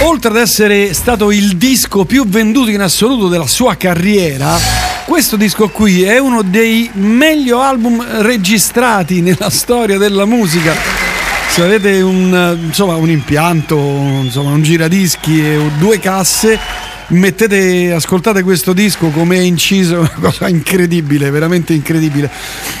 Oltre 0.00 0.30
ad 0.30 0.36
essere 0.36 0.92
stato 0.94 1.30
il 1.30 1.56
disco 1.56 2.04
più 2.04 2.26
venduto 2.26 2.70
in 2.70 2.80
assoluto 2.80 3.28
della 3.28 3.46
sua 3.46 3.76
carriera, 3.76 4.58
questo 5.04 5.36
disco 5.36 5.68
qui 5.68 6.02
è 6.02 6.18
uno 6.18 6.42
dei 6.42 6.90
meglio 6.94 7.60
album 7.60 8.04
registrati 8.22 9.20
nella 9.20 9.48
storia 9.48 9.96
della 9.96 10.24
musica. 10.24 10.74
Se 11.50 11.62
avete 11.62 12.00
un, 12.00 12.58
insomma, 12.64 12.96
un 12.96 13.10
impianto, 13.10 13.76
insomma, 13.76 14.50
un 14.50 14.62
giradischi 14.62 15.38
e 15.38 15.70
due 15.78 16.00
casse, 16.00 16.58
mettete, 17.08 17.92
ascoltate 17.92 18.42
questo 18.42 18.72
disco 18.72 19.08
come 19.08 19.36
è 19.36 19.40
inciso, 19.40 19.98
una 20.00 20.12
cosa 20.20 20.48
incredibile, 20.48 21.30
veramente 21.30 21.72
incredibile. 21.72 22.30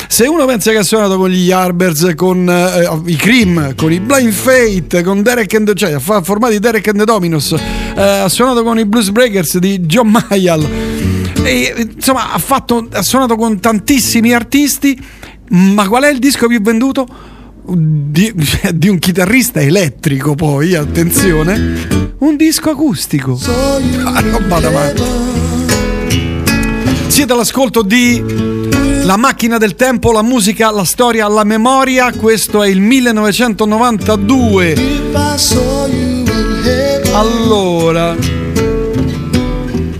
Se 0.06 0.26
uno 0.26 0.44
pensa 0.44 0.70
che 0.70 0.78
ha 0.78 0.82
suonato 0.82 1.16
con 1.16 1.30
gli 1.30 1.44
Yardbirds, 1.46 2.12
con 2.16 2.48
eh, 2.48 3.10
i 3.10 3.16
Cream, 3.16 3.74
con 3.74 3.92
i 3.92 4.00
Blind 4.00 4.32
Fate, 4.32 5.02
con 5.02 5.22
Derek 5.22 5.54
and 5.54 5.74
cioè 5.74 5.98
fa 5.98 6.22
formati 6.22 6.58
Derek 6.58 6.88
and 6.88 6.98
the 6.98 7.04
Dominos, 7.04 7.52
eh, 7.52 8.00
ha 8.00 8.28
suonato 8.28 8.62
con 8.62 8.78
i 8.78 8.84
Blues 8.84 9.10
Breakers 9.10 9.58
di 9.58 9.80
John 9.80 10.08
Mayall. 10.08 10.66
E, 11.44 11.74
insomma, 11.94 12.32
ha, 12.32 12.38
fatto, 12.38 12.86
ha 12.92 13.02
suonato 13.02 13.36
con 13.36 13.58
tantissimi 13.58 14.32
artisti, 14.32 15.00
ma 15.50 15.88
qual 15.88 16.04
è 16.04 16.10
il 16.10 16.18
disco 16.18 16.46
più 16.46 16.60
venduto? 16.60 17.06
Di, 17.64 18.32
di 18.74 18.88
un 18.88 18.98
chitarrista 18.98 19.60
elettrico, 19.60 20.34
poi 20.34 20.74
attenzione, 20.74 22.01
un 22.22 22.36
disco 22.36 22.70
acustico. 22.70 23.36
Ah. 24.04 24.22
Siete 27.08 27.32
all'ascolto 27.32 27.82
di 27.82 28.22
La 29.04 29.16
macchina 29.16 29.58
del 29.58 29.74
tempo, 29.74 30.12
la 30.12 30.22
musica, 30.22 30.70
la 30.70 30.84
storia, 30.84 31.26
la 31.26 31.42
memoria. 31.42 32.12
Questo 32.12 32.62
è 32.62 32.68
il 32.68 32.80
1992. 32.80 34.76
Allora, 37.12 38.14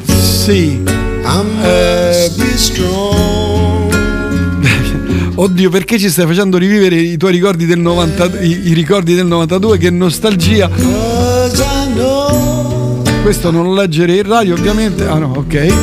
sì. 0.05 0.81
Eh, 1.63 2.31
Oddio, 5.35 5.71
perché 5.71 5.99
ci 5.99 6.09
stai 6.09 6.27
facendo 6.27 6.57
rivivere 6.57 6.95
i 6.97 7.17
tuoi 7.17 7.33
ricordi 7.33 7.67
del 7.67 7.81
90, 7.81 8.43
i, 8.43 8.69
i 8.69 8.75
ricordi 8.75 9.15
del 9.15 9.27
92? 9.27 9.79
Che 9.79 9.91
nostalgia. 9.91 10.71
Questo 13.23 13.53
non 13.53 13.67
lo 13.67 13.75
leggere 13.75 14.17
in 14.17 14.25
radio, 14.25 14.55
ovviamente. 14.55 15.07
Ah 15.07 15.19
no, 15.19 15.33
ok. 15.37 15.75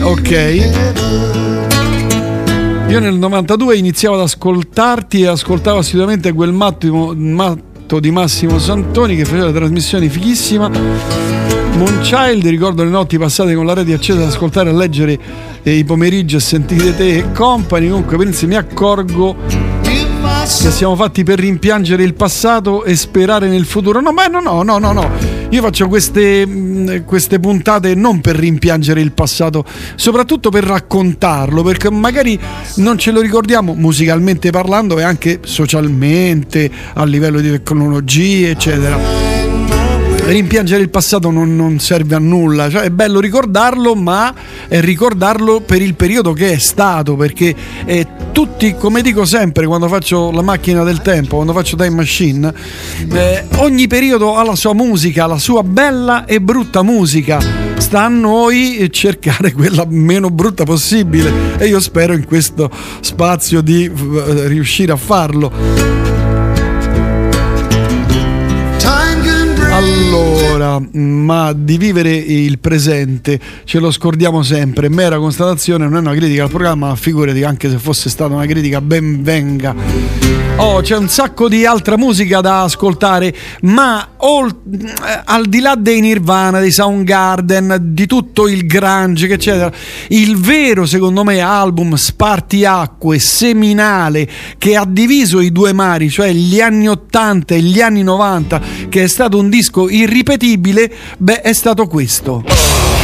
Ok. 0.00 0.30
Io 2.88 3.00
nel 3.00 3.14
92 3.14 3.76
iniziavo 3.76 4.14
ad 4.14 4.22
ascoltarti 4.22 5.20
e 5.20 5.26
ascoltavo 5.26 5.78
assolutamente 5.78 6.32
quel 6.32 6.52
matto, 6.52 7.14
matto 7.14 8.00
di 8.00 8.10
Massimo 8.10 8.58
Santoni 8.58 9.14
che 9.14 9.26
faceva 9.26 9.52
trasmissioni 9.52 10.08
fighissima. 10.08 10.70
Moonchild, 11.76 12.46
ricordo 12.46 12.82
le 12.82 12.90
notti 12.90 13.18
passate 13.18 13.54
con 13.54 13.66
la 13.66 13.74
rete 13.74 13.92
accesa 13.92 14.20
ad 14.20 14.28
ascoltare 14.28 14.70
e 14.70 14.72
leggere 14.72 15.18
eh, 15.62 15.74
i 15.74 15.84
pomeriggi 15.84 16.36
a 16.36 16.40
sentire 16.40 16.96
te 16.96 17.18
e 17.18 17.32
company. 17.32 17.88
Comunque, 17.88 18.16
Prince, 18.16 18.46
mi 18.46 18.54
accorgo 18.54 19.36
che 20.44 20.70
siamo 20.70 20.94
fatti 20.94 21.24
per 21.24 21.38
rimpiangere 21.38 22.02
il 22.02 22.12
passato 22.12 22.84
e 22.84 22.94
sperare 22.96 23.48
nel 23.48 23.64
futuro. 23.64 24.02
No, 24.02 24.12
ma 24.12 24.26
no, 24.26 24.40
no, 24.40 24.62
no, 24.62 24.76
no, 24.78 24.92
no. 24.92 25.10
Io 25.48 25.62
faccio 25.62 25.88
queste, 25.88 26.46
mh, 26.46 27.04
queste 27.04 27.40
puntate 27.40 27.94
non 27.94 28.20
per 28.20 28.36
rimpiangere 28.36 29.00
il 29.00 29.12
passato, 29.12 29.64
soprattutto 29.94 30.50
per 30.50 30.64
raccontarlo, 30.64 31.62
perché 31.62 31.90
magari 31.90 32.38
non 32.76 32.98
ce 32.98 33.10
lo 33.10 33.22
ricordiamo 33.22 33.72
musicalmente 33.74 34.50
parlando 34.50 34.98
e 34.98 35.02
anche 35.02 35.40
socialmente, 35.44 36.70
a 36.92 37.04
livello 37.04 37.40
di 37.40 37.50
tecnologie, 37.50 38.50
eccetera 38.50 39.23
rimpiangere 40.26 40.82
il 40.82 40.88
passato 40.88 41.30
non, 41.30 41.54
non 41.54 41.78
serve 41.78 42.14
a 42.14 42.18
nulla, 42.18 42.70
cioè, 42.70 42.82
è 42.82 42.90
bello 42.90 43.20
ricordarlo, 43.20 43.94
ma 43.94 44.32
ricordarlo 44.68 45.60
per 45.60 45.82
il 45.82 45.94
periodo 45.94 46.32
che 46.32 46.52
è 46.52 46.58
stato, 46.58 47.14
perché 47.16 47.54
eh, 47.84 48.06
tutti, 48.32 48.74
come 48.74 49.02
dico 49.02 49.24
sempre 49.24 49.66
quando 49.66 49.88
faccio 49.88 50.30
la 50.30 50.42
macchina 50.42 50.82
del 50.82 51.02
tempo, 51.02 51.36
quando 51.36 51.52
faccio 51.52 51.76
Time 51.76 51.90
Machine, 51.90 52.52
eh, 53.12 53.44
ogni 53.56 53.86
periodo 53.86 54.36
ha 54.36 54.44
la 54.44 54.56
sua 54.56 54.74
musica, 54.74 55.26
la 55.26 55.38
sua 55.38 55.62
bella 55.62 56.24
e 56.24 56.40
brutta 56.40 56.82
musica. 56.82 57.38
Sta 57.76 58.04
a 58.04 58.08
noi 58.08 58.88
cercare 58.90 59.52
quella 59.54 59.84
meno 59.86 60.30
brutta 60.30 60.64
possibile 60.64 61.58
e 61.58 61.66
io 61.66 61.80
spero 61.80 62.14
in 62.14 62.24
questo 62.24 62.70
spazio 63.00 63.60
di 63.60 63.84
eh, 63.84 64.48
riuscire 64.48 64.92
a 64.92 64.96
farlo. 64.96 66.03
libera, 70.64 70.80
ma 70.92 71.52
di 71.52 71.76
vivere 71.76 72.14
il 72.14 72.58
presente 72.58 73.38
ce 73.64 73.78
lo 73.78 73.90
scordiamo 73.90 74.42
sempre. 74.42 74.88
Mera 74.88 75.18
constatazione, 75.18 75.84
non 75.84 75.96
è 75.96 76.00
una 76.00 76.14
critica 76.14 76.44
al 76.44 76.50
programma, 76.50 76.88
ma 76.88 76.96
figurati 76.96 77.42
anche 77.42 77.68
se 77.68 77.78
fosse 77.78 78.08
stata 78.08 78.34
una 78.34 78.46
critica, 78.46 78.80
ben 78.80 79.22
venga. 79.22 79.74
Oh, 80.56 80.80
c'è 80.82 80.96
un 80.96 81.08
sacco 81.08 81.48
di 81.48 81.66
altra 81.66 81.98
musica 81.98 82.40
da 82.40 82.62
ascoltare, 82.62 83.34
ma 83.62 84.10
olt- 84.18 84.62
al 85.24 85.46
di 85.46 85.58
là 85.58 85.74
dei 85.74 86.00
Nirvana, 86.00 86.60
dei 86.60 86.70
Soundgarden, 86.70 87.78
di 87.80 88.06
tutto 88.06 88.46
il 88.46 88.64
grunge, 88.64 89.26
eccetera, 89.26 89.72
il 90.10 90.36
vero, 90.36 90.86
secondo 90.86 91.24
me, 91.24 91.40
album 91.40 91.94
spartiacque, 91.94 93.18
seminale, 93.18 94.28
che 94.56 94.76
ha 94.76 94.86
diviso 94.88 95.40
i 95.40 95.50
due 95.50 95.72
mari, 95.72 96.08
cioè 96.08 96.30
gli 96.30 96.60
anni 96.60 96.88
80 96.88 97.54
e 97.56 97.60
gli 97.60 97.80
anni 97.80 98.04
90, 98.04 98.60
che 98.88 99.02
è 99.02 99.08
stato 99.08 99.38
un 99.38 99.48
disco 99.48 99.88
irripetibile, 99.88 100.53
incredibile, 100.54 100.90
beh, 101.18 101.40
è 101.40 101.52
stato 101.52 101.86
questo. 101.86 103.03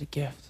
a 0.00 0.06
gift. 0.06 0.47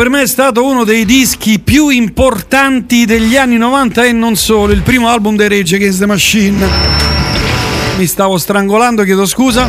Per 0.00 0.08
me 0.08 0.22
è 0.22 0.26
stato 0.26 0.64
uno 0.64 0.84
dei 0.84 1.04
dischi 1.04 1.58
più 1.58 1.90
importanti 1.90 3.04
degli 3.04 3.36
anni 3.36 3.58
90 3.58 4.06
e 4.06 4.12
non 4.12 4.34
solo, 4.34 4.72
il 4.72 4.80
primo 4.80 5.10
album 5.10 5.36
dei 5.36 5.46
Rage 5.46 5.76
Against 5.76 5.98
the 5.98 6.06
Machine. 6.06 6.66
Mi 7.98 8.06
stavo 8.06 8.38
strangolando, 8.38 9.02
chiedo 9.02 9.26
scusa. 9.26 9.68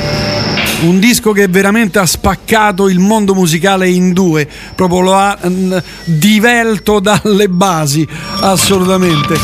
Un 0.83 0.99
disco 0.99 1.33
che 1.33 1.49
veramente 1.49 1.99
ha 1.99 2.05
spaccato 2.05 2.87
il 2.87 2.99
mondo 2.99 3.33
musicale 3.33 3.89
in 3.89 4.13
due, 4.13 4.47
proprio 4.73 5.01
lo 5.01 5.15
ha 5.15 5.37
mm, 5.45 5.77
divelto 6.05 7.01
dalle 7.01 7.49
basi, 7.49 8.07
assolutamente. 8.39 9.37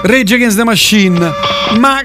Rage 0.00 0.34
Against 0.34 0.56
the 0.56 0.64
Machine, 0.64 1.30
ma 1.78 2.00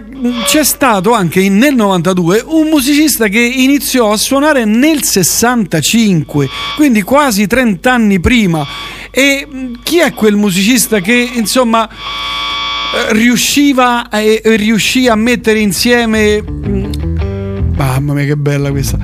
c'è 0.45 0.63
stato 0.63 1.13
anche 1.13 1.47
nel 1.49 1.73
92 1.75 2.43
un 2.45 2.67
musicista 2.69 3.27
che 3.27 3.39
iniziò 3.39 4.11
a 4.11 4.17
suonare 4.17 4.65
nel 4.65 5.03
65, 5.03 6.47
quindi 6.75 7.01
quasi 7.01 7.47
30 7.47 7.91
anni 7.91 8.19
prima. 8.19 8.65
E 9.09 9.47
mm, 9.49 9.73
chi 9.83 9.99
è 9.99 10.13
quel 10.13 10.35
musicista 10.35 10.99
che 10.99 11.29
insomma 11.33 11.87
eh, 11.89 13.13
riusciva 13.13 14.09
e 14.09 14.41
riuscì 14.43 15.07
a 15.07 15.15
mettere 15.15 15.59
insieme 15.59 16.41
mm, 16.41 16.91
mamma 17.75 18.13
mia 18.13 18.25
che 18.25 18.37
bella 18.37 18.69
questa 18.69 18.97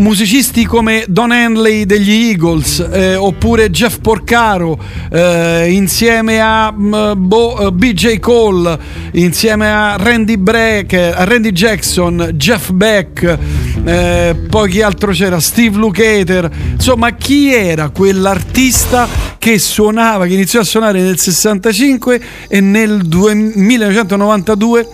musicisti 0.00 0.66
come 0.66 1.04
Don 1.08 1.32
Henley 1.32 1.84
degli 1.84 2.10
Eagles 2.10 2.86
eh, 2.90 3.14
oppure 3.14 3.70
Jeff 3.70 3.98
Porcaro 4.00 4.78
eh, 5.10 5.70
insieme 5.70 6.40
a 6.40 6.72
mm, 6.72 7.12
boh, 7.16 7.66
eh, 7.66 7.72
BJ 7.72 8.18
Cole 8.18 8.78
insieme 9.12 9.70
a 9.70 9.96
Randy 9.96 10.36
Breck 10.36 10.92
a 10.92 11.24
Randy 11.24 11.52
Jackson 11.52 12.30
Jeff 12.34 12.70
Beck 12.70 13.38
eh, 13.84 14.36
poi 14.48 14.70
chi 14.70 14.82
altro 14.82 15.12
c'era? 15.12 15.40
Steve 15.40 15.76
Lukather. 15.78 16.50
Insomma 16.72 17.12
chi 17.12 17.52
era 17.52 17.88
quell'artista 17.88 19.08
che 19.38 19.58
suonava 19.58 20.26
che 20.26 20.34
iniziò 20.34 20.60
a 20.60 20.64
suonare 20.64 21.00
nel 21.00 21.18
65 21.18 22.20
e 22.48 22.60
nel 22.60 23.06
due- 23.06 23.34
1992 23.34 24.88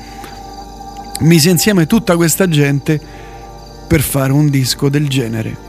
mise 1.21 1.51
insieme 1.51 1.87
tutta 1.87 2.15
questa 2.15 2.49
gente 2.49 3.01
per 3.87 4.01
fare 4.01 4.33
un 4.33 4.49
disco 4.49 4.89
del 4.89 5.09
genere. 5.09 5.66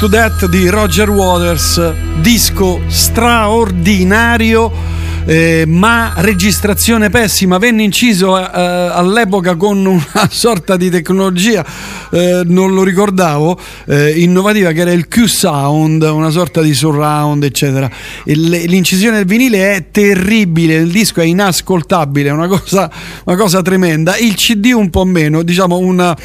To 0.00 0.08
That 0.08 0.46
di 0.46 0.70
Roger 0.70 1.10
Waters, 1.10 1.92
disco 2.22 2.80
straordinario 2.86 4.72
eh, 5.24 5.64
ma 5.66 6.14
registrazione 6.16 7.10
pessima. 7.10 7.58
Venne 7.58 7.82
inciso 7.82 8.38
eh, 8.38 8.42
all'epoca 8.44 9.56
con 9.56 9.84
una 9.84 10.28
sorta 10.30 10.76
di 10.76 10.90
tecnologia, 10.90 11.64
eh, 12.10 12.42
non 12.44 12.72
lo 12.72 12.82
ricordavo, 12.82 13.58
eh, 13.86 14.20
innovativa 14.20 14.72
che 14.72 14.80
era 14.80 14.92
il 14.92 15.08
Q-Sound, 15.08 16.02
una 16.02 16.30
sorta 16.30 16.60
di 16.62 16.74
surround, 16.74 17.44
eccetera. 17.44 17.90
L'incisione 18.24 19.18
del 19.18 19.26
vinile 19.26 19.74
è 19.74 19.90
terribile, 19.90 20.74
il 20.76 20.90
disco 20.90 21.20
è 21.20 21.24
inascoltabile, 21.24 22.30
è 22.30 22.32
una 22.32 22.48
cosa, 22.48 22.90
una 23.24 23.36
cosa 23.36 23.62
tremenda. 23.62 24.16
Il 24.16 24.34
CD 24.34 24.72
un 24.74 24.90
po' 24.90 25.04
meno, 25.04 25.42
diciamo 25.42 25.78
una, 25.78 26.16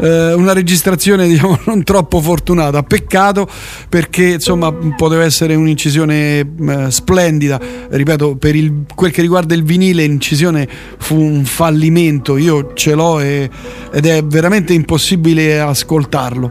eh, 0.00 0.32
una 0.34 0.52
registrazione 0.52 1.26
diciamo, 1.28 1.58
non 1.66 1.82
troppo 1.84 2.20
fortunata. 2.20 2.82
Peccato 2.82 3.48
perché 3.88 4.24
insomma 4.34 4.72
poteva 4.72 5.24
essere 5.24 5.54
un'incisione 5.54 6.38
eh, 6.40 6.46
splendida. 6.90 7.60
Ripeto, 7.88 8.36
per 8.36 8.54
il- 8.56 8.84
quel 8.94 9.10
che 9.10 9.20
riguarda 9.22 9.54
il 9.54 9.62
vinile, 9.64 10.06
l'incisione 10.06 10.68
fu 10.98 11.16
un 11.20 11.44
fallimento. 11.44 12.36
Io 12.36 12.72
ce 12.74 12.94
l'ho 12.94 13.20
e- 13.20 13.48
ed 13.92 14.06
è 14.06 14.22
veramente 14.24 14.72
impossibile 14.72 15.60
ascoltarlo. 15.60 16.50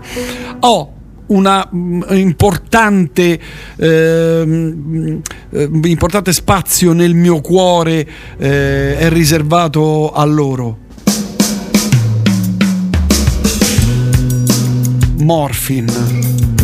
Ho 0.62 0.92
una 1.28 1.68
mm, 1.74 2.02
importante, 2.12 3.40
ehm, 3.78 5.22
eh, 5.50 5.70
importante 5.84 6.34
spazio 6.34 6.94
nel 6.94 7.14
mio 7.14 7.42
cuore 7.42 8.08
eh, 8.38 8.98
è 8.98 9.10
riservato 9.10 10.12
a 10.12 10.26
loro. 10.26 10.78
Morphin. 15.18 16.63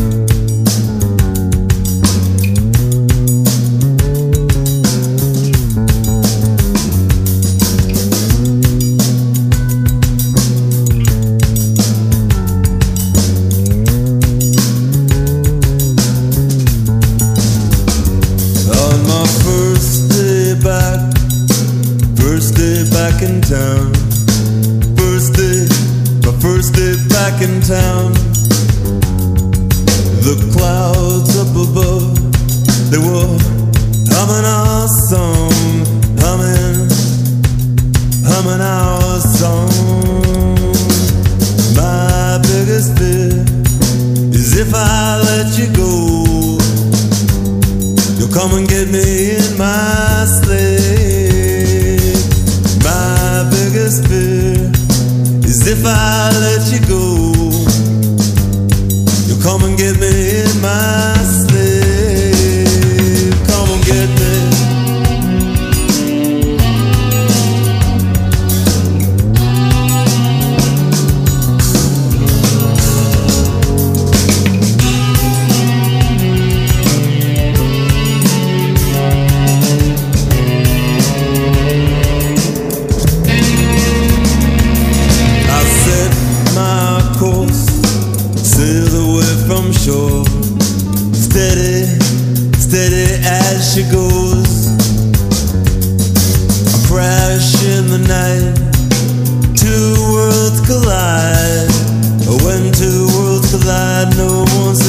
no 104.06 104.46
one's 104.64 104.89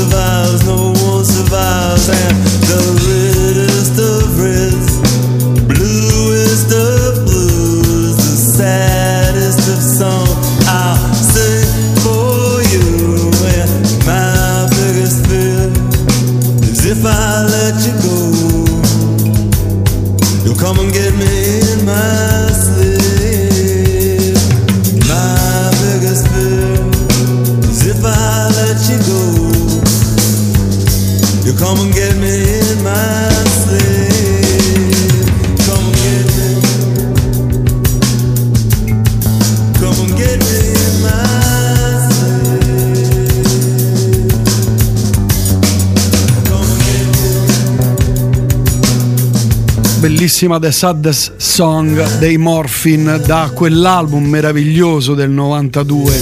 Bellissima 50.40 50.58
The 50.58 50.72
Saddest 50.72 51.32
Song 51.36 52.16
dei 52.16 52.38
Morphin 52.38 53.20
da 53.26 53.50
quell'album 53.52 54.24
meraviglioso 54.24 55.12
del 55.12 55.28
92 55.28 56.12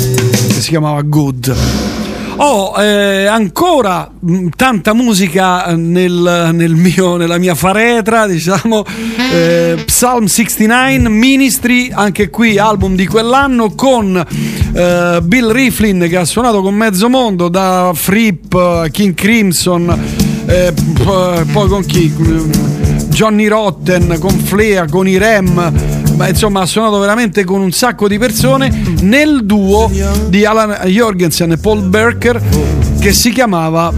che 0.48 0.60
si 0.60 0.70
chiamava 0.70 1.02
Good. 1.02 1.56
Ho 2.38 2.74
eh, 2.82 3.26
ancora 3.26 4.10
mh, 4.18 4.48
tanta 4.56 4.92
musica 4.92 5.72
nel, 5.76 6.50
nel 6.52 6.74
mio- 6.74 7.16
nella 7.16 7.38
mia 7.38 7.54
faretra, 7.54 8.26
diciamo. 8.26 8.84
Eh, 9.32 9.82
Psalm 9.84 10.24
69, 10.24 11.08
Ministry, 11.08 11.90
anche 11.92 12.28
qui 12.28 12.58
album 12.58 12.96
di 12.96 13.06
quell'anno 13.06 13.70
con 13.76 14.16
eh, 14.16 15.20
Bill 15.22 15.52
Riflin 15.52 16.06
che 16.08 16.16
ha 16.16 16.24
suonato 16.24 16.60
con 16.60 16.74
mezzo 16.74 17.08
mondo 17.08 17.48
da 17.48 17.92
Fripp, 17.94 18.52
eh, 18.52 18.88
King 18.90 19.14
Crimson, 19.14 19.96
eh, 20.46 20.74
poi 21.52 21.68
con 21.68 21.86
chi? 21.86 22.67
Johnny 23.18 23.48
Rotten, 23.48 24.16
con 24.20 24.30
Flea, 24.30 24.86
con 24.86 25.08
i 25.08 25.18
Rem, 25.18 25.72
ma 26.14 26.28
insomma 26.28 26.60
ha 26.60 26.66
suonato 26.66 27.00
veramente 27.00 27.42
con 27.42 27.60
un 27.60 27.72
sacco 27.72 28.06
di 28.06 28.16
persone 28.16 28.70
nel 29.00 29.44
duo 29.44 29.90
di 30.28 30.44
Alan 30.44 30.86
Jorgensen 30.86 31.50
e 31.50 31.56
Paul 31.56 31.82
Berker 31.88 32.40
che 33.00 33.12
si 33.12 33.32
chiamava 33.32 33.92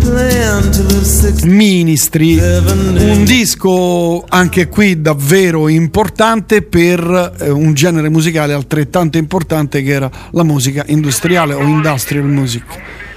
Ministry, 1.42 2.38
un 2.38 3.24
disco 3.26 4.24
anche 4.26 4.68
qui 4.68 5.02
davvero 5.02 5.68
importante 5.68 6.62
per 6.62 7.34
eh, 7.40 7.50
un 7.50 7.74
genere 7.74 8.08
musicale 8.08 8.54
altrettanto 8.54 9.18
importante 9.18 9.82
che 9.82 9.90
era 9.90 10.10
la 10.30 10.44
musica 10.44 10.82
industriale 10.86 11.52
o 11.52 11.60
industrial 11.60 12.24
music. 12.24 13.09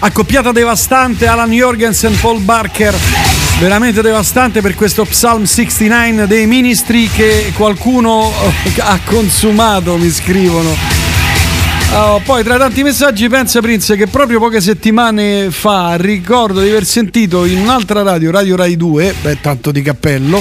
Accoppiata 0.00 0.52
devastante 0.52 1.26
Alan 1.26 1.50
Jorgensen, 1.50 2.18
Paul 2.20 2.40
Barker. 2.40 2.94
Veramente 3.58 4.00
devastante 4.00 4.60
per 4.60 4.74
questo 4.74 5.04
Psalm 5.04 5.44
69 5.44 6.26
dei 6.26 6.46
ministri 6.46 7.08
che 7.08 7.52
qualcuno 7.54 8.32
eh, 8.64 8.80
ha 8.80 8.98
consumato, 9.04 9.96
mi 9.96 10.10
scrivono. 10.10 10.74
Oh, 11.92 12.20
poi 12.24 12.44
tra 12.44 12.56
tanti 12.56 12.82
messaggi 12.82 13.28
pensa 13.28 13.60
Prince 13.60 13.96
che 13.96 14.06
proprio 14.06 14.38
poche 14.38 14.60
settimane 14.60 15.50
fa 15.50 15.96
ricordo 15.96 16.60
di 16.60 16.68
aver 16.68 16.84
sentito 16.84 17.44
in 17.44 17.58
un'altra 17.58 18.02
radio, 18.02 18.30
Radio 18.30 18.56
Rai 18.56 18.76
2, 18.76 19.14
beh 19.20 19.40
tanto 19.40 19.72
di 19.72 19.82
cappello, 19.82 20.40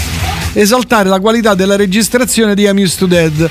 esaltare 0.54 1.10
la 1.10 1.20
qualità 1.20 1.56
della 1.56 1.76
registrazione 1.76 2.54
di 2.54 2.64
I'm 2.64 2.78
Used 2.78 3.00
to 3.00 3.08
Dead. 3.08 3.50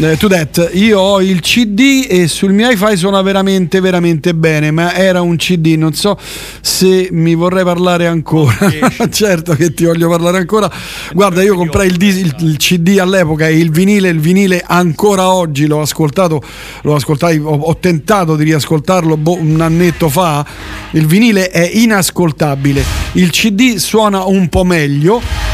Eh, 0.00 0.16
to 0.16 0.28
that. 0.28 0.70
Io 0.74 0.98
ho 1.00 1.20
il 1.22 1.40
CD 1.40 2.06
e 2.08 2.28
sul 2.28 2.52
mio 2.52 2.68
hi-fi 2.68 2.96
suona 2.96 3.22
veramente 3.22 3.80
veramente 3.80 4.34
bene, 4.34 4.70
ma 4.70 4.94
era 4.94 5.20
un 5.22 5.36
CD, 5.36 5.74
non 5.76 5.94
so 5.94 6.16
se 6.60 7.08
mi 7.10 7.34
vorrei 7.34 7.64
parlare 7.64 8.06
ancora. 8.06 8.70
certo 9.10 9.54
che 9.54 9.72
ti 9.72 9.84
voglio 9.84 10.08
parlare 10.08 10.38
ancora. 10.38 10.70
Guarda, 11.12 11.42
io 11.42 11.54
comprai 11.54 11.88
il, 11.88 12.02
il- 12.02 12.34
il 12.40 12.56
CD 12.56 12.98
all'epoca 13.00 13.46
e 13.48 13.56
il 13.58 13.70
vinile, 13.70 14.08
il 14.10 14.20
vinile 14.20 14.62
ancora 14.66 15.32
oggi 15.32 15.66
l'ho 15.66 15.80
ascoltato, 15.80 16.42
l'ho 16.82 16.94
ascoltato, 16.94 17.34
ho, 17.42 17.56
ho 17.58 17.76
tentato 17.78 18.36
di 18.36 18.44
riascoltarlo 18.44 19.16
boh, 19.16 19.38
un 19.40 19.60
annetto 19.60 20.08
fa. 20.08 20.44
Il 20.92 21.06
vinile 21.06 21.50
è 21.50 21.68
inascoltabile. 21.72 22.82
Il 23.12 23.30
CD 23.30 23.76
suona 23.76 24.24
un 24.24 24.48
po' 24.48 24.64
meglio. 24.64 25.47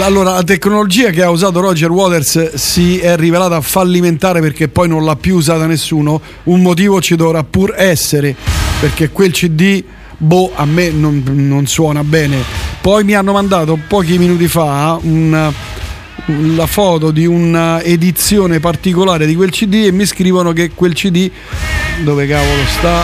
Allora, 0.00 0.32
la 0.32 0.42
tecnologia 0.44 1.10
che 1.10 1.22
ha 1.22 1.28
usato 1.28 1.60
Roger 1.60 1.90
Waters 1.90 2.54
si 2.54 2.98
è 2.98 3.16
rivelata 3.16 3.60
fallimentare 3.60 4.40
perché 4.40 4.68
poi 4.68 4.88
non 4.88 5.04
l'ha 5.04 5.14
più 5.14 5.36
usata 5.36 5.66
nessuno. 5.66 6.22
Un 6.44 6.62
motivo 6.62 7.02
ci 7.02 7.16
dovrà 7.16 7.44
pur 7.44 7.74
essere, 7.76 8.34
perché 8.80 9.10
quel 9.10 9.30
CD, 9.30 9.84
boh, 10.16 10.52
a 10.54 10.64
me 10.64 10.88
non, 10.90 11.22
non 11.26 11.66
suona 11.66 12.02
bene. 12.02 12.38
Poi 12.80 13.04
mi 13.04 13.12
hanno 13.12 13.32
mandato 13.32 13.78
pochi 13.86 14.16
minuti 14.16 14.48
fa 14.48 14.98
una- 15.02 15.52
la 16.24 16.66
foto 16.66 17.10
di 17.10 17.26
un'edizione 17.26 18.58
particolare 18.58 19.26
di 19.26 19.34
quel 19.34 19.50
CD 19.50 19.84
e 19.84 19.92
mi 19.92 20.06
scrivono 20.06 20.52
che 20.52 20.70
quel 20.74 20.94
CD, 20.94 21.30
dove 22.02 22.26
cavolo 22.26 22.62
sta? 22.78 23.02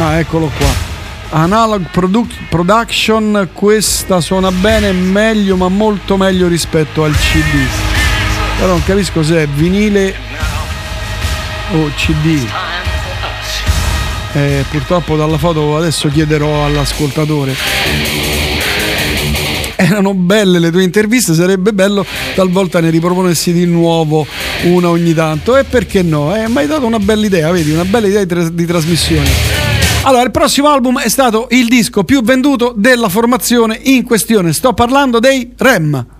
Ah, 0.00 0.18
eccolo 0.18 0.50
qua. 0.56 0.87
Analog 1.30 1.90
Produ- 1.90 2.48
Production, 2.48 3.50
questa 3.52 4.20
suona 4.20 4.50
bene, 4.50 4.92
meglio, 4.92 5.56
ma 5.56 5.68
molto 5.68 6.16
meglio 6.16 6.48
rispetto 6.48 7.04
al 7.04 7.12
CD. 7.12 7.66
Però 8.56 8.70
non 8.70 8.82
capisco 8.82 9.22
se 9.22 9.42
è 9.42 9.46
vinile 9.46 10.14
o 11.72 11.90
CD. 11.94 12.46
Eh, 14.32 14.64
purtroppo 14.70 15.16
dalla 15.16 15.36
foto 15.36 15.76
adesso 15.76 16.08
chiederò 16.08 16.64
all'ascoltatore. 16.64 17.54
Erano 19.76 20.14
belle 20.14 20.58
le 20.58 20.70
tue 20.70 20.82
interviste, 20.82 21.34
sarebbe 21.34 21.72
bello 21.72 22.04
talvolta 22.34 22.80
ne 22.80 22.90
riproponessi 22.90 23.52
di 23.52 23.64
nuovo 23.66 24.26
una 24.62 24.88
ogni 24.88 25.12
tanto. 25.12 25.56
E 25.56 25.64
perché 25.64 26.02
no? 26.02 26.34
Eh, 26.34 26.48
mi 26.48 26.58
hai 26.58 26.66
dato 26.66 26.86
una 26.86 26.98
bella 26.98 27.26
idea, 27.26 27.50
vedi, 27.50 27.70
una 27.70 27.84
bella 27.84 28.06
idea 28.06 28.20
di, 28.20 28.26
tras- 28.26 28.50
di 28.50 28.64
trasmissione. 28.64 29.47
Allora, 30.04 30.22
il 30.22 30.30
prossimo 30.30 30.68
album 30.68 30.98
è 31.00 31.08
stato 31.08 31.48
il 31.50 31.68
disco 31.68 32.04
più 32.04 32.22
venduto 32.22 32.72
della 32.74 33.08
formazione 33.08 33.78
in 33.82 34.04
questione. 34.04 34.52
Sto 34.52 34.72
parlando 34.72 35.18
dei 35.18 35.52
Rem. 35.56 36.17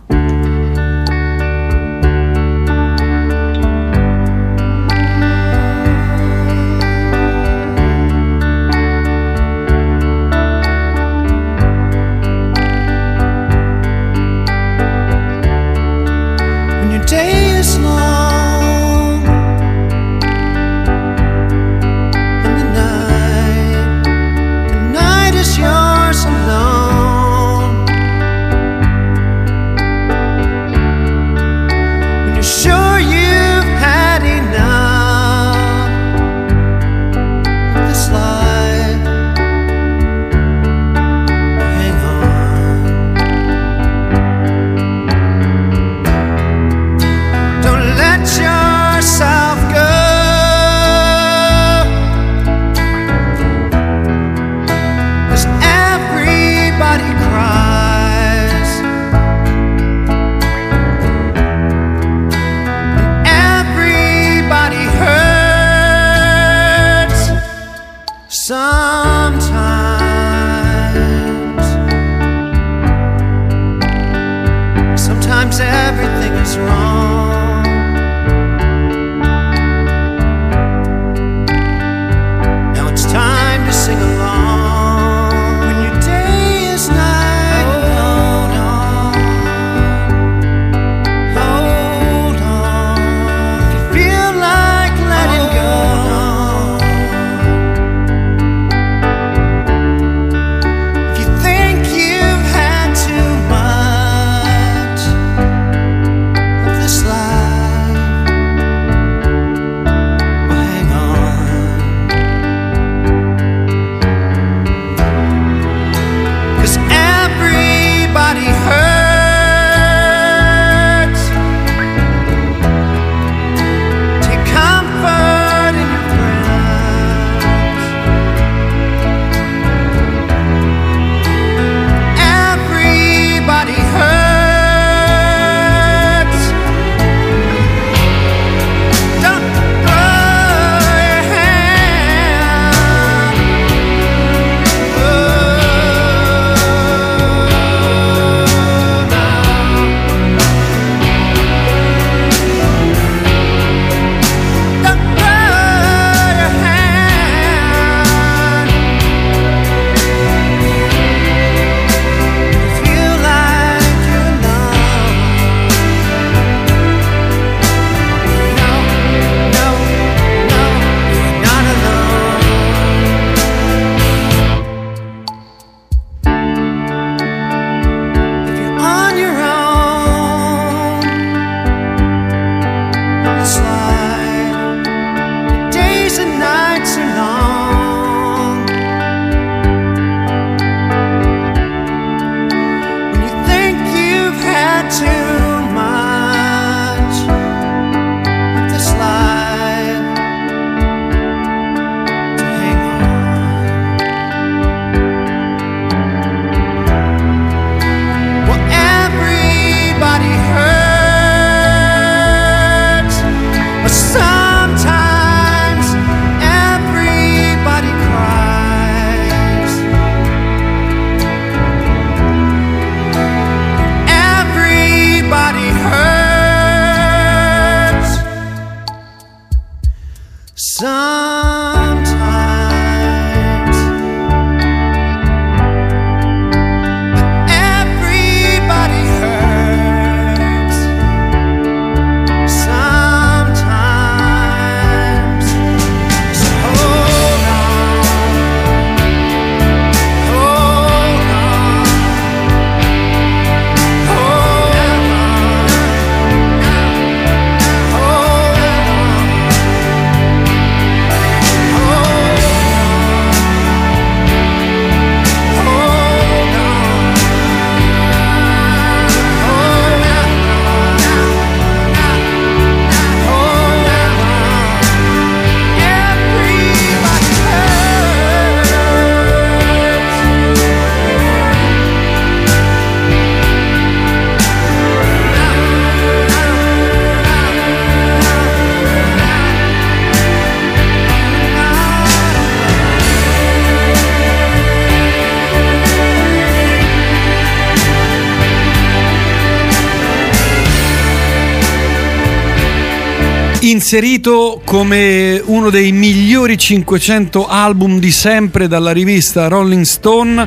Inserito 303.91 304.61
come 304.67 305.43
uno 305.47 305.71
dei 305.71 305.93
migliori 305.93 306.59
500 306.59 307.49
album 307.49 307.99
di 307.99 308.11
sempre 308.11 308.69
dalla 308.69 308.93
rivista 308.93 309.49
Rolling 309.49 309.85
Stone. 309.85 310.47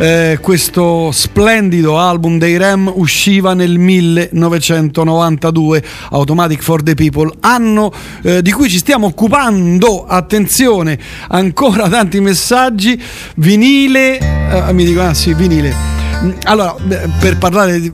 Eh, 0.00 0.38
questo 0.40 1.12
splendido 1.12 2.00
album 2.00 2.38
dei 2.38 2.56
Ram 2.56 2.90
usciva 2.92 3.54
nel 3.54 3.78
1992, 3.78 5.84
Automatic 6.10 6.60
for 6.60 6.82
the 6.82 6.94
People, 6.94 7.30
anno 7.38 7.92
eh, 8.24 8.42
di 8.42 8.50
cui 8.50 8.68
ci 8.68 8.78
stiamo 8.78 9.06
occupando. 9.06 10.04
Attenzione, 10.04 10.98
ancora 11.28 11.88
tanti 11.88 12.18
messaggi. 12.18 13.00
Vinile, 13.36 14.18
eh, 14.18 14.72
mi 14.72 14.84
dicono, 14.84 15.10
ah 15.10 15.14
sì, 15.14 15.32
vinile. 15.34 15.91
Allora, 16.44 16.74
per 17.18 17.38
parlare, 17.38 17.80
di- 17.80 17.92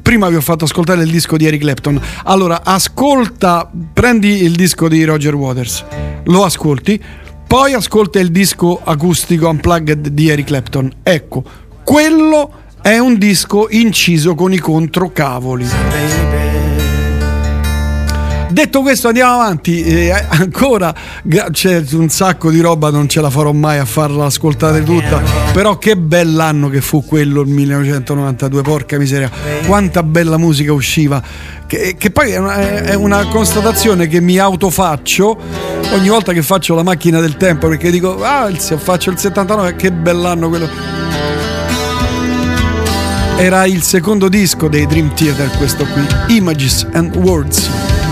prima 0.00 0.28
vi 0.28 0.36
ho 0.36 0.40
fatto 0.40 0.64
ascoltare 0.64 1.02
il 1.02 1.10
disco 1.10 1.36
di 1.36 1.46
Eric 1.46 1.60
Clapton. 1.60 2.00
Allora, 2.24 2.62
ascolta, 2.64 3.70
prendi 3.92 4.42
il 4.42 4.52
disco 4.52 4.88
di 4.88 5.04
Roger 5.04 5.34
Waters, 5.34 5.84
lo 6.24 6.44
ascolti, 6.44 7.02
poi 7.46 7.74
ascolta 7.74 8.18
il 8.20 8.30
disco 8.30 8.80
acustico 8.82 9.48
unplugged 9.48 10.08
di 10.08 10.28
Eric 10.28 10.46
Clapton. 10.46 10.90
Ecco, 11.02 11.42
quello 11.82 12.52
è 12.80 12.98
un 12.98 13.18
disco 13.18 13.68
inciso 13.70 14.34
con 14.34 14.52
i 14.52 14.58
controcavoli. 14.58 15.66
Detto 18.58 18.82
questo, 18.82 19.06
andiamo 19.06 19.34
avanti. 19.34 19.84
Eh, 19.84 20.10
ancora 20.10 20.92
c'è 21.52 21.84
un 21.92 22.08
sacco 22.08 22.50
di 22.50 22.58
roba, 22.58 22.90
non 22.90 23.08
ce 23.08 23.20
la 23.20 23.30
farò 23.30 23.52
mai 23.52 23.78
a 23.78 23.84
farla 23.84 24.24
ascoltare 24.24 24.82
tutta. 24.82 25.22
Però, 25.52 25.78
che 25.78 25.96
bell'anno 25.96 26.68
che 26.68 26.80
fu 26.80 27.04
quello 27.04 27.42
il 27.42 27.48
1992, 27.50 28.62
porca 28.62 28.98
miseria, 28.98 29.30
quanta 29.64 30.02
bella 30.02 30.38
musica 30.38 30.72
usciva. 30.72 31.22
Che, 31.68 31.94
che 31.96 32.10
poi 32.10 32.32
è 32.32 32.38
una, 32.38 32.82
è 32.82 32.94
una 32.94 33.28
constatazione 33.28 34.08
che 34.08 34.20
mi 34.20 34.38
autofaccio 34.38 35.38
ogni 35.92 36.08
volta 36.08 36.32
che 36.32 36.42
faccio 36.42 36.74
la 36.74 36.82
macchina 36.82 37.20
del 37.20 37.36
tempo 37.36 37.68
perché 37.68 37.92
dico, 37.92 38.20
ah, 38.24 38.50
se 38.58 38.76
faccio 38.76 39.10
il 39.10 39.18
79, 39.18 39.76
che 39.76 39.92
bell'anno 39.92 40.48
quello. 40.48 40.68
Era 43.36 43.66
il 43.66 43.84
secondo 43.84 44.28
disco 44.28 44.66
dei 44.66 44.84
Dream 44.88 45.14
Theater, 45.14 45.48
questo 45.58 45.86
qui, 45.86 46.34
Images 46.34 46.88
and 46.90 47.14
Words. 47.14 48.07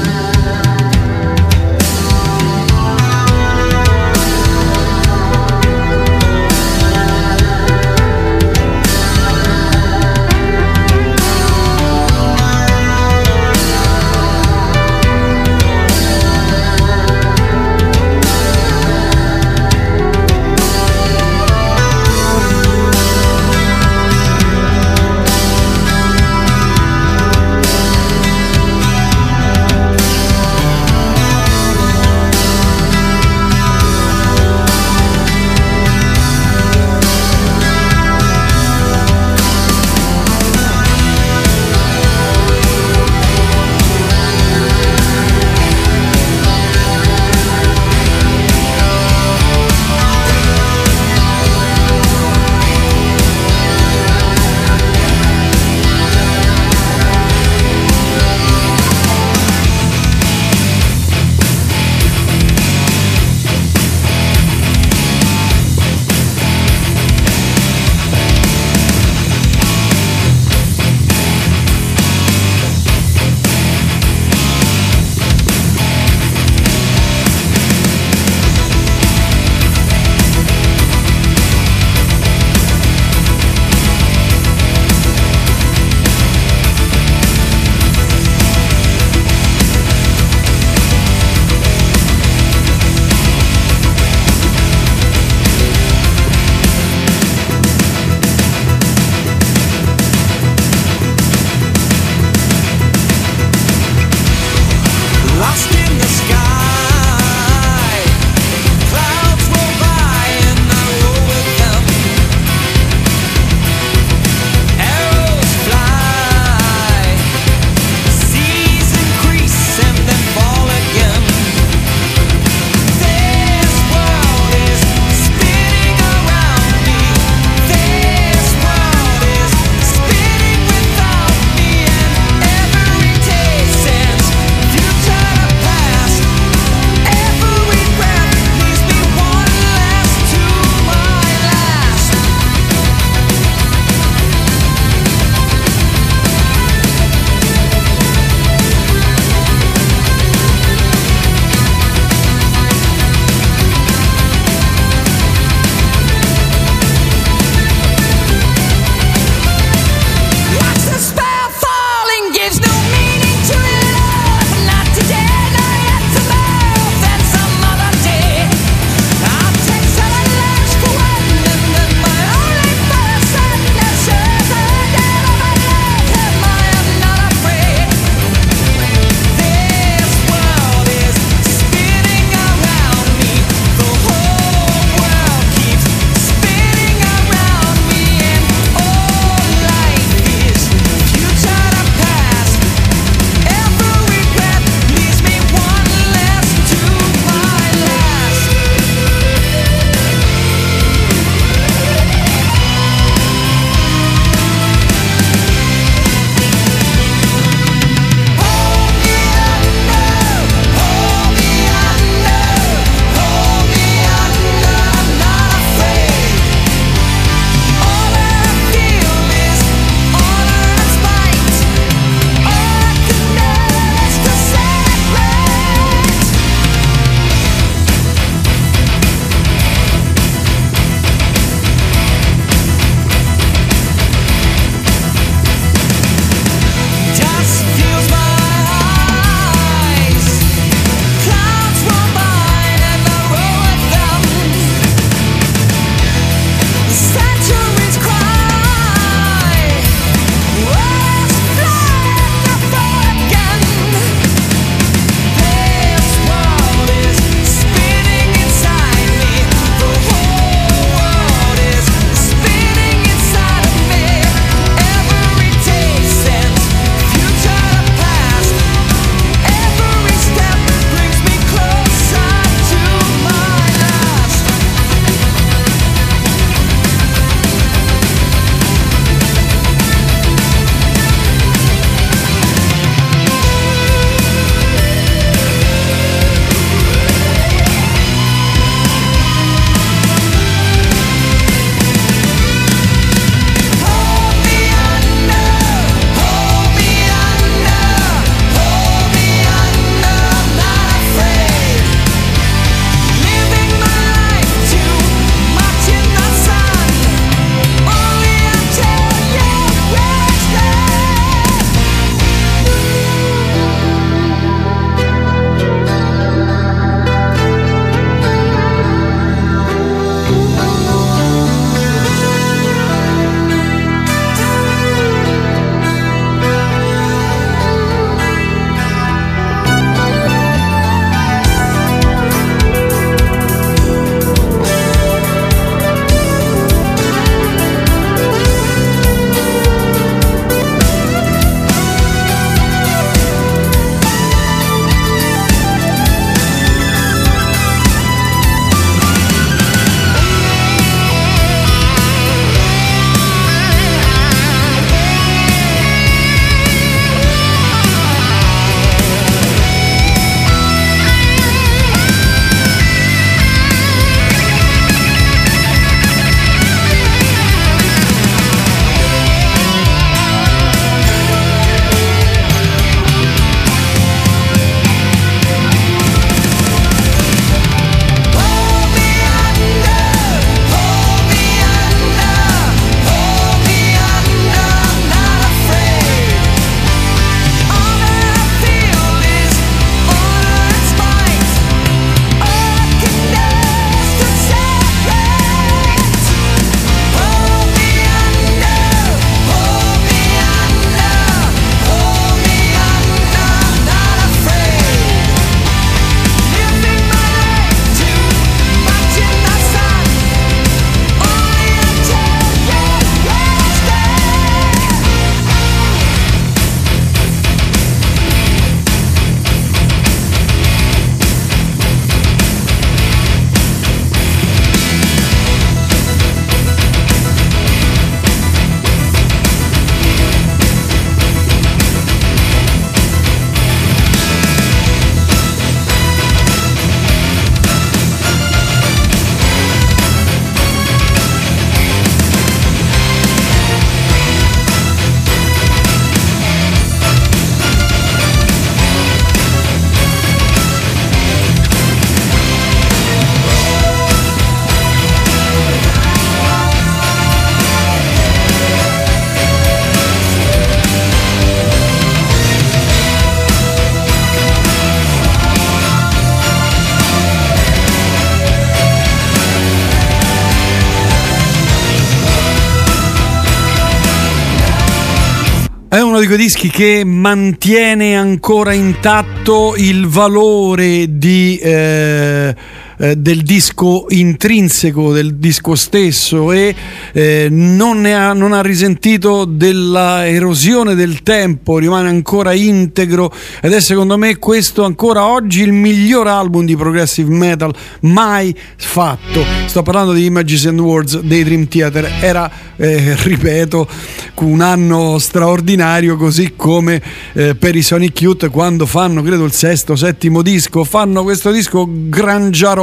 Uno 476.16 476.24
di 476.24 476.32
quei 476.32 476.46
dischi 476.46 476.70
che 476.70 477.04
mantiene 477.04 478.16
ancora 478.16 478.72
intatto 478.72 479.74
il 479.76 480.06
valore 480.06 481.18
di, 481.18 481.58
eh, 481.58 482.54
eh, 482.98 483.16
del 483.16 483.42
disco 483.42 484.06
intrinseco, 484.08 485.12
del 485.12 485.34
disco 485.34 485.74
stesso 485.74 486.52
e 486.52 486.74
eh, 487.12 487.48
non, 487.50 488.04
ha, 488.06 488.32
non 488.32 488.52
ha 488.52 488.62
risentito 488.62 489.44
della 489.44 490.26
erosione 490.26 490.94
del 490.94 491.22
tempo, 491.22 491.78
rimane 491.78 492.08
ancora 492.08 492.52
integro 492.52 493.32
ed 493.60 493.72
è 493.72 493.80
secondo 493.80 494.16
me 494.16 494.36
questo 494.36 494.84
ancora 494.84 495.26
oggi 495.26 495.62
il 495.62 495.72
miglior 495.72 496.26
album 496.26 496.64
di 496.64 496.76
progressive 496.76 497.32
metal 497.32 497.74
mai 498.00 498.54
fatto. 498.76 499.44
Sto 499.66 499.82
parlando 499.82 500.12
di 500.12 500.24
Images 500.24 500.66
and 500.66 500.80
Words 500.80 501.20
dei 501.20 501.44
Dream 501.44 501.68
Theater, 501.68 502.10
era, 502.20 502.50
eh, 502.76 503.14
ripeto, 503.22 503.88
un 504.36 504.60
anno 504.60 505.18
straordinario 505.18 506.16
così 506.16 506.52
come 506.56 507.02
eh, 507.32 507.54
per 507.54 507.74
i 507.74 507.82
Sonic 507.82 508.20
Youth 508.20 508.50
quando 508.50 508.86
fanno, 508.86 509.22
credo, 509.22 509.44
il 509.44 509.52
sesto, 509.52 509.96
settimo 509.96 510.42
disco, 510.42 510.84
fanno 510.84 511.22
questo 511.22 511.50
disco 511.50 511.88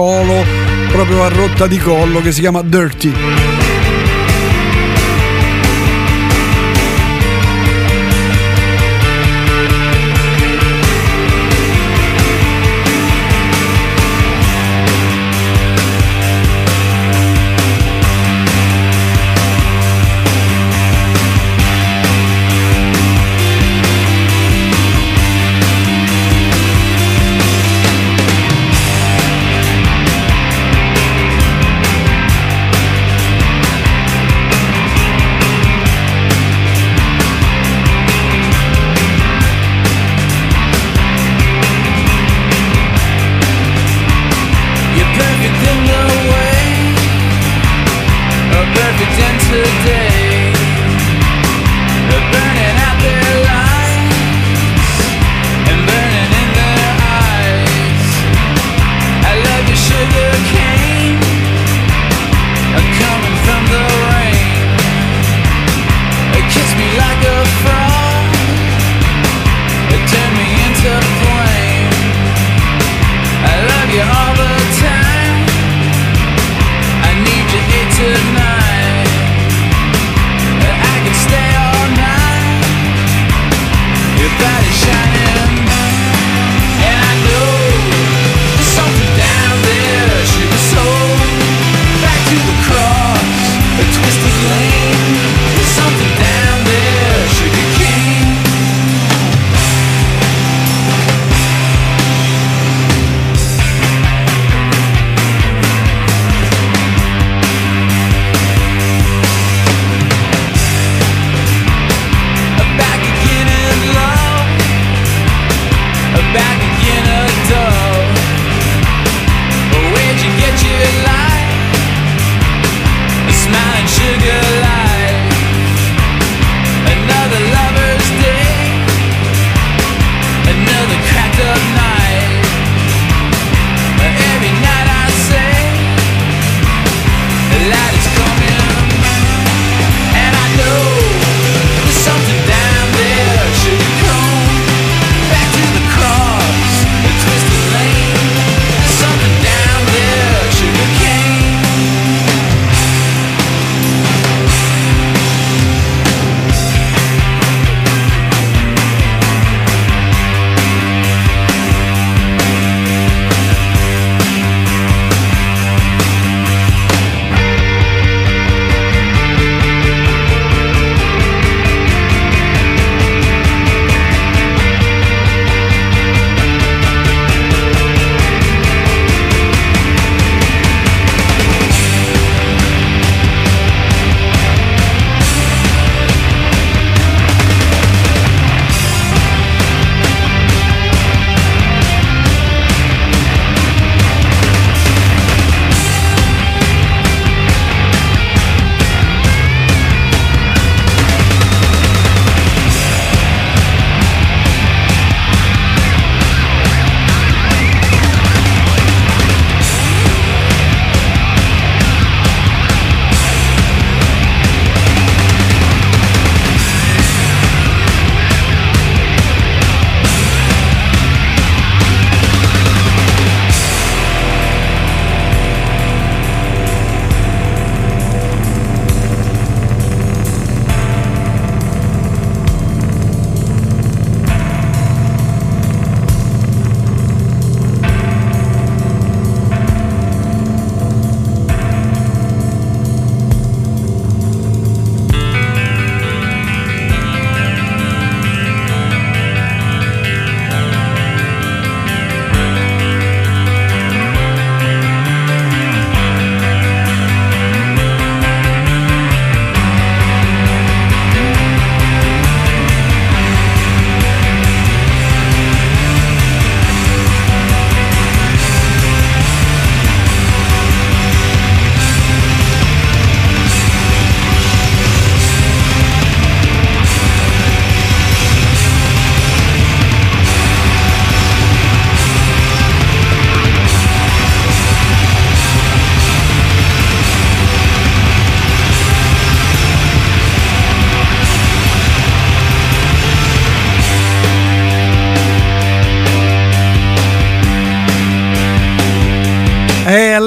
grangiarolo 0.04 0.44
proprio 0.90 1.24
a 1.24 1.30
rotta 1.30 1.68
di 1.68 1.78
collo 1.78 2.22
che 2.22 2.32
si 2.32 2.42
chiama 2.42 2.62
Dirty. 2.62 3.63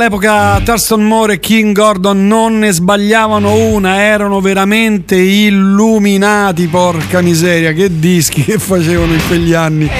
All'epoca 0.06 0.60
Thurston 0.62 1.02
Moore 1.04 1.34
e 1.34 1.40
King 1.40 1.74
Gordon 1.74 2.28
non 2.28 2.60
ne 2.60 2.70
sbagliavano 2.70 3.54
una, 3.54 4.02
erano 4.02 4.40
veramente 4.40 5.16
illuminati, 5.16 6.68
porca 6.68 7.20
miseria, 7.20 7.72
che 7.72 7.98
dischi 7.98 8.44
che 8.44 8.58
facevano 8.58 9.14
in 9.14 9.20
quegli 9.26 9.52
anni. 9.52 9.90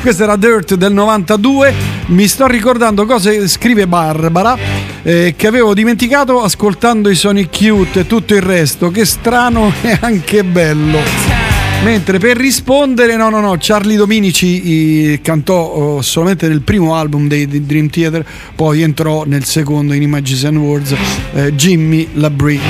Questo 0.00 0.22
era 0.22 0.36
Dirt 0.36 0.76
del 0.76 0.94
92, 0.94 1.74
mi 2.06 2.26
sto 2.26 2.46
ricordando 2.46 3.04
cose, 3.04 3.46
scrive 3.48 3.86
Barbara, 3.86 4.56
eh, 5.02 5.34
che 5.36 5.46
avevo 5.46 5.74
dimenticato 5.74 6.42
ascoltando 6.42 7.10
i 7.10 7.14
Sonic 7.14 7.54
Cute 7.54 8.00
e 8.00 8.06
tutto 8.06 8.34
il 8.34 8.42
resto, 8.42 8.90
che 8.90 9.04
strano 9.04 9.72
e 9.82 9.98
anche 10.00 10.42
bello. 10.42 11.29
Mentre 11.82 12.18
per 12.18 12.36
rispondere, 12.36 13.16
no, 13.16 13.30
no, 13.30 13.40
no, 13.40 13.56
Charlie 13.58 13.96
Dominici 13.96 15.12
eh, 15.12 15.20
cantò 15.22 15.54
oh, 15.64 16.02
solamente 16.02 16.46
nel 16.46 16.60
primo 16.60 16.94
album 16.94 17.26
dei, 17.26 17.46
dei 17.46 17.64
Dream 17.64 17.88
Theater, 17.88 18.24
poi 18.54 18.82
entrò 18.82 19.24
nel 19.24 19.44
secondo 19.44 19.94
in 19.94 20.02
Images 20.02 20.44
and 20.44 20.58
Words, 20.58 20.94
eh, 21.32 21.54
Jimmy 21.54 22.06
Labrie. 22.14 22.60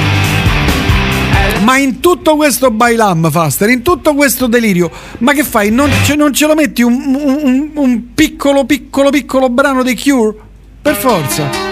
Ma 1.64 1.76
in 1.76 1.98
tutto 1.98 2.36
questo 2.36 2.70
bailam, 2.70 3.28
Faster, 3.30 3.68
in 3.68 3.82
tutto 3.82 4.14
questo 4.14 4.46
delirio, 4.46 4.90
ma 5.18 5.32
che 5.32 5.42
fai? 5.42 5.70
Non 5.70 5.90
ce, 6.04 6.14
non 6.14 6.32
ce 6.32 6.46
lo 6.46 6.54
metti 6.54 6.82
un- 6.82 7.14
un- 7.20 7.70
un 7.74 8.14
piccolo, 8.14 8.64
piccolo, 8.64 9.10
piccolo 9.10 9.50
brano 9.50 9.82
dei 9.82 9.98
Cure? 9.98 10.34
Per 10.80 10.94
forza. 10.94 11.69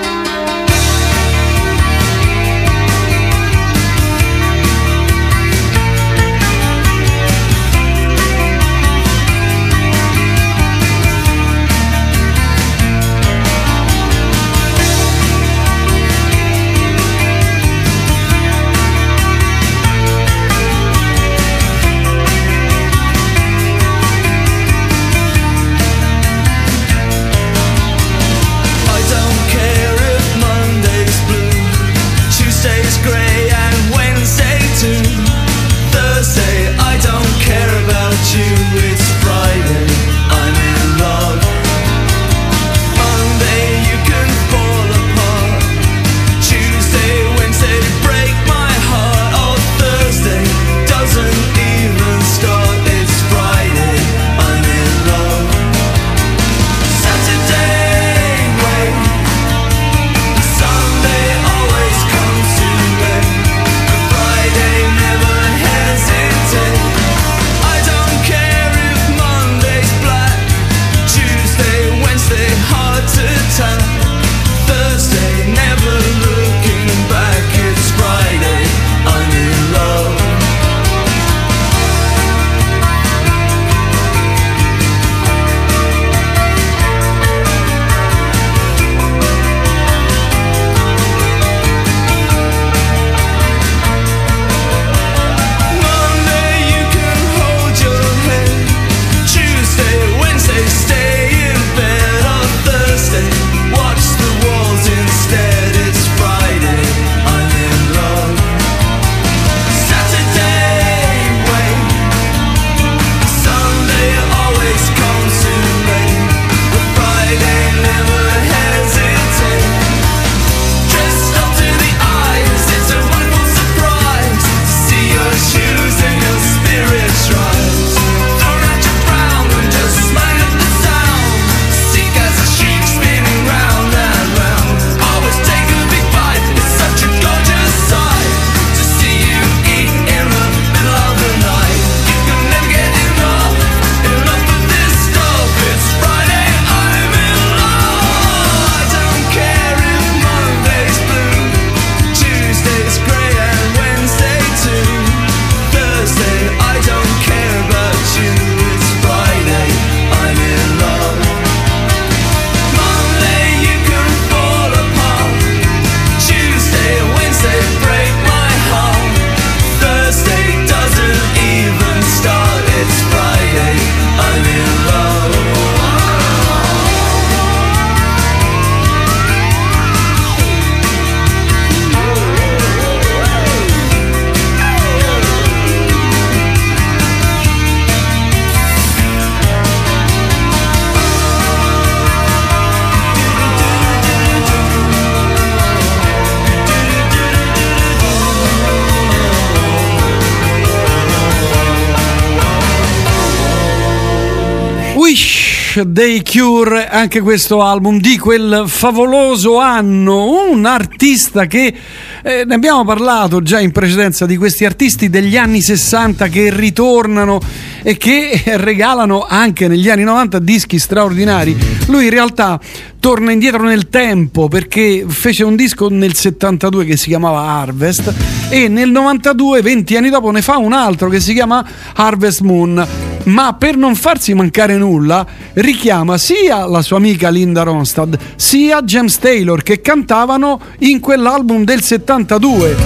Cure, 206.31 206.87
anche 206.89 207.21
questo 207.23 207.63
album 207.63 208.01
di 208.01 208.19
quel 208.19 208.65
favoloso 208.67 209.57
anno, 209.57 210.51
un 210.51 210.67
artista 210.67 211.47
che 211.47 211.75
eh, 212.23 212.45
ne 212.45 212.55
abbiamo 212.55 212.85
parlato 212.85 213.41
già 213.41 213.61
in 213.61 213.73
precedenza 213.73 214.27
di 214.27 214.37
questi 214.37 214.67
artisti 214.67 215.09
degli 215.09 215.39
anni 215.39 215.63
60 215.63 216.29
che 216.29 216.55
ritornano 216.55 217.41
e 217.83 217.97
che 217.97 218.43
regalano 218.59 219.25
anche 219.27 219.69
negli 219.69 219.89
anni 219.89 220.03
90 220.03 220.39
dischi 220.41 220.79
straordinari. 220.79 221.57
Lui 221.87 222.05
in 222.05 222.11
realtà 222.11 222.61
torna 223.01 223.33
indietro 223.33 223.63
nel 223.63 223.89
tempo 223.89 224.49
perché 224.49 225.07
fece 225.09 225.45
un 225.45 225.57
disco 225.57 225.89
nel 225.89 226.15
72 226.15 226.85
che 226.85 226.99
si 226.99 227.07
chiamava 227.09 227.41
Harvest 227.41 228.15
e 228.51 228.69
nel 228.69 228.91
92, 228.91 229.63
20 229.63 229.97
anni 229.97 230.11
dopo, 230.11 230.31
ne 230.31 230.43
fa 230.43 230.59
un 230.59 230.75
altro 230.75 231.09
che 231.09 231.21
si 231.21 231.33
chiama 231.33 231.67
Harvest 231.95 232.41
Moon. 232.43 233.08
Ma 233.29 233.55
per 233.55 233.77
non 233.77 233.95
farsi 233.95 234.33
mancare 234.33 234.77
nulla, 234.77 235.27
richiama 235.55 236.17
sia 236.17 236.67
la 236.67 236.81
sua 236.83 236.97
amica 236.97 237.29
Linda 237.29 237.63
Ronstadt 237.63 238.17
sia 238.37 238.81
James 238.83 239.19
Taylor 239.19 239.63
che 239.63 239.81
cantavano 239.81 240.61
in 240.79 240.99
quell'album 241.01 241.65
del 241.65 241.83
72. 241.83 242.77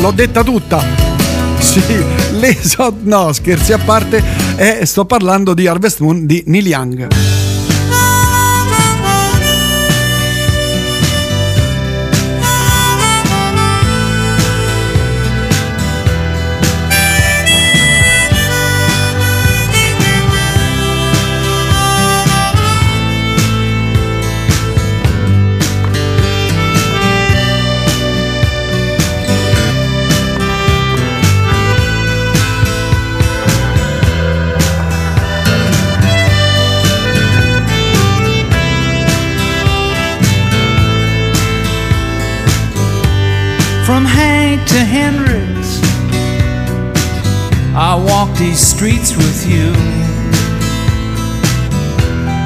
L'ho 0.00 0.10
detta 0.10 0.44
tutta. 0.44 1.06
Sì, 1.58 1.82
le 2.38 2.56
no, 3.02 3.32
scherzi 3.32 3.72
a 3.72 3.78
parte, 3.78 4.22
eh, 4.56 4.86
sto 4.86 5.04
parlando 5.04 5.54
di 5.54 5.66
Harvest 5.66 5.98
Moon 5.98 6.24
di 6.24 6.44
Neil 6.46 6.68
Young. 6.68 7.37
These 48.38 48.64
streets 48.64 49.16
with 49.16 49.46
you. 49.50 49.72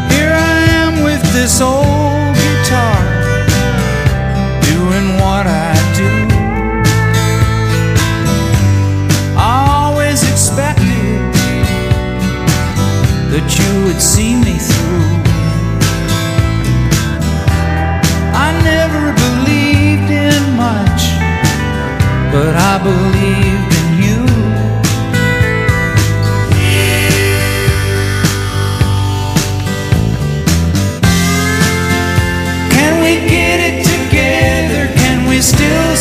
Here 0.08 0.32
I 0.32 0.58
am 0.80 1.04
with 1.04 1.22
this 1.34 1.60
old 1.60 2.34
guitar, 2.34 2.98
doing 4.72 5.16
what 5.20 5.46
I 5.46 5.74
do. 5.94 6.14
I 9.36 9.66
always 9.68 10.22
expected 10.22 11.34
that 13.30 13.46
you 13.58 13.84
would 13.84 14.00
see 14.00 14.32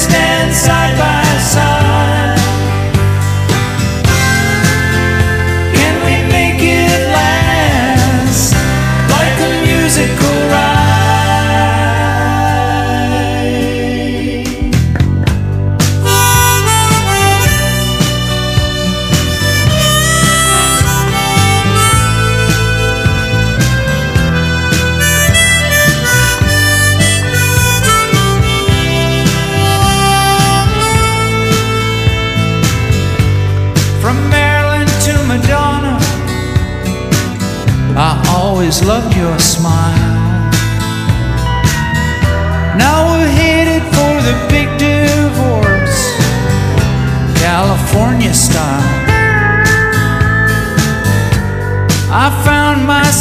stand 0.02 0.54
side 0.54 0.98
by 0.98 1.24
side? 1.38 1.91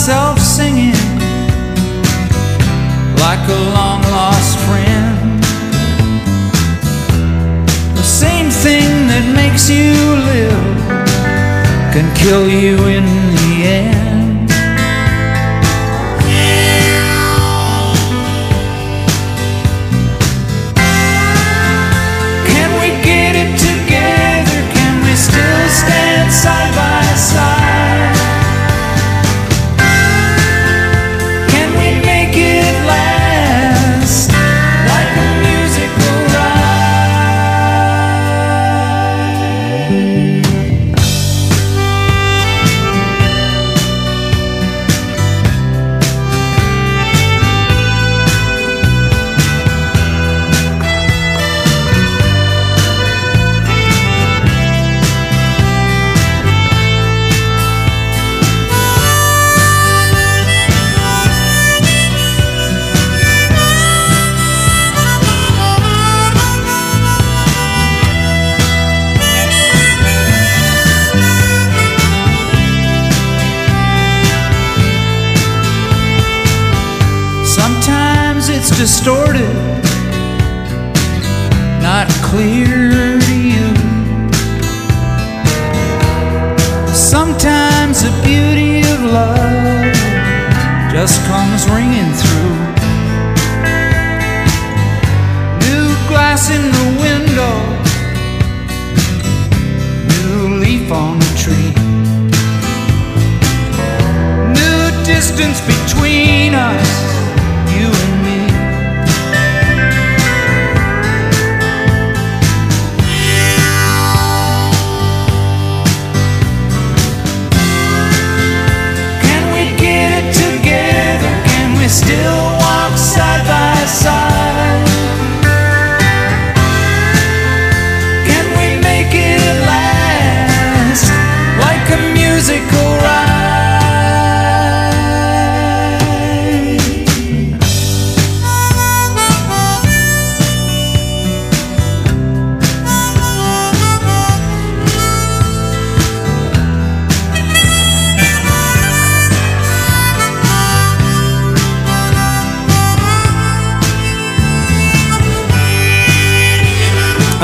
Myself 0.01 0.39
singing 0.39 0.95
like 3.21 3.45
a 3.51 3.61
long 3.77 4.01
lost 4.05 4.59
friend. 4.67 5.43
The 7.95 8.03
same 8.03 8.49
thing 8.49 8.89
that 9.09 9.27
makes 9.37 9.69
you 9.69 9.93
live 10.31 10.65
can 11.93 12.09
kill 12.17 12.49
you 12.49 12.77
in 12.87 13.20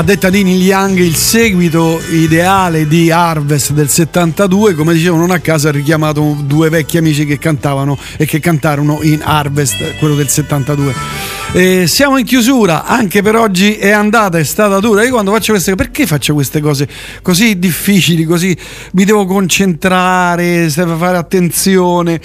detta 0.07 0.29
di 0.29 0.41
Neil 0.41 0.63
Young, 0.63 0.97
il 0.99 1.17
seguito 1.17 1.99
ideale 2.11 2.87
di 2.87 3.11
Harvest 3.11 3.73
del 3.73 3.89
72, 3.89 4.73
come 4.73 4.93
dicevo, 4.93 5.17
non 5.17 5.31
a 5.31 5.39
caso 5.39 5.67
ha 5.67 5.71
richiamato 5.71 6.37
due 6.43 6.69
vecchi 6.69 6.97
amici 6.97 7.25
che 7.25 7.37
cantavano 7.37 7.97
e 8.15 8.25
che 8.25 8.39
cantarono 8.39 8.99
in 9.01 9.19
Harvest, 9.21 9.97
quello 9.97 10.15
del 10.15 10.29
72. 10.29 11.16
Eh, 11.53 11.87
siamo 11.87 12.17
in 12.17 12.25
chiusura, 12.25 12.83
anche 12.83 13.21
per 13.21 13.35
oggi 13.35 13.75
è 13.75 13.89
andata, 13.89 14.37
è 14.37 14.43
stata 14.43 14.79
dura. 14.79 15.03
Io 15.03 15.11
quando 15.11 15.31
faccio 15.31 15.53
queste 15.53 15.75
perché 15.75 16.05
faccio 16.05 16.33
queste 16.33 16.59
cose 16.59 16.87
così 17.21 17.57
difficili, 17.57 18.25
così 18.25 18.55
mi 18.91 19.05
devo 19.05 19.25
concentrare, 19.25 20.69
fare 20.69 21.17
attenzione. 21.17 22.19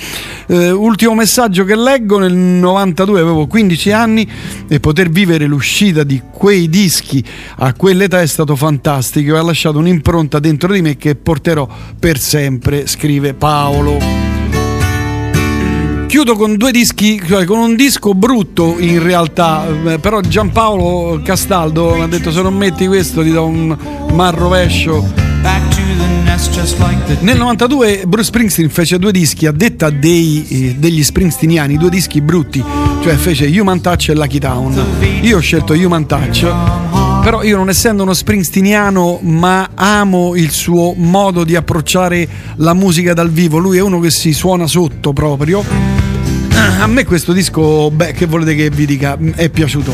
Eh, 0.49 0.71
ultimo 0.71 1.15
messaggio 1.15 1.65
che 1.65 1.77
leggo, 1.77 2.19
nel 2.19 2.35
92 2.35 3.21
avevo 3.21 3.47
15 3.47 3.93
anni 3.93 4.29
e 4.69 4.81
poter 4.81 5.09
vivere 5.09 5.47
l'uscita 5.47 6.03
di 6.03 6.21
quei 6.31 6.69
dischi 6.69 7.25
a 7.59 7.73
quell'età 7.75 8.21
è 8.21 8.27
stato 8.27 8.57
fantastico 8.57 9.37
e 9.37 9.39
ha 9.39 9.43
lasciato 9.43 9.79
un'impronta 9.79 10.41
dentro 10.41 10.73
di 10.73 10.83
me 10.83 10.97
che 10.97 11.15
porterò 11.15 11.67
per 11.99 12.19
sempre, 12.19 12.87
scrive 12.89 13.35
Paolo 13.35 14.42
chiudo 16.13 16.37
con 16.37 16.59
due 16.59 16.73
dischi, 16.73 17.19
cioè 17.27 17.47
con 17.47 17.59
un 17.59 17.75
disco 17.75 18.13
brutto 18.13 18.77
in 18.79 19.03
realtà, 19.03 19.67
eh, 19.87 19.99
però 19.99 20.21
Giampaolo 20.21 21.23
Castaldo 21.25 21.95
mi 21.95 22.03
ha 22.03 22.07
detto 22.07 22.31
se 22.31 22.43
non 22.43 22.55
metti 22.55 22.87
questo 22.87 23.23
ti 23.23 23.31
do 23.31 23.47
un 23.47 23.75
mal 24.13 24.33
rovescio. 24.33 25.11
Nel 27.21 27.39
92 27.39 28.03
Bruce 28.07 28.27
Springsteen 28.27 28.69
fece 28.69 28.99
due 28.99 29.11
dischi 29.11 29.47
a 29.47 29.53
detta 29.53 29.89
dei, 29.89 30.47
eh, 30.49 30.75
degli 30.75 31.03
springsteeniani, 31.03 31.79
due 31.79 31.89
dischi 31.89 32.21
brutti, 32.21 32.63
cioè 33.03 33.15
fece 33.15 33.47
Human 33.47 33.81
Touch 33.81 34.11
e 34.11 34.15
Lucky 34.15 34.39
Town. 34.39 34.85
Io 35.23 35.39
ho 35.39 35.41
scelto 35.41 35.73
Human 35.73 36.05
Touch, 36.05 36.47
però 37.25 37.43
io 37.43 37.57
non 37.57 37.71
essendo 37.71 38.03
uno 38.03 38.13
springsteeniano 38.13 39.21
ma 39.23 39.71
amo 39.75 40.37
il 40.37 40.51
suo 40.51 40.93
modo 40.95 41.43
di 41.43 41.57
approcciare 41.57 42.29
la 42.57 42.75
musica 42.75 43.15
dal 43.15 43.31
vivo, 43.31 43.57
lui 43.57 43.79
è 43.79 43.81
uno 43.81 43.99
che 43.99 44.11
si 44.11 44.35
suona 44.35 44.67
sotto 44.67 45.15
proprio 45.15 46.02
a 46.81 46.87
me 46.87 47.05
questo 47.05 47.33
disco, 47.33 47.91
beh, 47.91 48.13
che 48.13 48.27
volete 48.27 48.55
che 48.55 48.71
vi 48.71 48.87
dica, 48.87 49.17
mm, 49.19 49.33
è 49.35 49.49
piaciuto. 49.49 49.93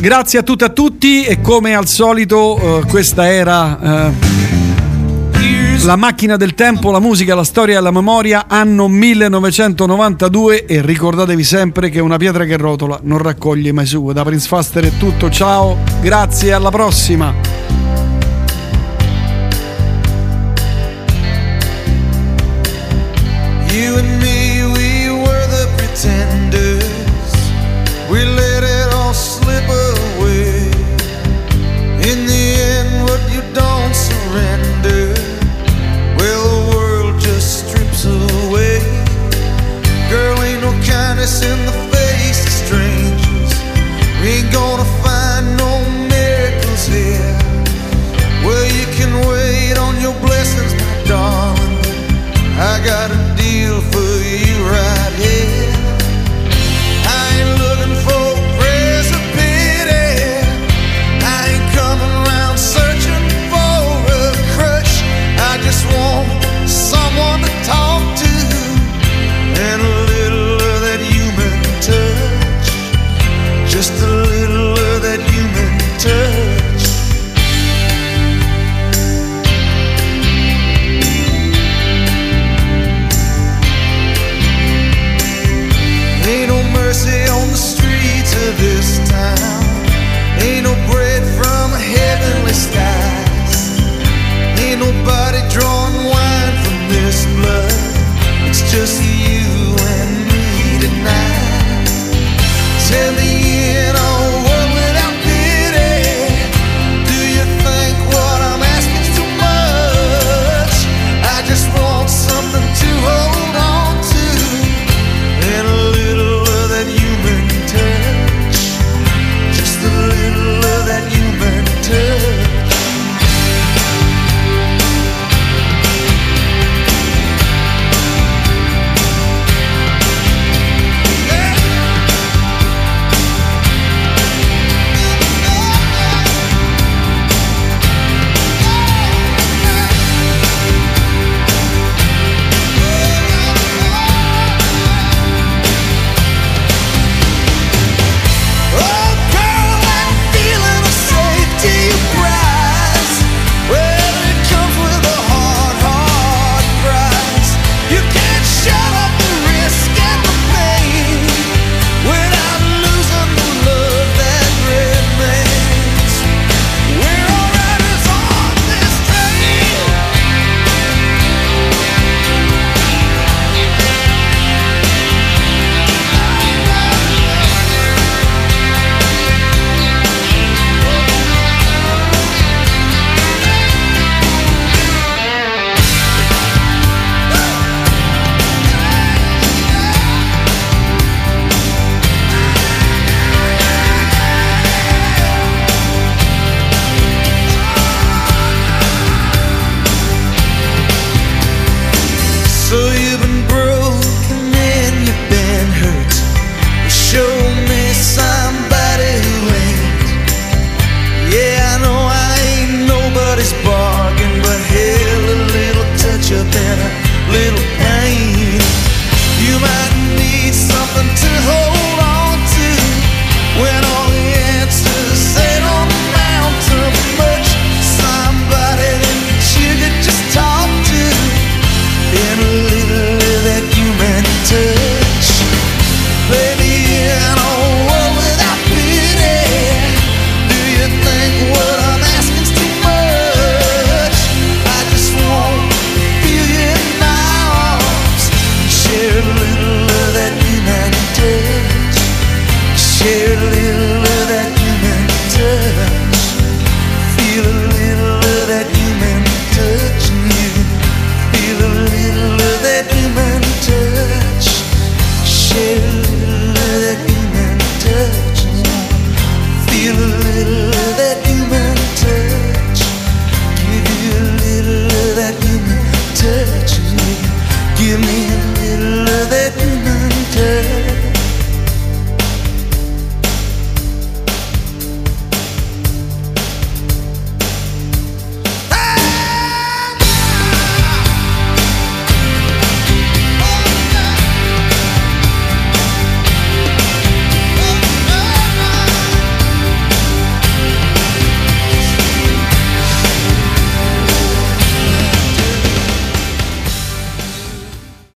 Grazie 0.00 0.40
a 0.40 0.42
tutti 0.42 0.64
e 0.64 0.66
a 0.66 0.70
tutti 0.70 1.24
e 1.24 1.40
come 1.40 1.74
al 1.74 1.86
solito 1.86 2.80
eh, 2.80 2.86
questa 2.86 3.30
era 3.30 4.10
eh, 4.10 4.40
la 5.84 5.96
macchina 5.96 6.36
del 6.36 6.54
tempo, 6.54 6.90
la 6.90 7.00
musica, 7.00 7.34
la 7.34 7.44
storia 7.44 7.78
e 7.78 7.80
la 7.80 7.90
memoria 7.90 8.46
anno 8.48 8.88
1992 8.88 10.64
e 10.64 10.80
ricordatevi 10.80 11.44
sempre 11.44 11.88
che 11.88 12.00
una 12.00 12.16
pietra 12.16 12.44
che 12.44 12.56
rotola 12.56 12.98
non 13.02 13.18
raccoglie 13.18 13.72
mai 13.72 13.86
su. 13.86 14.10
Da 14.12 14.24
Prince 14.24 14.46
Faster 14.46 14.84
è 14.84 14.96
tutto, 14.98 15.30
ciao, 15.30 15.76
grazie 16.00 16.52
alla 16.52 16.70
prossima. 16.70 17.81